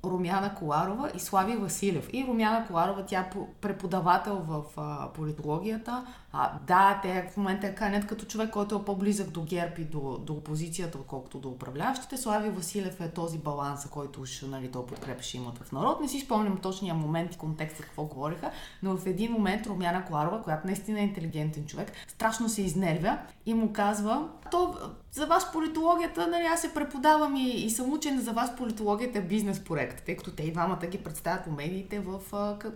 Румяна 0.05 0.55
Коларова 0.55 1.11
и 1.15 1.19
Слави 1.19 1.55
Василев. 1.55 2.09
И 2.13 2.25
Румяна 2.27 2.67
Коларова, 2.67 3.05
тя 3.05 3.19
е 3.19 3.29
преподавател 3.61 4.41
в 4.47 4.63
а, 4.77 5.09
политологията. 5.13 6.05
А, 6.31 6.51
да, 6.67 6.99
те 7.03 7.29
в 7.33 7.37
момента 7.37 7.67
я 7.67 7.75
канят 7.75 8.07
като 8.07 8.25
човек, 8.25 8.49
който 8.49 8.75
е 8.75 8.85
по-близък 8.85 9.29
до 9.29 9.43
ГЕРБ 9.43 9.73
и 9.77 9.83
до, 9.83 10.17
до 10.17 10.33
опозицията, 10.33 10.97
отколкото 10.97 11.39
до 11.39 11.49
управляващите. 11.49 12.17
Слави 12.17 12.49
Василев 12.49 13.01
е 13.01 13.11
този 13.11 13.37
баланс, 13.37 13.85
който 13.85 14.21
уж 14.21 14.41
нали, 14.41 14.71
той 14.71 14.85
подкрепеше 14.85 15.37
имат 15.37 15.57
в 15.57 15.71
народ. 15.71 16.01
Не 16.01 16.07
си 16.07 16.19
спомням 16.19 16.57
точния 16.57 16.93
момент 16.93 17.35
и 17.35 17.37
контекст 17.37 17.81
какво 17.81 18.03
говориха, 18.03 18.51
но 18.83 18.97
в 18.97 19.05
един 19.05 19.31
момент 19.31 19.67
Румяна 19.67 20.05
Коларова, 20.05 20.41
която 20.43 20.67
наистина 20.67 20.99
е 20.99 21.03
интелигентен 21.03 21.65
човек, 21.65 21.91
страшно 22.07 22.49
се 22.49 22.61
изнервя 22.61 23.17
и 23.45 23.53
му 23.53 23.73
казва, 23.73 24.27
то 24.51 24.75
за 25.11 25.25
вас 25.25 25.51
политологията, 25.51 26.27
нали, 26.27 26.43
аз 26.43 26.61
се 26.61 26.73
преподавам 26.73 27.35
и, 27.35 27.49
и 27.49 27.69
съм 27.69 27.93
учен 27.93 28.21
за 28.21 28.31
вас 28.31 28.55
политологията 28.55 29.19
е 29.19 29.21
бизнес 29.21 29.63
проект, 29.93 30.05
тъй 30.05 30.17
като 30.17 30.31
те 30.31 30.43
и 30.43 30.51
двамата 30.51 30.87
ги 30.87 30.97
представят 30.97 31.43
по 31.43 31.51
медиите 31.51 31.99
в, 31.99 32.19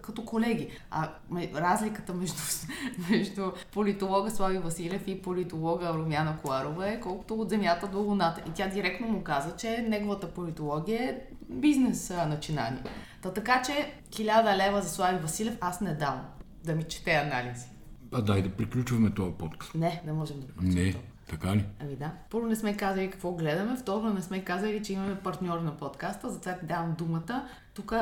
като 0.01 0.25
колеги. 0.25 0.69
А 0.91 1.09
разликата 1.55 2.13
между, 2.13 2.41
между 3.09 3.51
политолога 3.73 4.31
Слави 4.31 4.57
Василев 4.57 5.07
и 5.07 5.21
политолога 5.21 5.93
Румяна 5.93 6.37
Коларова 6.41 6.89
е 6.89 6.99
колкото 6.99 7.33
от 7.33 7.49
земята 7.49 7.87
до 7.87 7.99
луната. 7.99 8.43
И 8.47 8.51
тя 8.53 8.67
директно 8.67 9.07
му 9.07 9.23
каза, 9.23 9.55
че 9.55 9.85
неговата 9.89 10.31
политология 10.31 11.03
е 11.03 11.19
бизнес 11.49 12.09
начинание. 12.09 12.83
Та 13.21 13.33
така 13.33 13.61
че 13.61 13.93
1000 14.09 14.57
лева 14.57 14.81
за 14.81 14.89
Слави 14.89 15.19
Василев 15.19 15.57
аз 15.61 15.81
не 15.81 15.93
давам. 15.93 16.25
да 16.63 16.75
ми 16.75 16.83
чете 16.83 17.11
анализи. 17.11 17.65
А 18.11 18.21
дай 18.21 18.41
да 18.41 18.49
приключваме 18.49 19.13
този 19.13 19.33
подкаст. 19.33 19.75
Не, 19.75 20.01
не 20.05 20.13
можем 20.13 20.39
да 20.39 20.47
приключим 20.47 20.83
Не, 20.83 20.91
това. 20.91 21.03
Така 21.29 21.55
ли? 21.55 21.65
Ами 21.79 21.95
да. 21.95 22.11
Първо 22.29 22.47
не 22.47 22.55
сме 22.55 22.77
казали 22.77 23.11
какво 23.11 23.31
гледаме, 23.31 23.77
второ 23.77 24.13
не 24.13 24.21
сме 24.21 24.43
казали, 24.43 24.83
че 24.83 24.93
имаме 24.93 25.15
партньор 25.15 25.59
на 25.59 25.77
подкаста, 25.77 26.29
затова 26.29 26.53
ти 26.57 26.65
давам 26.65 26.95
думата. 26.97 27.47
Тук, 27.73 27.93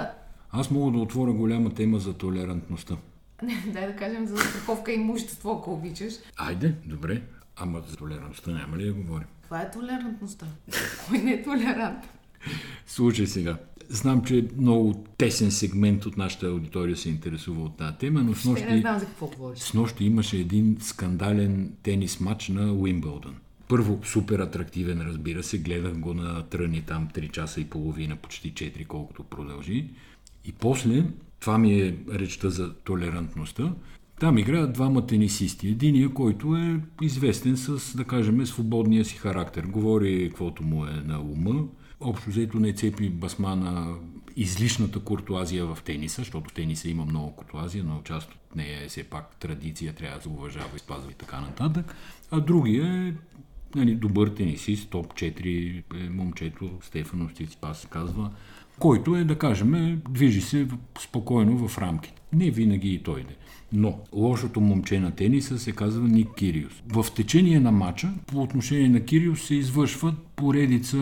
Аз 0.51 0.71
мога 0.71 0.91
да 0.91 0.97
отворя 0.97 1.33
голяма 1.33 1.73
тема 1.73 1.99
за 1.99 2.13
толерантността. 2.13 2.97
не, 3.43 3.63
дай 3.73 3.87
да 3.87 3.95
кажем 3.95 4.27
за 4.27 4.37
страховка 4.37 4.91
и 4.91 4.95
имущество, 4.95 5.51
ако 5.51 5.73
обичаш. 5.73 6.13
Айде, 6.37 6.75
добре. 6.85 7.21
Ама 7.55 7.81
за 7.87 7.95
толерантността 7.95 8.51
няма 8.51 8.77
ли 8.77 8.85
да 8.85 8.93
говорим? 8.93 9.27
Това 9.43 9.61
е 9.61 9.71
толерантността. 9.71 10.45
Кой 11.09 11.17
не 11.17 11.31
е 11.31 11.43
толерант? 11.43 12.09
Слушай 12.85 13.27
сега. 13.27 13.57
Знам, 13.89 14.23
че 14.23 14.47
много 14.57 15.05
тесен 15.17 15.51
сегмент 15.51 16.05
от 16.05 16.17
нашата 16.17 16.47
аудитория 16.47 16.97
се 16.97 17.09
интересува 17.09 17.63
от 17.63 17.77
тази 17.77 17.97
тема, 17.97 18.23
но 18.23 18.33
с 18.35 18.39
Ще 18.39 18.49
не 18.49 18.53
нощи, 18.53 18.79
знам 18.81 18.99
за 18.99 19.05
какво 19.05 19.27
говориш. 19.27 19.59
с 19.59 19.73
нощи 19.73 20.05
имаше 20.05 20.37
един 20.37 20.77
скандален 20.79 21.71
тенис 21.83 22.19
матч 22.19 22.49
на 22.49 22.73
Уимбълдън. 22.73 23.35
Първо, 23.67 23.99
супер 24.03 24.39
атрактивен, 24.39 25.01
разбира 25.01 25.43
се. 25.43 25.57
Гледах 25.57 25.97
го 25.99 26.13
на 26.13 26.43
тръни 26.43 26.81
там 26.81 27.07
3 27.15 27.31
часа 27.31 27.61
и 27.61 27.65
половина, 27.65 28.15
почти 28.15 28.53
4, 28.53 28.87
колкото 28.87 29.23
продължи. 29.23 29.85
И 30.45 30.51
после, 30.51 31.03
това 31.39 31.57
ми 31.57 31.81
е 31.81 31.97
речта 32.13 32.49
за 32.49 32.73
толерантността, 32.73 33.73
там 34.19 34.37
играят 34.37 34.73
двама 34.73 35.07
тенисисти. 35.07 35.67
Единия, 35.67 36.09
който 36.09 36.55
е 36.55 36.79
известен 37.01 37.57
с, 37.57 37.97
да 37.97 38.03
кажем, 38.03 38.45
свободния 38.45 39.05
си 39.05 39.15
характер. 39.15 39.63
Говори 39.63 40.27
каквото 40.29 40.63
му 40.63 40.85
е 40.85 41.03
на 41.05 41.19
ума. 41.21 41.63
Общо 41.99 42.29
взето 42.29 42.59
не 42.59 42.73
цепи 42.73 43.09
басма 43.09 43.55
на 43.55 43.95
излишната 44.35 44.99
куртуазия 44.99 45.65
в 45.65 45.77
тениса, 45.85 46.21
защото 46.21 46.49
в 46.49 46.53
тениса 46.53 46.89
има 46.89 47.05
много 47.05 47.35
куртуазия, 47.35 47.83
но 47.83 48.01
част 48.03 48.31
от 48.31 48.55
нея 48.55 48.83
е 48.83 48.87
все 48.87 49.03
пак 49.03 49.35
традиция, 49.35 49.93
трябва 49.93 50.17
да 50.17 50.23
се 50.23 50.29
уважава 50.29 50.69
и 50.75 50.79
спазва 50.79 51.11
и 51.11 51.15
така 51.15 51.41
нататък. 51.41 51.95
А 52.31 52.39
другия 52.39 53.07
е 53.07 53.13
нали, 53.75 53.95
добър 53.95 54.27
тенисист, 54.27 54.89
топ 54.89 55.13
4 55.13 55.83
е 56.05 56.09
момчето, 56.09 56.71
Стефано 56.81 57.29
Стиципас 57.29 57.87
казва, 57.89 58.31
който 58.79 59.15
е, 59.15 59.23
да 59.23 59.37
кажем, 59.37 60.01
движи 60.09 60.41
се 60.41 60.67
спокойно 60.99 61.67
в 61.67 61.77
рамките. 61.77 62.21
Не 62.33 62.51
винаги 62.51 62.93
и 62.93 63.03
той 63.03 63.23
де. 63.23 63.35
Но 63.75 63.99
лошото 64.13 64.61
момче 64.61 64.99
на 64.99 65.11
тениса 65.11 65.59
се 65.59 65.71
казва 65.71 66.07
Ник 66.07 66.27
Кириус. 66.37 66.73
В 66.87 67.05
течение 67.15 67.59
на 67.59 67.71
матча, 67.71 68.13
по 68.27 68.41
отношение 68.41 68.89
на 68.89 68.99
Кириус, 68.99 69.41
се 69.41 69.55
извършват 69.55 70.15
поредица 70.35 70.97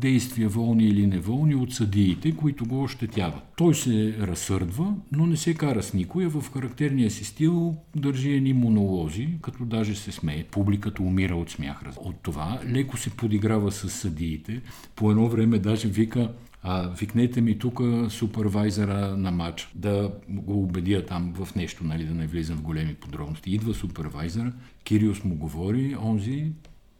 действия, 0.00 0.48
волни 0.48 0.84
или 0.84 1.06
неволни, 1.06 1.54
от 1.54 1.74
съдиите, 1.74 2.32
които 2.32 2.66
го 2.66 2.82
ощетяват. 2.82 3.42
Той 3.56 3.74
се 3.74 4.16
разсърдва, 4.20 4.94
но 5.12 5.26
не 5.26 5.36
се 5.36 5.54
кара 5.54 5.82
с 5.82 5.94
никой, 5.94 6.26
в 6.26 6.44
характерния 6.52 7.10
си 7.10 7.24
стил 7.24 7.76
държи 7.96 8.32
едни 8.32 8.52
монолози, 8.52 9.28
като 9.42 9.64
даже 9.64 9.94
се 9.94 10.12
смее. 10.12 10.44
Публиката 10.50 11.02
умира 11.02 11.36
от 11.36 11.50
смях. 11.50 11.82
От 11.96 12.16
това 12.22 12.60
леко 12.70 12.96
се 12.96 13.10
подиграва 13.10 13.72
с 13.72 13.90
съдиите. 13.90 14.60
По 14.96 15.10
едно 15.10 15.28
време 15.28 15.58
даже 15.58 15.88
вика 15.88 16.32
а, 16.62 16.88
викнете 16.88 17.40
ми 17.40 17.58
тук 17.58 17.80
супервайзера 18.08 19.16
на 19.16 19.30
матч, 19.30 19.68
да 19.74 20.12
го 20.28 20.62
убедя 20.62 21.06
там 21.06 21.34
в 21.34 21.54
нещо, 21.54 21.84
нали, 21.84 22.04
да 22.04 22.14
не 22.14 22.26
влизам 22.26 22.56
в 22.56 22.62
големи 22.62 22.94
подробности. 22.94 23.54
Идва 23.54 23.74
супервайзера, 23.74 24.52
Кириус 24.84 25.24
му 25.24 25.34
говори, 25.34 25.96
онзи 26.02 26.52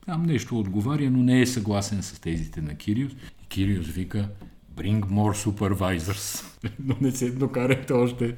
там 0.06 0.22
нещо 0.22 0.58
отговаря, 0.58 1.10
но 1.10 1.22
не 1.22 1.40
е 1.40 1.46
съгласен 1.46 2.02
с 2.02 2.20
тезите 2.20 2.60
на 2.60 2.74
Кириус. 2.74 3.12
И 3.12 3.46
Кириус 3.48 3.86
вика, 3.86 4.28
bring 4.76 5.00
more 5.00 5.46
supervisors. 5.46 6.44
но 6.84 6.96
не 7.00 7.10
се 7.10 7.30
докарайте 7.30 7.92
още 7.92 8.36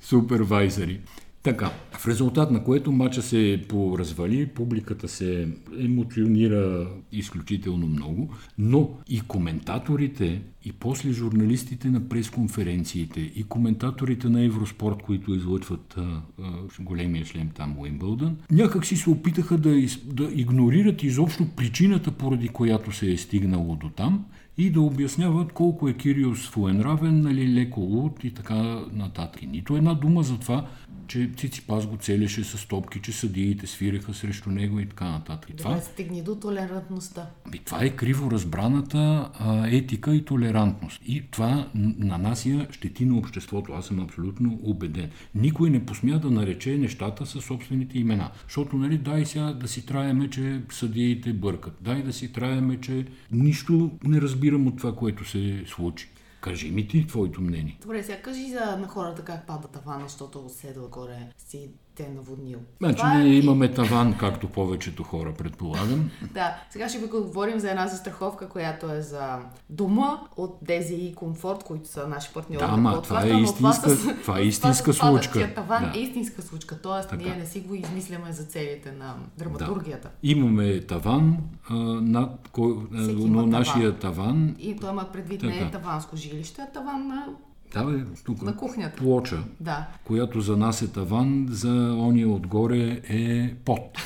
супервайзери. 0.00 1.00
Така, 1.46 1.70
в 1.92 2.08
резултат 2.08 2.50
на 2.50 2.64
което 2.64 2.92
матча 2.92 3.22
се 3.22 3.64
поразвали, 3.68 4.46
публиката 4.46 5.08
се 5.08 5.48
емоционира 5.78 6.88
изключително 7.12 7.86
много, 7.86 8.34
но 8.58 8.90
и 9.08 9.20
коментаторите, 9.20 10.42
и 10.64 10.72
после 10.72 11.12
журналистите 11.12 11.88
на 11.88 12.08
пресконференциите, 12.08 13.20
и 13.20 13.44
коментаторите 13.44 14.28
на 14.28 14.44
Евроспорт, 14.44 15.02
които 15.02 15.34
излъчват 15.34 15.94
а, 15.98 16.22
а, 16.42 16.52
големия 16.80 17.24
шлем 17.24 17.50
там 17.54 17.78
Уимбълдън, 17.78 18.36
някак 18.50 18.86
си 18.86 18.96
се 18.96 19.10
опитаха 19.10 19.58
да, 19.58 19.70
из, 19.70 20.00
да 20.04 20.28
игнорират 20.32 21.02
изобщо 21.02 21.46
причината, 21.56 22.10
поради 22.10 22.48
която 22.48 22.92
се 22.92 23.12
е 23.12 23.16
стигнало 23.16 23.76
до 23.76 23.88
там 23.88 24.24
и 24.58 24.70
да 24.70 24.80
обясняват 24.80 25.52
колко 25.52 25.88
е 25.88 25.92
Кириус 25.94 26.42
своенравен, 26.42 27.20
нали, 27.20 27.54
леко 27.54 27.80
луд 27.80 28.24
и 28.24 28.30
така 28.34 28.80
нататък. 28.92 29.42
Нито 29.42 29.76
една 29.76 29.94
дума 29.94 30.22
за 30.22 30.38
това, 30.38 30.66
че 31.06 31.30
Циципас 31.36 31.86
го 31.86 31.96
целеше 31.96 32.44
с 32.44 32.68
топки, 32.68 33.00
че 33.02 33.12
съдиите 33.12 33.66
свиреха 33.66 34.14
срещу 34.14 34.50
него 34.50 34.80
и 34.80 34.88
така 34.88 35.10
нататък. 35.10 35.50
И 35.50 35.56
това, 35.56 35.70
Добре, 35.70 35.82
стигни 35.84 36.22
до 36.22 36.34
толерантността. 36.34 37.30
и 37.54 37.58
това 37.58 37.84
е 37.84 37.90
криво 37.90 38.30
разбраната 38.30 39.30
а, 39.38 39.68
етика 39.68 40.14
и 40.14 40.24
толерантност. 40.24 41.00
И 41.06 41.22
това 41.30 41.70
нанася 41.98 42.66
щети 42.70 43.04
на 43.04 43.18
обществото. 43.18 43.72
Аз 43.72 43.86
съм 43.86 44.00
абсолютно 44.00 44.58
убеден. 44.62 45.10
Никой 45.34 45.70
не 45.70 45.86
посмя 45.86 46.18
да 46.18 46.30
нарече 46.30 46.78
нещата 46.78 47.26
със 47.26 47.44
собствените 47.44 47.98
имена. 47.98 48.30
Защото, 48.44 48.76
нали, 48.76 48.98
дай 48.98 49.26
сега 49.26 49.52
да 49.52 49.68
си 49.68 49.86
траеме, 49.86 50.30
че 50.30 50.60
съдиите 50.72 51.32
бъркат. 51.32 51.76
Дай 51.80 52.02
да 52.02 52.12
си 52.12 52.32
траеме, 52.32 52.80
че 52.80 53.06
нищо 53.32 53.90
не 54.04 54.20
разбирам 54.46 54.66
от 54.66 54.78
това, 54.78 54.94
което 54.94 55.24
се 55.24 55.64
случи. 55.66 56.08
Кажи 56.40 56.70
ми 56.70 56.88
ти 56.88 57.06
твоето 57.06 57.40
мнение. 57.40 57.78
Добре, 57.82 58.02
сега 58.02 58.22
кажи 58.22 58.50
за 58.50 58.76
на 58.76 58.88
хората 58.88 59.22
как 59.22 59.46
пада 59.46 59.68
тавана, 59.68 60.08
защото 60.08 60.48
седва 60.48 60.88
горе 60.88 61.32
си 61.38 61.70
те 61.96 62.08
наводнил. 62.08 62.58
Значи 62.78 62.96
Това 62.96 63.14
е- 63.14 63.18
ние 63.18 63.34
имаме 63.34 63.68
таван, 63.70 64.14
както 64.14 64.48
повечето 64.48 65.02
хора 65.02 65.34
предполагам. 65.34 66.10
Да, 66.30 66.56
сега 66.70 66.88
ще 66.88 66.98
ви 66.98 67.06
говорим 67.06 67.60
за 67.60 67.70
една 67.70 67.86
застраховка, 67.86 68.48
която 68.48 68.90
е 68.90 69.02
за 69.02 69.38
дома 69.70 70.06
от 70.36 70.58
Дези 70.62 70.94
и 70.94 71.14
Комфорт, 71.14 71.64
които 71.64 71.88
са 71.88 72.06
наши 72.08 72.32
партньори. 72.32 72.66
Да, 72.66 72.72
подкаста, 72.74 73.02
това 73.02 73.22
е 73.22 73.30
истинска- 73.32 73.88
с- 73.88 74.20
това 74.22 74.38
е 74.38 74.42
истинска 74.42 74.84
падащия 74.92 75.32
случка. 75.34 75.54
Таван 75.56 75.82
Да. 75.84 75.98
е 75.98 76.02
истинска 76.02 76.42
случка, 76.42 76.78
т.е. 76.78 77.02
Така. 77.02 77.16
ние 77.16 77.34
не 77.34 77.46
си 77.46 77.60
го 77.60 77.74
измисляме 77.74 78.32
за 78.32 78.44
целите 78.44 78.92
на 78.92 79.14
драматургията. 79.38 80.10
Имаме 80.22 80.80
таван, 80.80 81.36
а, 81.64 81.74
над 82.00 82.48
кой, 82.52 82.76
но 82.90 83.46
нашия 83.46 83.92
таван 83.92 84.56
И 84.58 84.76
той 84.76 84.90
има 84.90 85.04
предвид 85.04 85.42
не 85.42 85.58
е 85.58 85.70
таванско 85.70 86.16
жилище, 86.16 86.60
а 86.62 86.66
таван 86.68 87.06
на, 87.08 87.26
Да, 87.72 87.84
бе, 87.84 88.04
тук. 88.24 88.42
на 88.42 88.56
кухнята. 88.56 88.96
Плоча, 88.96 89.44
Да. 89.60 89.86
която 90.04 90.40
за 90.40 90.56
нас 90.56 90.82
е 90.82 90.92
таван, 90.92 91.46
за 91.50 91.68
ония 91.94 92.28
отгоре 92.28 93.00
е 93.04 93.54
под. 93.56 93.98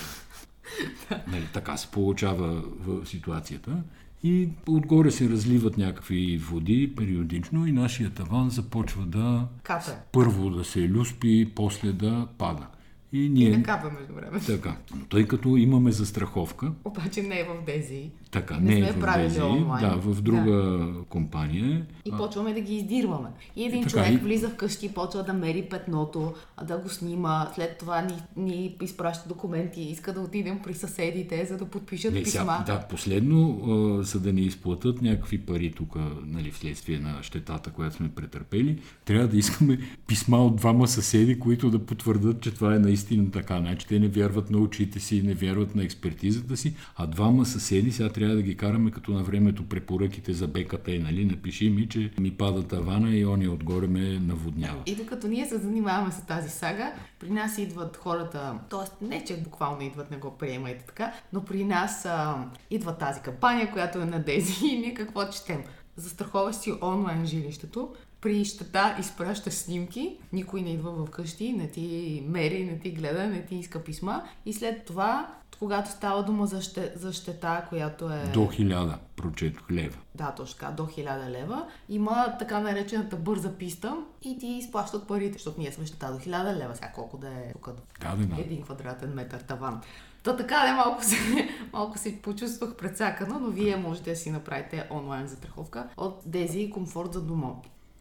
нали, 1.27 1.47
така 1.53 1.77
се 1.77 1.89
получава 1.89 2.47
в 2.79 3.07
ситуацията. 3.07 3.83
И 4.23 4.49
отгоре 4.69 5.11
се 5.11 5.29
разливат 5.29 5.79
някакви 5.79 6.39
води 6.39 6.93
периодично 6.97 7.67
и 7.67 7.73
нашия 7.73 8.11
таван 8.11 8.51
започва 8.51 9.03
да 9.03 9.47
Капе. 9.63 9.91
първо 10.13 10.51
да 10.51 10.65
се 10.65 10.81
люспи, 10.81 11.53
после 11.57 11.93
да 11.93 12.29
пада. 12.39 12.67
И 13.13 13.25
И 13.25 13.29
ние... 13.29 13.51
не 13.51 13.63
капе 13.63 13.89
между 13.91 14.15
време. 14.15 14.41
Така. 14.41 14.77
Но 14.95 15.05
тъй 15.05 15.27
като 15.27 15.57
имаме 15.57 15.93
застраховка, 15.93 16.73
Обаче 16.85 17.23
не 17.23 17.41
е 17.41 17.45
в 17.45 17.65
Дези. 17.67 18.11
Така, 18.31 18.55
Не 18.55 18.61
не, 18.65 18.77
сме 18.77 18.89
е 18.89 18.93
в 18.93 19.01
правили 19.01 19.41
онлайн. 19.43 19.83
да, 19.83 19.97
в 19.97 20.23
друга 20.23 20.79
компания. 21.09 21.87
И 22.05 22.11
почваме 22.13 22.55
да 22.55 22.61
ги 22.61 22.75
издирваме. 22.75 23.29
И 23.57 23.65
един 23.65 23.81
Така, 23.81 23.91
човек 23.91 24.13
и- 24.13 24.17
влиза 24.17 24.49
вкъщи, 24.49 24.89
почва 24.89 25.23
да 25.23 25.33
мери 25.33 25.63
петното, 25.63 26.35
да 26.65 26.79
го 26.79 26.89
снима. 26.89 27.47
След 27.55 27.79
това 27.79 28.01
ни, 28.03 28.15
ни 28.37 28.77
изпраща 28.83 29.29
документи, 29.29 29.81
иска 29.83 30.13
да 30.13 30.21
отидем 30.21 30.59
при 30.59 30.75
съседите, 30.75 31.45
за 31.45 31.57
да 31.57 31.65
подпишат 31.65 32.13
Не, 32.13 32.23
писма. 32.23 32.41
сега, 32.41 32.65
да, 32.69 32.81
последно, 32.81 33.61
а, 33.61 34.03
за 34.03 34.21
да 34.21 34.33
ни 34.33 34.41
изплатят 34.41 35.03
някакви 35.03 35.39
пари 35.39 35.73
тук, 35.73 35.97
нали, 36.25 36.51
вследствие 36.51 36.99
на 36.99 37.23
щетата, 37.23 37.71
която 37.71 37.97
сме 37.97 38.09
претърпели, 38.11 38.79
трябва 39.05 39.29
да 39.29 39.37
искаме 39.37 39.79
писма 40.07 40.39
от 40.39 40.57
двама 40.57 40.89
съседи, 40.89 41.39
които 41.39 41.71
да 41.71 41.79
потвърдят, 41.81 42.41
че 42.41 42.51
това 42.51 42.75
е 42.75 42.79
наистина 42.79 43.31
така. 43.31 43.59
Значи 43.59 43.87
те 43.87 43.99
не 43.99 44.09
вярват 44.09 44.51
на 44.51 44.59
очите 44.59 45.01
си, 45.01 45.23
не 45.23 45.35
вярват 45.35 45.75
на 45.75 45.85
експертизата 45.85 46.57
си, 46.57 46.75
а 46.97 47.07
двама 47.07 47.47
съседи, 47.47 47.93
сега 47.93 48.09
трябва 48.21 48.37
да 48.37 48.43
ги 48.43 48.57
караме 48.57 48.91
като 48.91 49.11
на 49.11 49.23
времето 49.23 49.69
препоръките 49.69 50.33
за 50.33 50.49
БКП, 50.49 50.99
нали, 50.99 51.25
напиши 51.25 51.71
ми, 51.71 51.89
че 51.89 52.11
ми 52.21 52.31
пада 52.31 52.63
тавана 52.63 53.17
и 53.17 53.27
ония 53.27 53.53
отгоре 53.53 53.87
ме 53.87 54.19
наводнява. 54.19 54.83
И 54.87 54.95
докато 54.95 55.29
ние 55.29 55.47
се 55.47 55.59
занимаваме 55.59 56.13
с 56.13 56.27
тази 56.27 56.51
сага, 56.51 56.93
при 57.19 57.31
нас 57.31 57.59
идват 57.59 57.97
хората, 57.97 58.59
т.е. 58.71 59.05
не 59.05 59.25
че 59.25 59.37
буквално 59.37 59.83
идват, 59.83 60.11
не 60.11 60.17
го 60.17 60.39
приемайте 60.39 60.85
така, 60.87 61.13
но 61.33 61.45
при 61.45 61.65
нас 61.65 62.07
а, 62.07 62.45
идва 62.71 62.99
тази 62.99 63.21
кампания, 63.21 63.73
която 63.73 63.99
е 63.99 64.05
на 64.05 64.19
Дези 64.19 64.67
и 64.67 64.79
ние 64.79 64.95
какво 64.95 65.29
четем? 65.29 65.63
Застраховаш 66.01 66.57
си 66.57 66.73
онлайн 66.83 67.27
жилището 67.27 67.95
при 68.21 68.45
щета 68.45 68.97
изпращаш 69.01 69.55
снимки, 69.55 70.17
никой 70.33 70.63
не 70.63 70.73
идва 70.73 71.07
вкъщи, 71.07 71.53
не 71.53 71.71
ти 71.71 72.25
мери, 72.29 72.65
не 72.65 72.79
ти 72.79 72.91
гледа, 72.91 73.27
не 73.27 73.45
ти 73.45 73.57
иска 73.57 73.85
писма 73.85 74.23
и 74.47 74.53
след 74.53 74.85
това 74.85 75.35
когато 75.61 75.91
става 75.91 76.25
дума 76.25 76.47
за, 76.47 76.63
ще, 76.63 76.93
за 76.97 77.13
щета, 77.13 77.67
която 77.69 78.11
е... 78.11 78.31
До 78.35 78.49
хиляда, 78.49 78.99
прочетох 79.17 79.71
лева. 79.71 79.97
Да, 80.15 80.31
точно 80.31 80.59
така, 80.59 80.73
до 80.73 80.87
хиляда 80.87 81.31
лева. 81.31 81.67
Има 81.89 82.37
така 82.39 82.61
наречената 82.61 83.17
бърза 83.17 83.57
писта 83.57 83.97
и 84.23 84.39
ти 84.39 84.47
изплащат 84.47 85.07
парите, 85.09 85.33
защото 85.33 85.61
ние 85.61 85.73
сме 85.73 85.87
щета 85.87 86.13
до 86.13 86.19
хиляда 86.19 86.57
лева, 86.57 86.77
сега 86.77 86.93
колко 86.95 87.19
да 87.19 87.29
е 87.29 87.53
тук 87.53 87.71
да, 88.01 88.17
да. 88.17 88.41
един 88.41 88.63
квадратен 88.63 89.11
метър 89.15 89.41
таван. 89.41 89.81
То 90.23 90.37
така 90.37 90.67
не 90.67 90.73
малко 90.73 91.05
се, 91.05 91.17
малко 91.73 91.99
се 91.99 92.23
почувствах 92.23 92.77
прецакано, 92.77 93.39
но 93.41 93.51
вие 93.51 93.77
можете 93.77 94.11
да 94.11 94.17
си 94.17 94.31
направите 94.31 94.89
онлайн 94.91 95.27
застраховка 95.27 95.89
от 95.97 96.23
Дези 96.27 96.71
Комфорт 96.71 97.13
за 97.13 97.23
дома. 97.23 97.51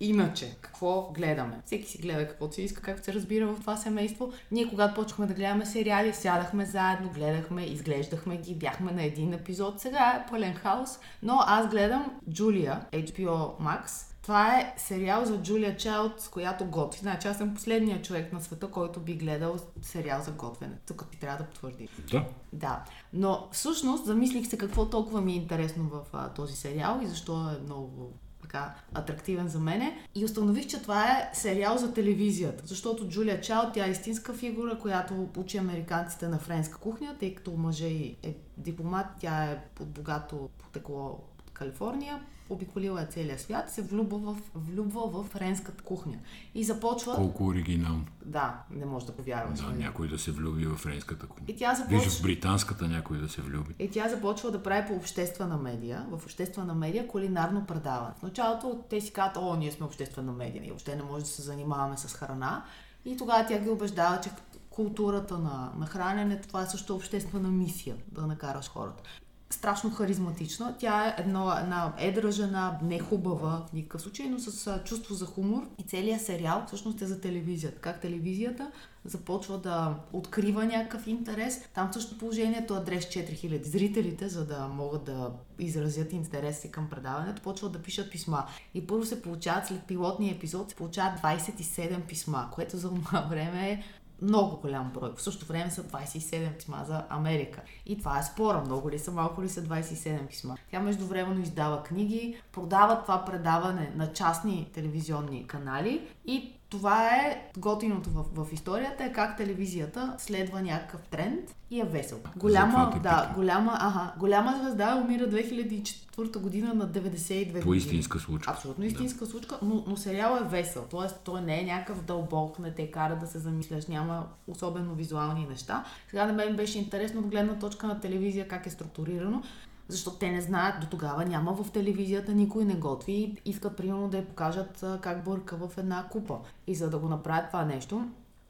Иначе, 0.01 0.57
какво 0.61 1.11
гледаме? 1.11 1.61
Всеки 1.65 1.89
си 1.89 1.97
гледа 1.97 2.27
каквото 2.27 2.55
си 2.55 2.61
иска, 2.61 2.81
както 2.81 3.05
се 3.05 3.13
разбира 3.13 3.47
в 3.47 3.59
това 3.59 3.77
семейство. 3.77 4.33
Ние, 4.51 4.69
когато 4.69 4.93
почнахме 4.93 5.27
да 5.27 5.33
гледаме 5.33 5.65
сериали, 5.65 6.13
сядахме 6.13 6.65
заедно, 6.65 7.09
гледахме, 7.09 7.63
изглеждахме 7.63 8.37
ги, 8.37 8.55
бяхме 8.55 8.91
на 8.91 9.03
един 9.03 9.33
епизод. 9.33 9.79
Сега 9.79 10.23
е 10.23 10.29
пълен 10.29 10.53
хаос, 10.53 10.99
но 11.23 11.39
аз 11.47 11.69
гледам 11.69 12.19
Джулия, 12.29 12.81
HBO 12.91 13.59
Max. 13.61 14.08
Това 14.29 14.59
е 14.59 14.73
сериал 14.77 15.25
за 15.25 15.37
Джулия 15.37 15.77
Чайлд, 15.77 16.21
с 16.21 16.29
която 16.29 16.65
готви. 16.65 16.99
Значи 16.99 17.27
аз 17.27 17.37
съм 17.37 17.53
последният 17.53 18.03
човек 18.03 18.33
на 18.33 18.41
света, 18.41 18.67
който 18.67 18.99
би 18.99 19.13
гледал 19.13 19.57
сериал 19.81 20.21
за 20.21 20.31
готвене. 20.31 20.77
Тук 20.87 21.07
ти 21.11 21.19
трябва 21.19 21.37
да 21.37 21.49
потвърдиш. 21.49 21.89
Да. 22.11 22.25
Да. 22.53 22.83
Но 23.13 23.47
всъщност 23.51 24.05
замислих 24.05 24.47
се 24.47 24.57
какво 24.57 24.89
толкова 24.89 25.21
ми 25.21 25.33
е 25.33 25.35
интересно 25.35 25.83
в 25.83 26.01
а, 26.13 26.29
този 26.29 26.55
сериал 26.55 26.99
и 27.03 27.07
защо 27.07 27.49
е 27.49 27.63
много 27.63 28.13
така 28.41 28.75
атрактивен 28.93 29.47
за 29.47 29.59
мене. 29.59 30.05
И 30.15 30.25
установих, 30.25 30.67
че 30.67 30.81
това 30.81 31.11
е 31.11 31.29
сериал 31.33 31.77
за 31.77 31.93
телевизията, 31.93 32.67
защото 32.67 33.07
Джулия 33.07 33.41
Чао, 33.41 33.71
тя 33.73 33.87
е 33.87 33.91
истинска 33.91 34.33
фигура, 34.33 34.79
която 34.79 35.29
учи 35.37 35.57
американците 35.57 36.27
на 36.27 36.39
френска 36.39 36.77
кухня, 36.77 37.15
тъй 37.19 37.35
като 37.35 37.51
мъжа 37.51 37.87
е 38.23 38.35
дипломат, 38.57 39.07
тя 39.19 39.43
е 39.43 39.63
под 39.75 39.89
богато 39.89 40.49
потекло 40.59 41.05
от 41.05 41.51
Калифорния 41.53 42.19
обиколила 42.49 43.01
е 43.01 43.05
целия 43.05 43.39
свят, 43.39 43.69
се 43.69 43.81
влюбва 43.81 44.17
в, 44.17 44.37
влюбва 44.55 45.07
в 45.07 45.23
френската 45.23 45.83
кухня. 45.83 46.17
И 46.55 46.63
започва... 46.63 47.15
Колко 47.15 47.45
оригинално. 47.45 48.05
Да, 48.25 48.63
не 48.71 48.85
може 48.85 49.05
да 49.05 49.11
повярваш. 49.11 49.59
Да, 49.59 49.65
нали? 49.65 49.83
някой 49.83 50.07
да 50.07 50.19
се 50.19 50.31
влюби 50.31 50.65
в 50.65 50.75
френската 50.75 51.27
кухня. 51.27 51.45
И 51.47 51.55
тя 51.55 51.75
започва... 51.75 51.99
Виж 51.99 52.19
в 52.19 52.21
британската 52.21 52.87
някой 52.87 53.17
да 53.17 53.29
се 53.29 53.41
влюби. 53.41 53.75
И 53.79 53.91
тя 53.91 54.09
започва 54.09 54.51
да 54.51 54.63
прави 54.63 54.87
по 54.87 54.93
обществена 54.93 55.57
медия, 55.57 56.05
в 56.09 56.13
обществена 56.13 56.75
медия 56.75 57.07
кулинарно 57.07 57.65
предаване. 57.65 58.13
В 58.19 58.23
началото 58.23 58.83
те 58.89 59.01
си 59.01 59.13
казват, 59.13 59.37
о, 59.37 59.55
ние 59.55 59.71
сме 59.71 59.85
обществена 59.85 60.31
медия, 60.31 60.61
ние 60.61 60.69
въобще 60.69 60.95
не 60.95 61.03
може 61.03 61.23
да 61.23 61.29
се 61.29 61.41
занимаваме 61.41 61.97
с 61.97 62.13
храна. 62.13 62.63
И 63.05 63.17
тогава 63.17 63.45
тя 63.47 63.59
ги 63.59 63.69
убеждава, 63.69 64.21
че 64.21 64.29
културата 64.69 65.37
на, 65.37 65.71
на 65.77 65.85
хранене, 65.85 66.41
това 66.41 66.61
е 66.61 66.65
също 66.65 66.95
обществена 66.95 67.49
мисия, 67.49 67.95
да 68.11 68.27
накараш 68.27 68.69
хората 68.69 69.03
страшно 69.49 69.91
харизматична. 69.91 70.75
Тя 70.79 71.07
е 71.07 71.15
едно, 71.17 71.57
една 71.57 71.93
едра 71.97 72.31
жена, 72.31 72.79
не 72.83 72.99
хубава 72.99 73.65
в 73.69 73.73
никакъв 73.73 74.01
случай, 74.01 74.29
но 74.29 74.39
с 74.39 74.81
чувство 74.85 75.15
за 75.15 75.25
хумор. 75.25 75.67
И 75.77 75.83
целият 75.83 76.21
сериал 76.21 76.63
всъщност 76.67 77.01
е 77.01 77.05
за 77.05 77.21
телевизията. 77.21 77.81
Как 77.81 78.01
телевизията 78.01 78.71
започва 79.05 79.57
да 79.57 79.95
открива 80.13 80.65
някакъв 80.65 81.07
интерес. 81.07 81.61
Там 81.73 81.93
също 81.93 82.17
положението 82.17 82.73
адрес 82.73 83.05
4000. 83.05 83.65
Зрителите, 83.65 84.29
за 84.29 84.45
да 84.45 84.67
могат 84.67 85.03
да 85.03 85.31
изразят 85.59 86.13
интерес 86.13 86.59
си 86.59 86.71
към 86.71 86.89
предаването, 86.89 87.41
почват 87.41 87.71
да 87.71 87.81
пишат 87.81 88.11
писма. 88.11 88.45
И 88.73 88.87
първо 88.87 89.05
се 89.05 89.21
получават, 89.21 89.67
след 89.67 89.83
пилотния 89.83 90.35
епизод, 90.35 90.69
се 90.69 90.75
получават 90.75 91.19
27 91.19 92.01
писма, 92.01 92.49
което 92.51 92.77
за 92.77 92.89
това 92.89 93.21
време 93.21 93.71
е 93.71 93.83
много 94.21 94.57
голям 94.57 94.91
брой. 94.93 95.11
В 95.15 95.21
същото 95.21 95.45
време 95.45 95.71
са 95.71 95.83
27 95.83 96.57
писма 96.57 96.83
за 96.87 97.03
Америка. 97.09 97.61
И 97.85 97.97
това 97.97 98.19
е 98.19 98.23
спора. 98.23 98.61
Много 98.65 98.89
ли 98.89 98.99
са, 98.99 99.11
малко 99.11 99.43
ли 99.43 99.49
са 99.49 99.61
27 99.63 100.27
писма. 100.27 100.57
Тя 100.71 100.79
междувременно 100.79 101.41
издава 101.41 101.83
книги, 101.83 102.41
продава 102.51 103.01
това 103.01 103.25
предаване 103.25 103.93
на 103.95 104.13
частни 104.13 104.69
телевизионни 104.73 105.47
канали 105.47 106.07
и 106.25 106.58
това 106.69 107.07
е 107.07 107.49
готиното 107.57 108.09
в, 108.09 108.25
в 108.33 108.53
историята, 108.53 109.03
е 109.03 109.11
как 109.11 109.37
телевизията 109.37 110.15
следва 110.17 110.61
някакъв 110.61 111.01
тренд 111.01 111.55
и 111.71 111.79
е 111.79 111.83
весел. 111.83 112.19
Голяма, 112.35 112.99
да, 113.03 113.31
голяма, 113.35 113.77
ага, 113.79 114.13
голяма 114.19 114.59
звезда 114.61 114.95
умира 114.95 115.29
2004 115.29 116.37
година 116.37 116.73
на 116.73 116.87
92 116.87 117.45
години. 117.45 117.63
По 117.63 117.73
истинска 117.73 118.19
случка. 118.19 118.51
Абсолютно 118.51 118.85
истинска 118.85 119.25
да. 119.25 119.31
случка, 119.31 119.59
но, 119.61 119.83
но 119.87 119.97
сериал 119.97 120.37
е 120.41 120.47
весел. 120.47 120.85
Тоест, 120.91 121.15
той 121.23 121.41
не 121.41 121.59
е 121.59 121.63
някакъв 121.63 122.03
дълбок, 122.03 122.59
не 122.59 122.71
те 122.71 122.91
кара 122.91 123.15
да 123.15 123.27
се 123.27 123.39
замисляш, 123.39 123.87
няма 123.87 124.27
особено 124.47 124.95
визуални 124.95 125.47
неща. 125.49 125.85
Сега 126.09 126.25
на 126.25 126.33
мен 126.33 126.55
беше 126.55 126.77
интересно 126.77 127.19
от 127.19 127.27
гледна 127.27 127.59
точка 127.59 127.87
на 127.87 127.99
телевизия 127.99 128.47
как 128.47 128.65
е 128.65 128.69
структурирано. 128.69 129.43
Защото 129.89 130.17
те 130.17 130.31
не 130.31 130.41
знаят, 130.41 130.81
до 130.81 130.87
тогава 130.87 131.25
няма 131.25 131.53
в 131.53 131.71
телевизията, 131.71 132.31
никой 132.31 132.65
не 132.65 132.75
готви 132.75 133.13
и 133.13 133.37
искат 133.45 133.77
примерно 133.77 134.09
да 134.09 134.17
я 134.17 134.27
покажат 134.27 134.85
как 135.01 135.23
бърка 135.23 135.57
в 135.57 135.77
една 135.77 136.07
купа. 136.07 136.39
И 136.67 136.75
за 136.75 136.89
да 136.89 136.97
го 136.97 137.09
направят 137.09 137.47
това 137.47 137.65
нещо, 137.65 138.07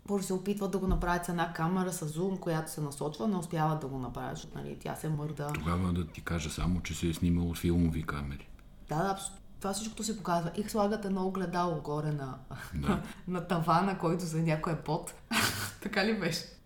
първо 0.08 0.24
се 0.24 0.34
опитват 0.34 0.72
да 0.72 0.78
го 0.78 0.88
направят 0.88 1.26
с 1.26 1.30
една 1.30 1.54
камера 1.54 1.94
с 1.94 2.08
зум, 2.08 2.38
която 2.38 2.72
се 2.72 2.82
насочва, 2.82 3.28
не 3.28 3.38
успяват 3.38 3.82
да 3.82 3.88
го 3.88 4.00
направят, 4.00 4.38
защото 4.38 4.58
нали, 4.58 4.78
тя 4.80 4.96
се 4.96 5.10
мърда. 5.10 5.48
Тогава 5.54 5.94
да 5.94 6.08
ти 6.08 6.22
кажа 6.22 6.50
само, 6.50 6.82
че 6.82 6.96
се 6.96 7.10
е 7.10 7.14
снимало 7.14 7.56
с 7.56 7.60
филмови 7.60 8.04
камери. 8.04 8.50
Да, 8.90 8.96
да, 8.96 9.18
това 9.60 9.74
всичкото 9.74 10.04
се 10.04 10.18
показва. 10.18 10.52
И 10.58 10.70
слагат 10.70 11.06
едно 11.06 11.28
огледало 11.28 11.82
горе 11.82 12.12
на, 12.12 12.38
да. 12.76 13.02
на 13.28 13.48
тавана, 13.48 13.98
който 13.98 14.26
за 14.26 14.42
някой 14.42 14.74
е 14.74 14.82
под. 14.82 15.14
така 15.82 16.06
ли 16.06 16.20
беше? 16.20 16.59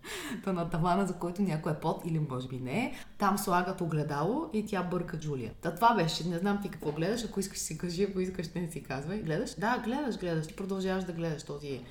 Та 0.44 0.54
на 0.54 0.70
тавана, 0.70 1.06
за 1.06 1.14
който 1.14 1.42
някой 1.42 1.72
е 1.72 1.76
под 1.76 2.02
или 2.06 2.20
може 2.30 2.48
би 2.48 2.60
не 2.60 2.86
е. 2.86 2.94
Там 3.18 3.38
слагат 3.38 3.82
огледало 3.82 4.50
и 4.54 4.66
тя 4.66 4.84
бърка 4.84 5.20
Джулия. 5.20 5.52
Та 5.62 5.76
това 5.76 5.96
беше. 5.96 6.28
Не 6.28 6.38
знам 6.38 6.60
ти 6.62 6.70
какво 6.70 6.92
гледаш. 6.92 7.24
Ако 7.24 7.40
искаш 7.40 7.58
си 7.58 7.78
кажи, 7.78 8.04
ако 8.04 8.20
искаш 8.20 8.54
не 8.56 8.72
си 8.72 8.84
казвай. 8.84 9.22
Гледаш? 9.22 9.56
Да, 9.56 9.82
гледаш, 9.86 10.20
гледаш. 10.20 10.48
Ти 10.48 10.56
продължаваш 10.56 11.04
да 11.04 11.14
гледаш 11.14 11.44
този 11.44 11.82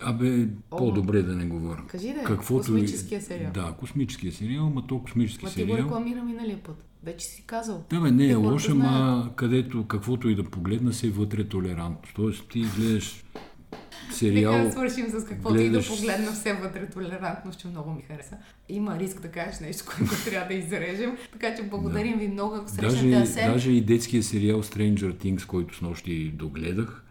Абе, 0.00 0.48
по-добре 0.70 1.22
да 1.22 1.34
не 1.34 1.46
говоря. 1.46 1.82
Кажи 1.86 2.12
да, 2.12 2.24
Каквото 2.24 2.72
космическия 2.72 3.22
сериал. 3.22 3.52
Да, 3.54 3.74
космическия 3.78 4.32
сериал, 4.32 4.70
ма 4.70 4.86
то 4.86 4.98
космически 4.98 5.44
ма 5.44 5.50
сериал. 5.50 5.68
Ма 5.68 5.76
ти 5.76 5.82
го 5.82 5.88
рекламира 5.88 6.22
миналия 6.22 6.62
път. 6.62 6.84
Вече 7.02 7.26
си 7.26 7.44
казал. 7.46 7.84
Да, 7.90 8.00
бе, 8.00 8.10
не 8.10 8.28
е 8.28 8.34
лоша, 8.34 8.74
ма 8.74 9.30
където, 9.36 9.86
каквото 9.86 10.28
и 10.28 10.34
да 10.34 10.44
погледна, 10.44 10.92
се 10.92 11.10
вътре 11.10 11.48
толерантност. 11.48 12.14
Тоест 12.14 12.48
ти 12.48 12.60
гледаш 12.76 13.24
сериал... 14.12 14.52
Нека 14.52 14.64
да 14.64 14.72
свършим 14.72 15.08
с 15.08 15.24
каквото 15.24 15.54
гледаш... 15.54 15.86
и 15.86 15.90
да 15.90 15.96
погледна 15.96 16.32
все 16.32 16.52
вътре 16.52 16.86
толерантност, 16.86 17.58
че 17.58 17.68
много 17.68 17.90
ми 17.90 18.02
хареса. 18.02 18.36
Има 18.68 18.98
риск 18.98 19.20
да 19.20 19.28
кажеш 19.28 19.60
нещо, 19.60 19.84
което 19.98 20.24
трябва 20.24 20.48
да 20.48 20.54
изрежем. 20.54 21.16
Така 21.32 21.54
че 21.54 21.62
благодарим 21.62 22.12
да. 22.12 22.18
ви 22.18 22.28
много, 22.28 22.54
ако 22.54 22.68
срещнете 22.70 23.18
даже, 23.18 23.34
Даже 23.34 23.70
и 23.70 23.80
детския 23.80 24.22
сериал 24.22 24.62
Stranger 24.62 25.14
Things, 25.14 25.46
който 25.46 25.76
с 25.76 25.80
нощи 25.80 26.30
догледах, 26.34 27.04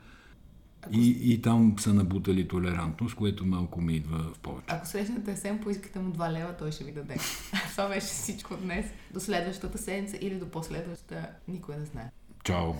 и, 0.92 1.34
и 1.34 1.42
там 1.42 1.76
са 1.80 1.94
набутали 1.94 2.48
толерантност, 2.48 3.16
което 3.16 3.46
малко 3.46 3.82
ми 3.82 3.96
идва 3.96 4.18
в 4.18 4.40
повече. 4.40 4.66
Ако 4.68 4.88
срещнете 4.88 5.32
Асен, 5.32 5.60
поискате 5.60 6.00
му 6.00 6.14
2 6.14 6.32
лева, 6.32 6.56
той 6.60 6.72
ще 6.72 6.84
ви 6.84 6.92
даде. 6.92 7.18
Това 7.72 7.88
беше 7.88 8.08
всичко 8.08 8.58
днес. 8.58 8.86
До 9.14 9.20
следващата 9.20 9.78
седмица 9.78 10.18
или 10.22 10.36
до 10.36 10.46
последващата, 10.46 11.30
никой 11.48 11.76
не 11.78 11.86
знае. 11.86 12.12
Чао! 12.44 12.74